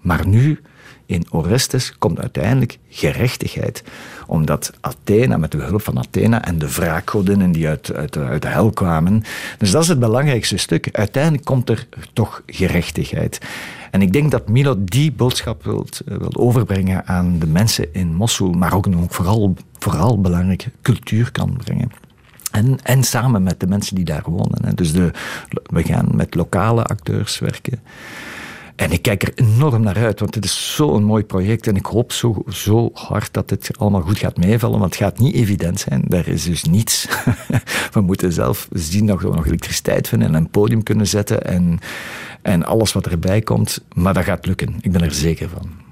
[0.00, 0.60] Maar nu,
[1.06, 3.82] in Orestes, komt uiteindelijk gerechtigheid
[4.26, 8.48] omdat Athena, met de hulp van Athena en de wraakgodinnen die uit, uit, uit de
[8.48, 9.22] hel kwamen.
[9.58, 10.88] Dus dat is het belangrijkste stuk.
[10.92, 13.38] Uiteindelijk komt er toch gerechtigheid.
[13.90, 18.52] En ik denk dat Milo die boodschap wil, wil overbrengen aan de mensen in Mosul,
[18.52, 21.90] maar ook, ook vooral, vooral belangrijke cultuur kan brengen.
[22.50, 24.76] En, en samen met de mensen die daar wonen.
[24.76, 25.10] Dus de,
[25.62, 27.80] we gaan met lokale acteurs werken.
[28.76, 31.66] En ik kijk er enorm naar uit, want het is zo'n mooi project.
[31.66, 35.18] En ik hoop zo, zo hard dat het allemaal goed gaat meevallen, want het gaat
[35.18, 36.02] niet evident zijn.
[36.08, 37.08] Daar is dus niets.
[37.92, 41.78] we moeten zelf zien dat we nog elektriciteit vinden en een podium kunnen zetten en,
[42.42, 43.84] en alles wat erbij komt.
[43.94, 44.76] Maar dat gaat lukken.
[44.80, 45.85] Ik ben er zeker van.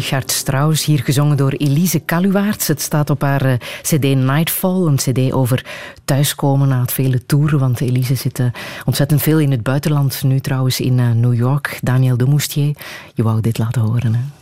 [0.00, 2.66] Richard Strauss, hier gezongen door Elise Kaluwaerts.
[2.66, 3.52] Het staat op haar uh,
[3.82, 5.64] cd Nightfall, een cd over
[6.04, 7.58] thuiskomen na het vele toeren.
[7.58, 8.46] Want Elise zit uh,
[8.84, 10.22] ontzettend veel in het buitenland.
[10.22, 11.78] Nu trouwens in New York.
[11.82, 12.76] Daniel de Moustier,
[13.14, 14.32] je wou dit laten horen?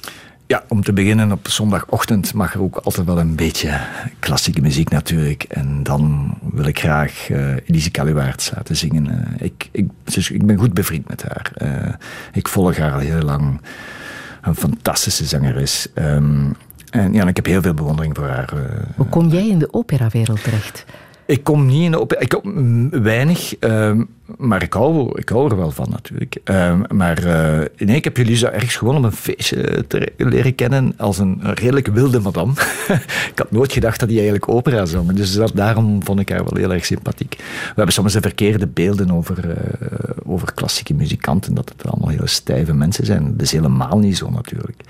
[0.46, 3.80] Ja, om te beginnen op zondagochtend mag er ook altijd wel een beetje
[4.18, 5.42] klassieke muziek natuurlijk.
[5.42, 9.36] En dan wil ik graag uh, Elise Kaluwaerts laten zingen.
[9.38, 11.52] Ik, ik, dus ik ben goed bevriend met haar.
[12.32, 13.60] Ik volg haar al heel lang.
[14.48, 15.86] Een fantastische zangeres.
[15.94, 16.56] Um,
[16.90, 18.52] en ja, ik heb heel veel bewondering voor haar.
[18.96, 20.84] Hoe kom jij in de operawereld terecht?
[21.28, 22.20] Ik kom niet in de opera.
[22.20, 22.40] Ik
[22.90, 26.36] weinig, um, maar ik hou, ik hou er wel van natuurlijk.
[26.44, 27.22] Um, maar
[27.76, 31.40] nee, ik heb jullie zo ergens gewoon op een feestje te leren kennen als een
[31.42, 32.52] redelijk wilde madame.
[33.32, 35.12] ik had nooit gedacht dat hij eigenlijk opera zong.
[35.12, 37.34] Dus dat, daarom vond ik haar wel heel erg sympathiek.
[37.38, 39.54] We hebben soms de verkeerde beelden over, uh,
[40.24, 43.32] over klassieke muzikanten, dat het allemaal hele stijve mensen zijn.
[43.32, 44.82] Dat is helemaal niet zo natuurlijk.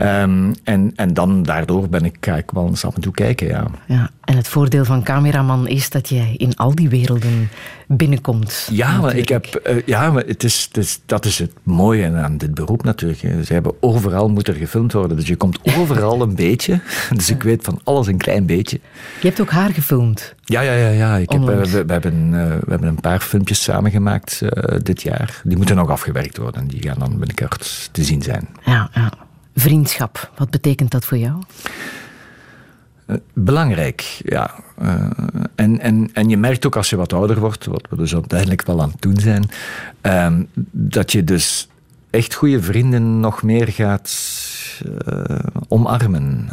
[0.00, 3.46] Um, en, en dan daardoor ben ik, ga ik wel eens af en toe kijken,
[3.46, 3.66] ja.
[3.86, 4.10] ja.
[4.24, 7.48] En het voordeel van cameraman is dat jij in al die werelden
[7.86, 8.68] binnenkomt.
[8.70, 12.12] Ja, maar ik heb, uh, ja maar het is, het is, dat is het mooie
[12.12, 13.20] aan dit beroep natuurlijk.
[13.20, 16.80] Ze hebben overal moeten gefilmd worden, dus je komt overal een beetje.
[17.16, 18.80] Dus ik weet van alles een klein beetje.
[19.20, 20.34] Je hebt ook haar gefilmd.
[20.44, 20.88] Ja, ja, ja.
[20.88, 21.16] ja.
[21.16, 24.42] Ik heb, uh, we, we, hebben, uh, we hebben een paar filmpjes samengemaakt
[24.82, 25.40] dit jaar.
[25.44, 26.68] Die moeten nog afgewerkt worden.
[26.68, 28.48] Die gaan dan binnenkort te zien zijn.
[28.64, 29.12] Ja, ja.
[29.58, 31.42] Vriendschap, wat betekent dat voor jou?
[33.06, 34.54] Uh, belangrijk, ja.
[34.82, 35.10] Uh,
[35.54, 38.66] en, en, en je merkt ook als je wat ouder wordt, wat we dus uiteindelijk
[38.66, 39.50] wel aan het doen zijn,
[40.02, 40.32] uh,
[40.70, 41.68] dat je dus
[42.10, 44.16] echt goede vrienden nog meer gaat
[45.08, 46.48] uh, omarmen.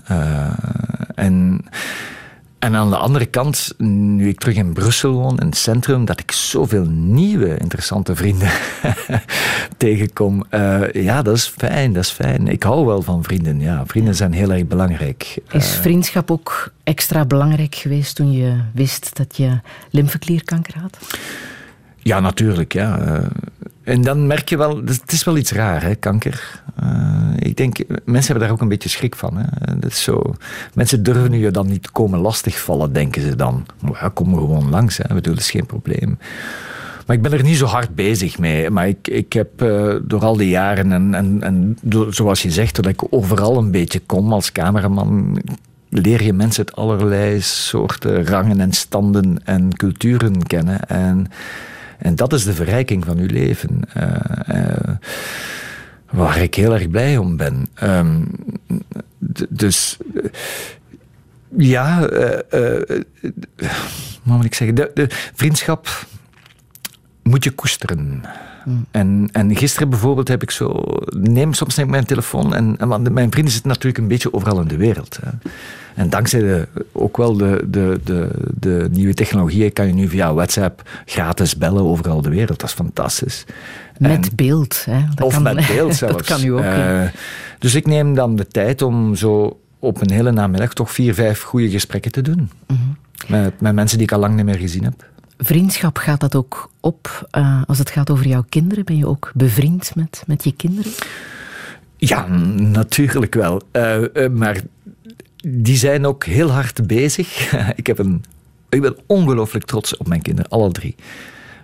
[1.15, 1.65] en
[2.59, 6.19] en aan de andere kant, nu ik terug in Brussel woon, in het centrum, dat
[6.19, 8.49] ik zoveel nieuwe interessante vrienden
[9.77, 10.43] tegenkom.
[10.51, 12.47] Uh, ja, dat is fijn, dat is fijn.
[12.47, 13.85] Ik hou wel van vrienden, ja.
[13.85, 15.37] Vrienden zijn heel erg belangrijk.
[15.51, 19.59] Is vriendschap ook extra belangrijk geweest toen je wist dat je
[19.89, 20.97] lymfeklierkanker had?
[21.97, 23.21] Ja, natuurlijk, ja.
[23.85, 26.61] En dan merk je wel, het is wel iets raar, hè, kanker.
[26.83, 29.37] Uh, ik denk, mensen hebben daar ook een beetje schrik van.
[29.37, 29.79] Hè.
[29.79, 30.35] Dat is zo,
[30.73, 33.65] mensen durven je dan niet komen lastigvallen, denken ze dan.
[33.93, 35.13] Ja, kom gewoon langs, hè.
[35.13, 36.17] bedoel, dat is geen probleem.
[37.05, 38.69] Maar ik ben er niet zo hard bezig mee.
[38.69, 41.77] Maar ik, ik heb uh, door al die jaren, en, en, en
[42.09, 45.41] zoals je zegt, dat ik overal een beetje kom als cameraman
[45.89, 50.87] leer je mensen het allerlei soorten rangen en standen en culturen kennen.
[50.87, 51.27] En
[52.05, 53.81] en dat is de verrijking van uw leven.
[53.97, 54.15] Uh,
[54.49, 54.95] uh,
[56.11, 57.67] waar ik heel erg blij om ben.
[57.83, 58.27] Um,
[59.49, 59.97] dus
[61.57, 62.79] ja, uh,
[64.23, 64.75] wat moet ik zeggen?
[64.75, 66.05] De, de, vriendschap
[67.23, 68.23] moet je koesteren.
[68.63, 68.85] Hmm.
[68.91, 70.83] En, en gisteren bijvoorbeeld heb ik zo.
[71.09, 72.55] Neem soms neem ik mijn telefoon.
[72.55, 75.19] En, en mijn vrienden zitten natuurlijk een beetje overal in de wereld.
[75.21, 75.29] Hè.
[75.95, 80.33] En dankzij de, ook wel de, de, de, de nieuwe technologieën kan je nu via
[80.33, 82.59] WhatsApp gratis bellen overal de wereld.
[82.59, 83.45] Dat is fantastisch.
[83.97, 84.85] Met en, beeld.
[84.85, 84.99] Hè?
[85.15, 86.15] Dat of kan, met beeld zelfs.
[86.15, 86.63] dat kan u ook.
[86.63, 87.01] Uh,
[87.59, 91.41] dus ik neem dan de tijd om zo op een hele namiddag toch vier, vijf
[91.41, 92.49] goede gesprekken te doen.
[92.67, 92.97] Mm -hmm.
[93.27, 95.05] met, met mensen die ik al lang niet meer gezien heb.
[95.37, 98.85] Vriendschap gaat dat ook op uh, als het gaat over jouw kinderen?
[98.85, 100.91] Ben je ook bevriend met, met je kinderen?
[101.97, 102.27] Ja,
[102.57, 103.61] natuurlijk wel.
[103.71, 104.61] Uh, uh, maar
[105.47, 107.53] die zijn ook heel hard bezig.
[107.75, 108.23] ik, heb een,
[108.69, 110.95] ik ben ongelooflijk trots op mijn kinderen, alle drie.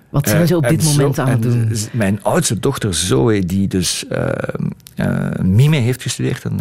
[0.09, 1.71] Wat zijn ze op dit moment aan het doen?
[1.91, 4.27] Mijn oudste dochter Zoe, die dus uh,
[4.95, 6.59] uh, mime heeft gestudeerd in,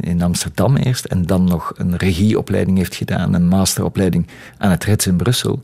[0.00, 4.26] in, Amsterdam eerst, en dan nog een regieopleiding heeft gedaan, een masteropleiding
[4.58, 5.62] aan het Rits in Brussel,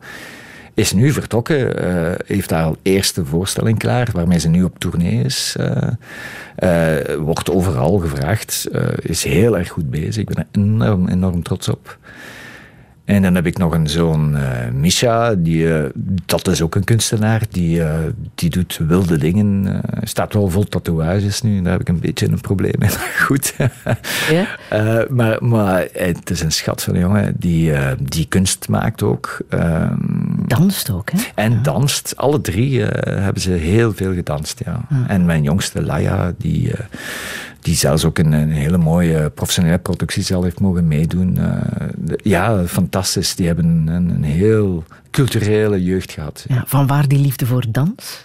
[0.76, 5.24] is nu vertrokken, uh, heeft daar al eerste voorstelling klaar, waarmee ze nu op tournee
[5.24, 5.56] is.
[7.18, 8.68] wordt overal gevraagd,
[9.00, 10.16] is heel erg goed bezig.
[10.16, 11.98] Ik ben er enorm, enorm trots op.
[13.06, 15.84] En dan heb ik nog een zoon, uh, Misha, die, uh,
[16.26, 17.94] dat is ook een kunstenaar, die, uh,
[18.34, 19.80] die doet wilde dingen.
[20.02, 22.88] staat wel vol tatoeages nu, daar heb ik een beetje een probleem mee.
[23.26, 23.54] Goed.
[24.30, 24.46] Ja?
[25.08, 27.72] maar, maar het is een schat van een jongen die,
[28.02, 29.38] die kunst maakt ook.
[30.46, 31.18] Danst ook, hè?
[31.34, 31.58] En ja.
[31.62, 32.16] danst.
[32.16, 34.86] Alle drie hebben ze heel veel gedanst, ja.
[34.90, 35.04] ja.
[35.08, 36.72] En mijn jongste, Laia, die
[37.66, 41.36] die zelfs ook een, een, hele mooie professionele productie zelf heeft mogen meedoen.
[41.38, 41.52] Uh,
[41.96, 43.34] de, ja, fantastisch.
[43.34, 46.44] Die hebben een, een, heel culturele jeugd gehad.
[46.48, 48.22] Ja, van waar die liefde voor dans?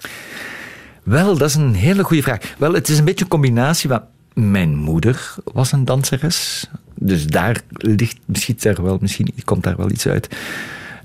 [1.03, 2.39] Wel, dat is een hele goede vraag.
[2.57, 4.01] Wel, het is een beetje een combinatie van...
[4.33, 6.69] Mijn moeder was een danseres.
[6.95, 10.35] Dus daar ligt, misschien, daar wel, misschien komt daar wel iets uit.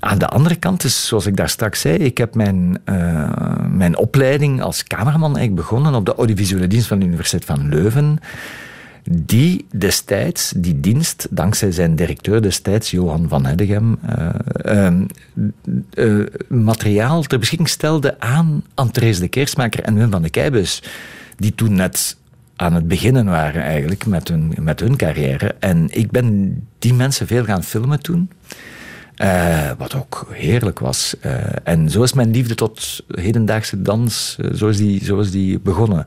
[0.07, 3.29] Aan de andere kant is, zoals ik daar straks zei, ik heb mijn, uh,
[3.69, 8.19] mijn opleiding als cameraman eigenlijk begonnen op de audiovisuele dienst van de Universiteit van Leuven
[9.09, 13.97] die destijds, die dienst, dankzij zijn directeur destijds, Johan van Heddegem,
[14.65, 14.99] uh,
[15.93, 20.83] uh, materiaal ter beschikking stelde aan Andres de Keersmaker en Wim van de Keibus,
[21.37, 22.17] die toen net
[22.55, 25.55] aan het beginnen waren eigenlijk met hun, met hun carrière.
[25.59, 28.29] En ik ben die mensen veel gaan filmen toen.
[29.23, 31.15] Uh, wat ook heerlijk was.
[31.25, 31.33] Uh,
[31.63, 35.59] en zo is mijn liefde tot hedendaagse dans, uh, zo, is die, zo is die
[35.59, 36.05] begonnen.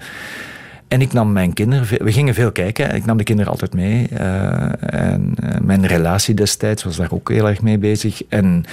[0.88, 4.08] En ik nam mijn kinderen, we gingen veel kijken, ik nam de kinderen altijd mee.
[4.08, 8.22] en mijn relatie destijds was daar ook heel erg mee bezig.
[8.28, 8.64] En,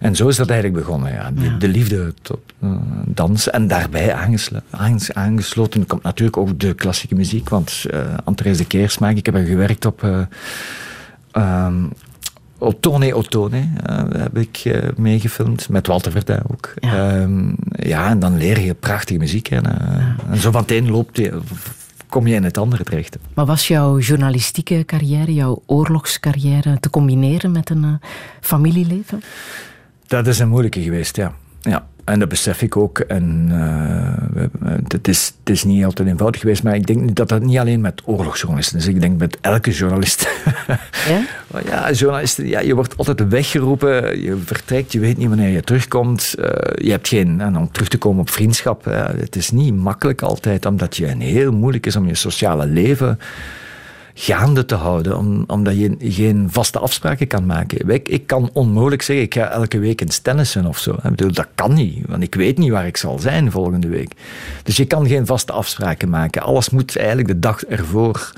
[0.00, 1.30] en zo is dat eigenlijk begonnen, ja.
[1.30, 1.56] De, ja.
[1.56, 2.40] de liefde tot
[3.04, 3.50] dans.
[3.50, 7.84] En daarbij aangesloten, aangesloten komt natuurlijk ook de klassieke muziek, want
[8.24, 10.26] Andres de Keersmaak, ik heb er gewerkt op...
[11.32, 11.92] Um,
[12.58, 16.74] Otone Otone uh, heb ik uh, meegefilmd, met Walter Verduin ook.
[16.74, 17.20] Ja.
[17.20, 19.76] Um, ja, en dan leer je prachtige muziek kennen.
[19.80, 20.16] Ja.
[20.30, 21.40] En zo van het een loopt je,
[22.08, 23.18] kom je in het andere terecht.
[23.34, 28.00] Maar was jouw journalistieke carrière, jouw oorlogscarrière te combineren met een
[28.40, 29.22] familieleven?
[30.06, 31.32] Dat is een moeilijke geweest, ja.
[31.60, 31.86] ja.
[32.06, 32.98] En dat besef ik ook.
[32.98, 37.42] En uh, het, is, het is niet altijd eenvoudig geweest, maar ik denk dat dat
[37.42, 38.86] niet alleen met oorlogsjournalisten is.
[38.86, 40.28] Ik denk met elke journalist.
[41.08, 41.22] Ja?
[41.70, 44.22] ja, journalisten, ja, je wordt altijd weggeroepen.
[44.22, 46.34] Je vertrekt, je weet niet wanneer je terugkomt.
[46.38, 48.86] Uh, je hebt geen, en om terug te komen op vriendschap.
[48.86, 52.66] Uh, het is niet makkelijk altijd, omdat je een heel moeilijk is om je sociale
[52.66, 53.18] leven
[54.18, 57.88] gaande te houden, om, omdat je geen vaste afspraken kan maken.
[57.88, 60.92] Ik, ik kan onmogelijk zeggen, ik ga elke week eens tennissen of zo.
[60.92, 64.12] Ik bedoel, dat kan niet, want ik weet niet waar ik zal zijn volgende week.
[64.62, 66.42] Dus je kan geen vaste afspraken maken.
[66.42, 68.32] Alles moet eigenlijk de dag ervoor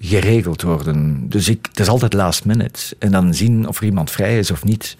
[0.00, 1.28] geregeld worden.
[1.28, 2.96] Dus ik, het is altijd last minute.
[2.98, 4.96] En dan zien of er iemand vrij is of niet.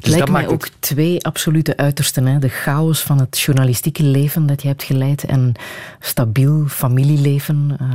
[0.00, 0.72] Dus lijkt mij ook het...
[0.78, 2.26] twee absolute uitersten.
[2.26, 2.38] Hè?
[2.38, 5.52] De chaos van het journalistieke leven dat je hebt geleid en
[6.00, 7.88] stabiel familieleven, uh,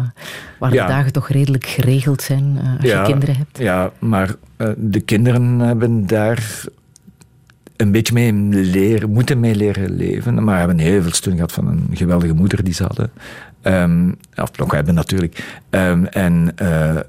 [0.59, 0.85] waar ja.
[0.85, 3.57] de dagen toch redelijk geregeld zijn uh, als ja, je kinderen hebt.
[3.57, 6.65] Ja, maar uh, de kinderen hebben daar
[7.75, 8.33] een beetje mee
[8.63, 10.43] leren, moeten mee leren leven.
[10.43, 13.11] Maar hebben heel veel steun gehad van een geweldige moeder die ze hadden.
[13.63, 15.59] Um, of nog hebben natuurlijk.
[15.69, 16.99] Um, en, uh, uh,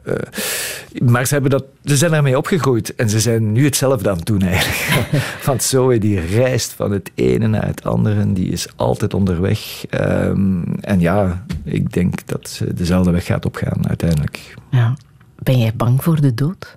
[1.03, 2.95] maar ze, hebben dat, ze zijn daarmee opgegroeid.
[2.95, 5.09] En ze zijn nu hetzelfde aan het doen eigenlijk.
[5.47, 8.33] Want Zoe die reist van het ene naar het andere.
[8.33, 9.85] Die is altijd onderweg.
[9.91, 14.55] Um, en ja, ik denk dat ze dezelfde weg gaat opgaan uiteindelijk.
[14.71, 14.97] Ja.
[15.39, 16.77] Ben jij bang voor de dood?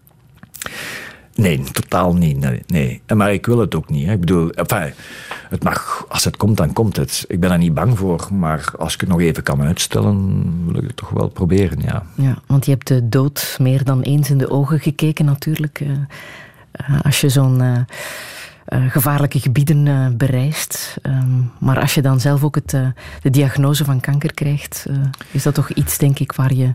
[1.41, 2.37] Nee, totaal niet.
[2.39, 3.01] Nee, nee.
[3.15, 4.05] Maar ik wil het ook niet.
[4.05, 4.11] Hè.
[4.13, 4.93] Ik bedoel, enfin,
[5.49, 7.25] het mag, als het komt, dan komt het.
[7.27, 10.81] Ik ben er niet bang voor, maar als ik het nog even kan uitstellen, wil
[10.81, 12.03] ik het toch wel proberen, ja.
[12.15, 15.79] Ja, want je hebt de dood meer dan eens in de ogen gekeken natuurlijk.
[15.79, 17.85] Uh, als je zo'n
[18.87, 20.97] gevaarlijke gebieden bereist.
[21.03, 22.69] Um, maar als je dan zelf ook het,
[23.21, 24.85] de diagnose van kanker krijgt,
[25.31, 26.73] is dat toch iets, denk ik, waar je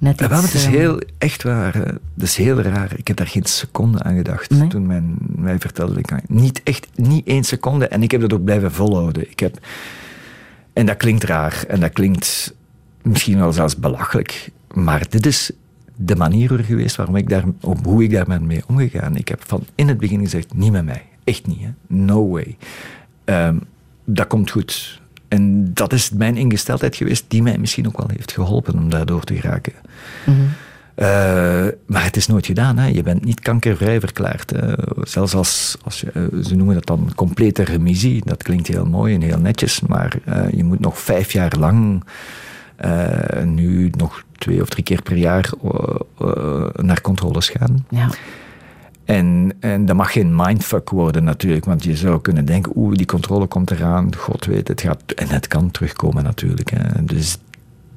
[0.00, 0.30] net iets...
[0.30, 1.72] Ja, het is heel, echt waar,
[2.14, 2.92] dat is heel raar.
[2.96, 4.68] Ik heb daar geen seconde aan gedacht nee?
[4.68, 5.98] toen men mij vertelde.
[5.98, 7.88] Ik, niet echt, niet één seconde.
[7.88, 9.30] En ik heb dat ook blijven volhouden.
[9.30, 9.58] Ik heb,
[10.72, 11.64] en dat klinkt raar.
[11.68, 12.54] En dat klinkt
[13.02, 14.50] misschien wel zelfs belachelijk.
[14.74, 15.50] Maar dit is
[15.96, 19.16] de manier geweest waarom ik daar, op hoe ik daar mee omgegaan.
[19.16, 21.02] Ik heb van in het begin gezegd, niet met mij.
[21.24, 21.70] Echt niet, hè?
[21.86, 22.56] no way.
[23.24, 23.60] Um,
[24.04, 24.99] dat komt goed.
[25.30, 29.24] En dat is mijn ingesteldheid geweest, die mij misschien ook wel heeft geholpen om daardoor
[29.24, 29.72] te geraken.
[30.26, 30.48] Mm -hmm.
[30.96, 32.78] uh, maar het is nooit gedaan.
[32.78, 32.86] Hè.
[32.86, 34.52] Je bent niet kankervrij verklaard.
[35.02, 38.22] Zelfs als, als je, uh, ze noemen dat dan complete remissie.
[38.24, 40.18] Dat klinkt heel mooi en heel netjes, maar
[40.52, 42.04] je moet nog vijf jaar lang,
[43.44, 45.50] nu nog twee of drie keer per jaar,
[46.72, 47.86] naar controles gaan.
[47.90, 48.08] Ja.
[49.10, 53.06] En, en dat mag geen mindfuck worden natuurlijk, want je zou kunnen denken, oeh, die
[53.06, 56.70] controle komt eraan, god weet, het gaat, en het kan terugkomen natuurlijk.
[56.70, 57.04] Hè.
[57.04, 57.38] Dus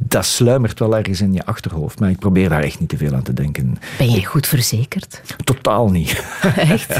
[0.07, 3.13] dat sluimert wel ergens in je achterhoofd, maar ik probeer daar echt niet te veel
[3.13, 3.77] aan te denken.
[3.97, 5.21] Ben je goed verzekerd?
[5.43, 6.23] Totaal niet.
[6.55, 6.89] Echt?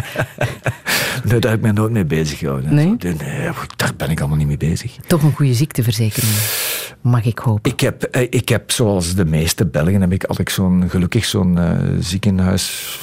[1.23, 2.73] nee, daar heb ik me nooit mee bezig gehouden.
[2.73, 2.95] Nee?
[2.99, 3.15] nee?
[3.75, 4.95] Daar ben ik allemaal niet mee bezig.
[5.07, 6.33] Toch een goede ziekteverzekering,
[7.01, 7.71] mag ik hopen.
[7.71, 11.71] Ik heb, ik heb zoals de meeste Belgen, heb ik altijd zo'n, gelukkig zo'n uh,
[11.99, 12.99] ziekenhuis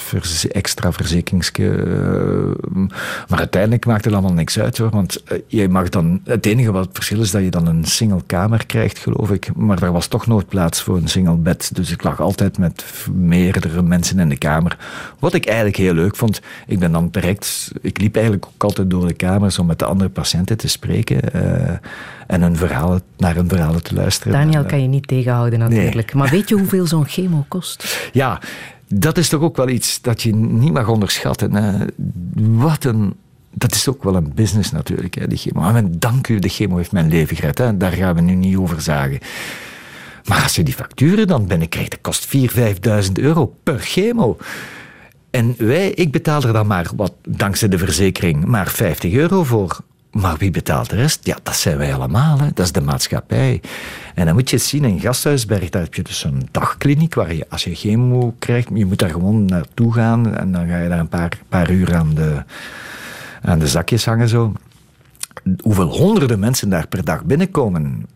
[0.51, 1.63] extra verzekeringsje.
[1.63, 2.89] Uh,
[3.29, 6.73] maar uiteindelijk maakt het allemaal niks uit hoor, want uh, je mag dan, het enige
[6.73, 9.57] wat het verschil is dat je dan een single kamer krijgt, geloof ik.
[9.57, 11.75] Maar er was toch nooit plaats voor een single bed.
[11.75, 14.77] Dus ik lag altijd met meerdere mensen in de kamer.
[15.19, 16.41] Wat ik eigenlijk heel leuk vond.
[16.67, 19.85] Ik ben dan direct, ik liep eigenlijk ook altijd door de kamers om met de
[19.85, 21.21] andere patiënten te spreken.
[21.35, 21.71] Uh,
[22.27, 24.33] en een verhaal, naar hun verhalen te luisteren.
[24.33, 26.12] Daniel kan je niet tegenhouden natuurlijk.
[26.12, 26.23] Nee.
[26.23, 27.85] Maar weet je hoeveel zo'n chemo kost?
[28.12, 28.41] Ja,
[28.89, 31.53] dat is toch ook wel iets dat je niet mag onderschatten.
[32.37, 33.15] Wat een
[33.55, 35.61] dat is ook wel een business natuurlijk, hè, die chemo.
[35.61, 37.59] Maar dank u, de chemo heeft mijn leven gered.
[37.59, 37.77] Hè.
[37.77, 39.19] Daar gaan we nu niet over zagen.
[40.25, 42.41] Maar als je die facturen dan binnenkrijgt, dat kost 4.000,
[43.07, 44.37] 5.000 euro per chemo.
[45.31, 49.81] En wij, ik betaal er dan maar, wat, dankzij de verzekering, maar 50 euro voor.
[50.11, 51.27] Maar wie betaalt de rest?
[51.27, 52.39] Ja, dat zijn wij allemaal.
[52.39, 52.49] Hè.
[52.55, 53.61] Dat is de maatschappij.
[54.15, 57.35] En dan moet je het zien, in Gasthuisberg, daar heb je dus een dagkliniek waar
[57.35, 60.89] je, als je chemo krijgt, je moet daar gewoon naartoe gaan en dan ga je
[60.89, 62.43] daar een paar, paar uur aan de,
[63.43, 64.53] aan de zakjes hangen zo.
[65.61, 68.07] Hoeveel honderden mensen daar per dag binnenkomen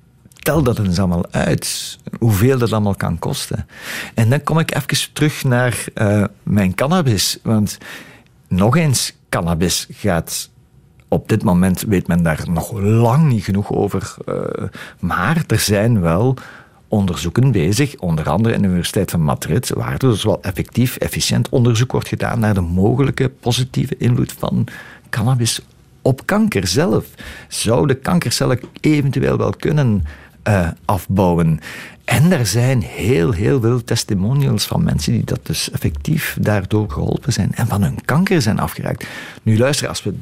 [0.45, 3.67] tel dat eens allemaal uit, hoeveel dat allemaal kan kosten.
[4.15, 7.39] En dan kom ik even terug naar uh, mijn cannabis.
[7.43, 7.79] Want
[8.49, 10.51] nog eens, cannabis gaat
[11.09, 14.15] op dit moment weet men daar nog lang niet genoeg over.
[14.27, 14.37] Uh,
[14.99, 16.37] maar er zijn wel
[16.89, 21.93] onderzoeken bezig, onder andere in de Universiteit van Madrid, waar dus wel effectief, efficiënt onderzoek
[21.93, 24.67] wordt gedaan naar de mogelijke positieve invloed van
[25.11, 25.61] cannabis
[26.03, 27.05] op kanker zelf.
[27.49, 30.05] Zou de kankercellen eventueel wel kunnen
[30.49, 31.61] uh, afbouwen?
[32.05, 37.33] En er zijn heel, heel veel testimonials van mensen die dat dus effectief daardoor geholpen
[37.33, 39.07] zijn en van hun kanker zijn afgeraakt.
[39.43, 40.15] Nu luister, als we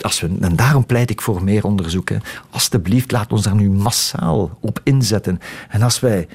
[0.00, 2.22] als we, en daarom pleit ik voor meer onderzoeken.
[2.50, 5.40] Alsjeblieft, laat ons daar nu massaal op inzetten.
[5.68, 6.28] En als wij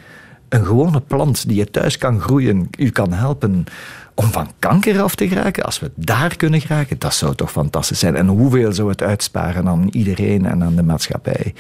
[0.50, 3.66] een gewone plant die je thuis kan groeien, u kan helpen
[4.14, 8.00] om van kanker af te geraken, als we daar kunnen geraken, dat zou toch fantastisch
[8.00, 8.16] zijn.
[8.16, 11.54] En hoeveel zou het uitsparen aan iedereen en aan de maatschappij?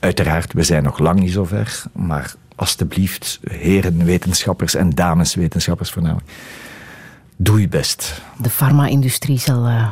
[0.00, 5.90] Uiteraard, we zijn nog lang niet zo ver, maar alstublieft, heren wetenschappers en dames wetenschappers
[5.90, 6.30] voornamelijk,
[7.36, 8.22] doe je best.
[8.36, 9.88] De farma-industrie zal uh,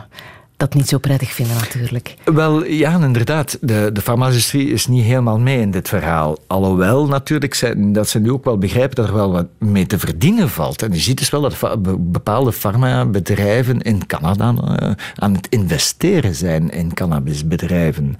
[0.58, 2.14] dat niet zo prettig vinden natuurlijk.
[2.24, 3.58] Wel, ja, inderdaad.
[3.60, 6.38] De, de farmacie is niet helemaal mee in dit verhaal.
[6.46, 9.98] Alhoewel natuurlijk zijn, dat ze nu ook wel begrijpen dat er wel wat mee te
[9.98, 10.82] verdienen valt.
[10.82, 16.70] En je ziet dus wel dat bepaalde farmabedrijven in Canada uh, aan het investeren zijn
[16.70, 18.16] in cannabisbedrijven.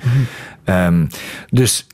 [0.64, 1.08] Mm
[1.50, 1.86] dus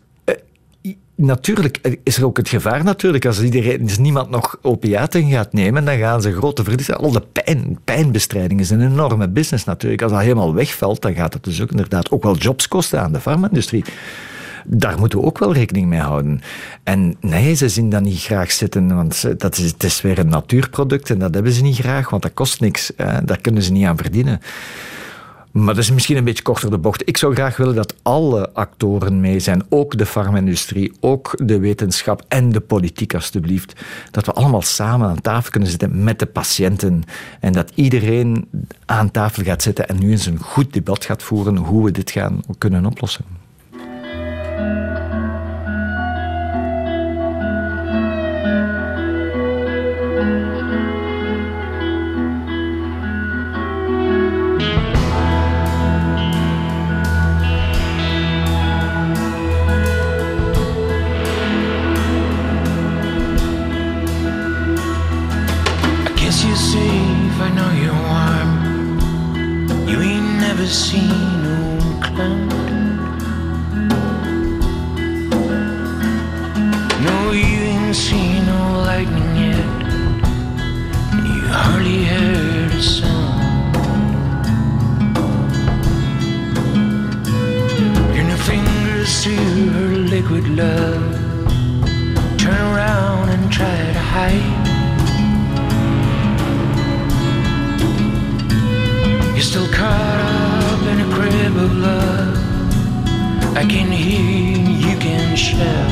[1.17, 3.27] Natuurlijk is er ook het gevaar natuurlijk.
[3.27, 6.97] Als iedereen, als niemand nog opiaten gaat nemen, dan gaan ze grote verliezen.
[6.97, 10.03] Al de pijn, pijnbestrijding is een enorme business natuurlijk.
[10.03, 13.13] Als dat helemaal wegvalt, dan gaat het dus ook inderdaad ook wel jobs kosten aan
[13.13, 13.85] de farma-industrie.
[14.67, 16.41] Daar moeten we ook wel rekening mee houden.
[16.83, 20.29] En nee, ze zien dat niet graag zitten, want dat is, het is weer een
[20.29, 22.93] natuurproduct en dat hebben ze niet graag, want dat kost niks.
[23.25, 24.41] Daar kunnen ze niet aan verdienen.
[25.55, 27.09] Maar dat is misschien een beetje korter de bocht.
[27.09, 29.63] Ik zou graag willen dat alle actoren mee zijn.
[29.69, 33.73] Ook de farmindustrie, ook de wetenschap en de politiek, alstublieft.
[34.11, 37.03] Dat we allemaal samen aan tafel kunnen zitten met de patiënten.
[37.41, 38.49] En dat iedereen
[38.85, 42.11] aan tafel gaat zitten en nu eens een goed debat gaat voeren hoe we dit
[42.11, 43.25] gaan kunnen oplossen.
[70.75, 72.49] casino clown.
[77.07, 79.71] No, you ain't seen no lightning yet,
[81.29, 83.77] you hardly heard a sound.
[88.17, 89.37] Your fingers to
[89.75, 91.14] her liquid love.
[103.57, 104.59] I can hear
[104.89, 105.91] you can shout.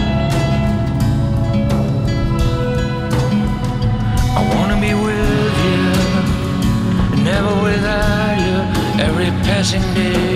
[4.37, 8.57] I wanna be with you, never without you.
[9.01, 10.32] Every passing day.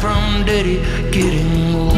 [0.00, 0.78] from daddy
[1.10, 1.96] getting old.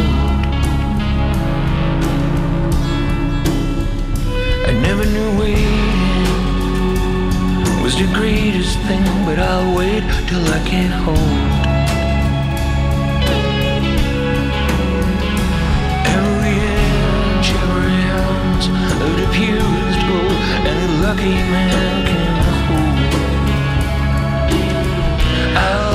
[4.69, 5.79] I never knew waiting
[7.83, 11.19] was the greatest thing, but I'll wait till I can't hold.
[16.17, 18.67] Every inch, every ounce
[19.21, 20.39] the purest gold,
[20.71, 22.35] and lucky man can
[22.69, 22.99] hold.
[25.57, 25.88] I'll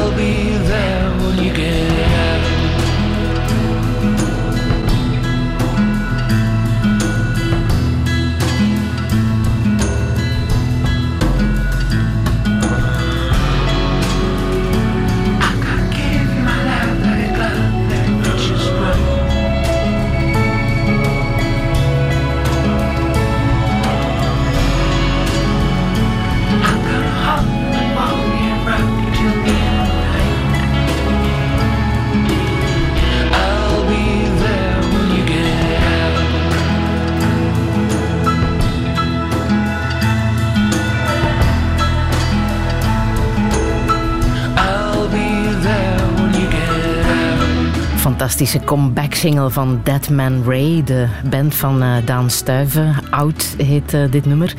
[48.33, 52.95] fantastische comeback-single van Dead Man Ray, de band van uh, Daan Stuiven.
[53.09, 54.53] Oud heet uh, dit nummer.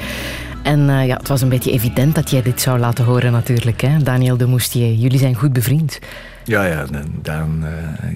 [0.62, 3.80] En uh, ja, het was een beetje evident dat jij dit zou laten horen natuurlijk.
[3.80, 3.98] Hè?
[3.98, 5.98] Daniel de Moustier, jullie zijn goed bevriend.
[6.44, 6.86] Ja, ja,
[7.22, 7.64] Daan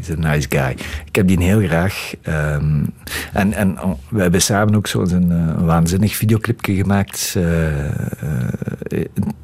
[0.00, 0.76] is een nice guy.
[1.04, 2.12] Ik heb die heel graag.
[2.28, 2.92] Um,
[3.32, 7.34] en, en oh, we hebben samen ook zo'n uh, waanzinnig videoclipje gemaakt.
[7.36, 7.44] Uh,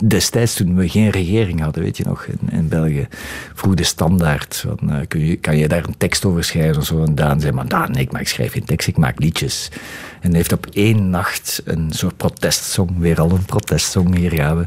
[0.05, 3.07] destijds toen we geen regering hadden, weet je nog, in, in België.
[3.55, 4.67] Vroeg de standaard.
[5.09, 7.05] Kun je, kan je daar een tekst over schrijven of zo?
[7.05, 9.71] En Daan zei, maar Daan, ik, maar ik schrijf geen tekst, ik maak liedjes.
[10.25, 14.67] En heeft op één nacht een soort protestsong, weer al een protestsong, hier gaan we,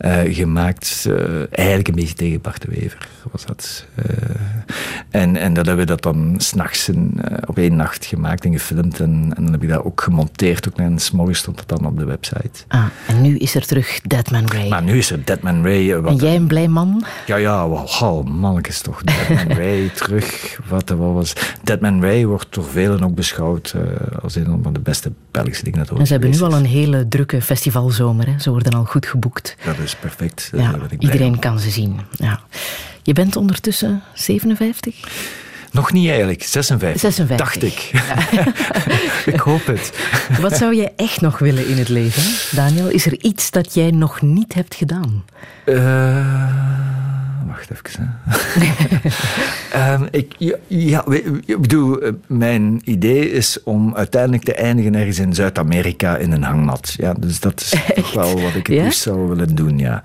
[0.00, 1.04] uh, gemaakt.
[1.08, 1.16] Uh,
[1.50, 3.86] eigenlijk een beetje tegen Bart de Wever was dat.
[3.98, 4.04] Uh,
[5.10, 6.90] en, en dat hebben we dat dan s'nachts
[7.46, 9.00] op één nacht gemaakt en gefilmd.
[9.00, 10.68] En, en dan heb ik dat ook gemonteerd.
[10.68, 12.64] Ook en s'morgens stond dat dan op de website.
[12.68, 14.68] Ah, en nu is er terug Deadman Ray.
[14.68, 16.00] Maar nu is er Deadman Ray.
[16.00, 17.04] Wat, en jij een blij man?
[17.26, 19.02] Ja, ja, wow, mannetjes toch.
[19.02, 20.58] Deadman Ray terug.
[20.68, 21.32] Wat, wat was...
[21.62, 23.74] Deadman Ray wordt door velen ook beschouwd
[24.22, 27.08] als een van de beste Belgische dingen dat En ze hebben nu al een hele
[27.08, 28.26] drukke festivalzomer.
[28.26, 28.38] Hè.
[28.38, 29.56] Ze worden al goed geboekt.
[29.64, 30.50] Dat is perfect.
[30.56, 32.00] Ja, iedereen kan ze zien.
[32.10, 32.40] Ja.
[33.02, 34.96] Je bent ondertussen 57?
[35.74, 37.00] Nog niet eigenlijk, 56.
[37.00, 37.36] 56.
[37.36, 37.90] Dacht ik.
[39.34, 39.92] ik hoop het.
[40.40, 42.88] Wat zou jij echt nog willen in het leven, Daniel?
[42.88, 45.24] Is er iets dat jij nog niet hebt gedaan?
[45.64, 46.84] Uh
[47.46, 48.20] wacht even.
[49.76, 51.04] um, ik, ja, ja,
[51.46, 56.42] ik bedoel, eh, mijn idee is om uiteindelijk te eindigen ergens in Zuid-Amerika in een
[56.42, 56.94] hangmat.
[56.96, 60.02] Ja, dus dat is toch wel wat ik het liefst zou willen doen, ja.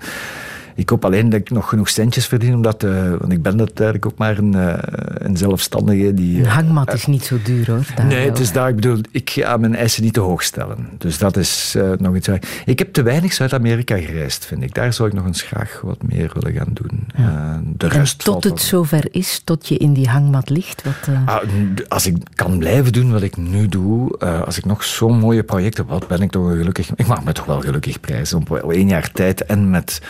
[0.74, 3.68] Ik hoop alleen dat ik nog genoeg centjes verdien, omdat, uh, want ik ben dat
[3.68, 4.74] eigenlijk ook maar een, uh,
[5.14, 6.14] een zelfstandige.
[6.14, 7.86] Die, een hangmat is niet zo duur hoor.
[7.94, 10.88] Daar nee, het is daar, ik bedoel, ik ga mijn eisen niet te hoog stellen.
[10.98, 12.28] Dus dat is nog iets.
[12.64, 14.74] Ik heb te weinig Zuid-Amerika gereisd, vind ik.
[14.74, 17.06] Daar zou ik nog eens graag wat meer willen gaan doen.
[17.16, 17.60] Ja.
[17.64, 20.82] de rest en tot het zover is, tot je in die hangmat ligt?
[20.84, 21.42] Wat, ah,
[21.88, 25.86] als ik kan blijven doen wat ik nu doe, als ik nog zo'n mooie projecten
[25.88, 26.90] heb, ben ik toch gelukkig.
[26.96, 28.38] Ik mag me toch wel gelukkig prijzen.
[28.38, 30.00] Op één jaar tijd en met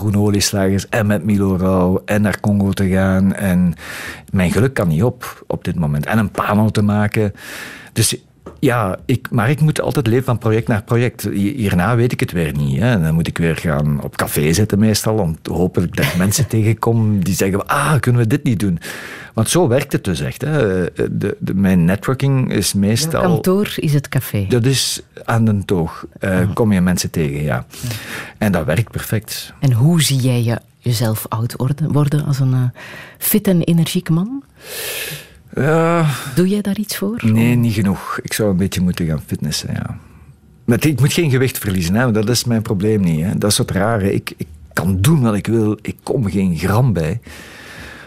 [0.00, 3.34] Jeroen olieslagers en met Milo Rauw en naar Congo te gaan.
[3.34, 3.74] En
[4.30, 6.06] mijn geluk kan niet op op dit moment.
[6.06, 7.32] En een panel te maken.
[7.92, 8.16] Dus
[8.60, 11.22] ja, ik, maar ik moet altijd leven van project naar project.
[11.32, 12.80] Hierna weet ik het weer niet.
[12.80, 13.00] Hè.
[13.00, 15.18] Dan moet ik weer gaan op café zitten meestal.
[15.18, 17.66] Om hopelijk dat ik mensen tegenkom die zeggen...
[17.66, 18.78] Ah, kunnen we dit niet doen?
[19.34, 20.40] Want zo werkt het dus echt.
[20.40, 20.84] Hè.
[20.94, 23.20] De, de, mijn networking is meestal...
[23.20, 24.46] Jouw kantoor is het café?
[24.48, 26.04] Dat is aan de toog.
[26.20, 27.66] Uh, kom je mensen tegen, ja.
[28.38, 29.52] En dat werkt perfect.
[29.60, 32.62] En hoe zie jij je, jezelf oud worden als een uh,
[33.18, 34.42] fit en energiek man?
[35.54, 37.20] Uh, Doe jij daar iets voor?
[37.24, 38.18] Nee, niet genoeg.
[38.22, 39.98] Ik zou een beetje moeten gaan fitnessen, ja.
[40.64, 42.10] Maar ik moet geen gewicht verliezen, hè.
[42.10, 43.24] dat is mijn probleem niet.
[43.24, 43.38] Hè.
[43.38, 44.12] Dat is het rare.
[44.12, 47.20] Ik, ik kan doen wat ik wil, ik kom geen gram bij.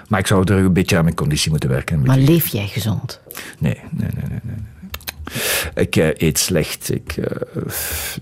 [0.08, 2.02] Maar ik zou er een beetje aan mijn conditie moeten werken.
[2.02, 3.20] Maar leef jij gezond?
[3.60, 4.40] Nee, nee, nee, nee.
[4.44, 4.56] nee.
[5.76, 6.92] Ik uh, eet slecht.
[6.94, 7.26] Ik uh,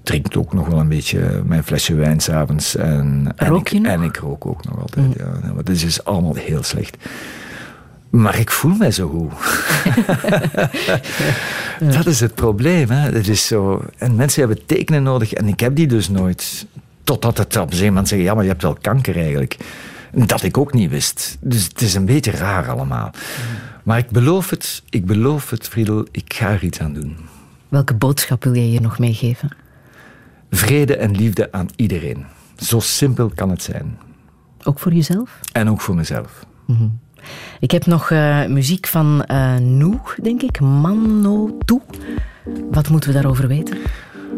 [0.03, 2.75] drink ook nog wel een beetje mijn flesje wijn s'avonds.
[2.75, 5.05] En, en, ik, en ik rook ook nog altijd.
[5.05, 5.13] Mm.
[5.17, 5.39] Ja.
[5.41, 6.97] Maar het is dus allemaal heel slecht.
[8.11, 9.31] Maar ik voel mij zo goed.
[11.95, 12.89] Dat is het probleem.
[12.89, 13.11] Hè.
[13.11, 13.85] Het is zo.
[13.97, 16.65] En mensen hebben tekenen nodig en ik heb die dus nooit.
[17.03, 19.57] Totdat het op een gegeven moment zeggen: ja, maar je hebt wel kanker eigenlijk.
[20.13, 21.37] Dat ik ook niet wist.
[21.39, 23.11] Dus het is een beetje raar allemaal.
[23.83, 27.17] Maar ik beloof het, ik beloof het, Friedel, ik ga er iets aan doen.
[27.69, 29.49] Welke boodschap wil jij hier nog meegeven?
[30.49, 32.25] Vrede en liefde aan iedereen.
[32.57, 33.97] Zo simpel kan het zijn.
[34.63, 35.39] Ook voor jezelf?
[35.51, 36.45] En ook voor mezelf.
[36.65, 36.99] Mm -hmm.
[37.59, 40.59] Ik heb nog uh, muziek van uh, Noe, denk ik.
[40.59, 41.81] Mano Toe.
[42.71, 43.77] Wat moeten we daarover weten?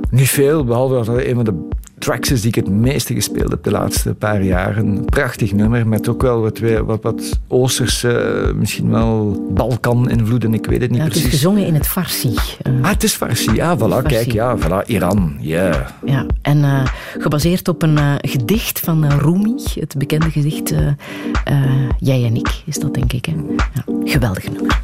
[0.09, 1.67] Niet veel, behalve dat het een van de
[2.03, 4.87] tracks is die ik het meeste gespeeld heb de laatste paar jaren.
[4.87, 10.81] Een prachtig nummer met ook wel wat, wat, wat Oosterse, misschien wel Balkan-invloeden, ik weet
[10.81, 11.23] het niet ja, precies.
[11.23, 12.29] Het is gezongen in het Farsi.
[12.67, 15.87] Uh, ah, het is Farsi, ja, voilà, kijk, ja, voilà, Iran, yeah.
[16.05, 16.85] Ja, en uh,
[17.17, 20.73] gebaseerd op een uh, gedicht van Rumi, het bekende gedicht
[21.99, 23.25] Jij en ik, is dat denk ik.
[23.25, 23.33] Hè?
[23.73, 24.82] Ja, geweldig nummer.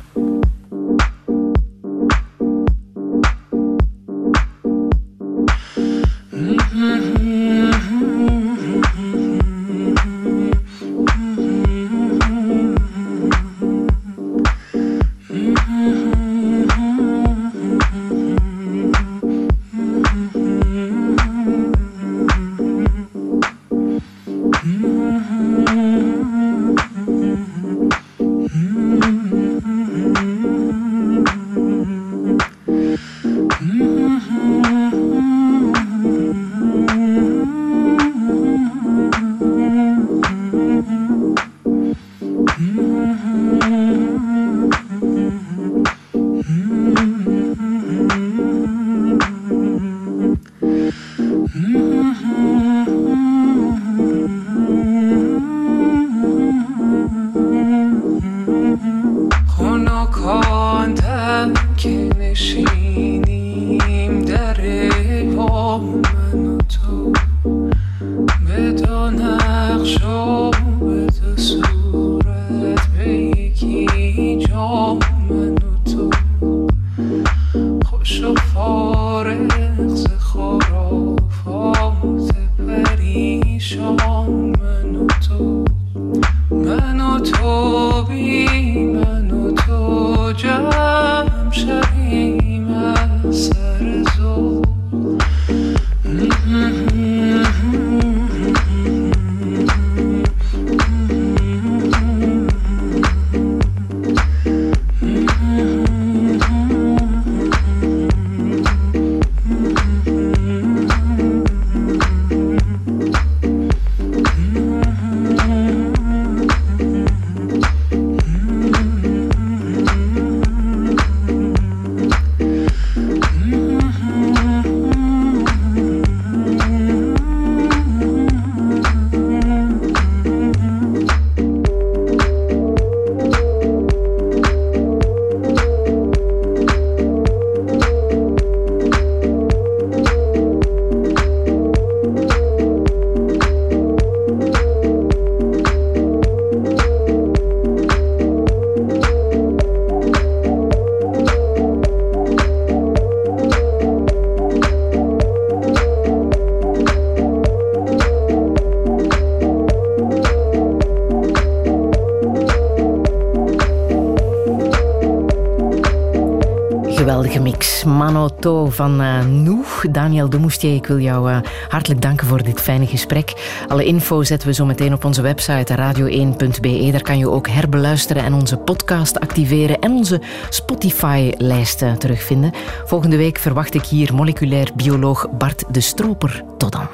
[167.84, 169.86] Manoto van uh, Noeg.
[169.92, 171.38] Daniel de Moestier, ik wil jou uh,
[171.68, 173.34] hartelijk danken voor dit fijne gesprek.
[173.68, 176.90] Alle info zetten we zo meteen op onze website radio1.be.
[176.92, 182.52] Daar kan je ook herbeluisteren en onze podcast activeren en onze Spotify-lijsten terugvinden.
[182.86, 186.44] Volgende week verwacht ik hier moleculair bioloog Bart de Stroper.
[186.58, 186.88] Tot dan.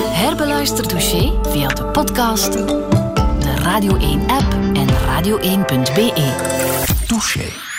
[0.00, 6.12] Herbeluister dossier via de podcast, de Radio 1-app en radio1.be.
[7.06, 7.71] Touché.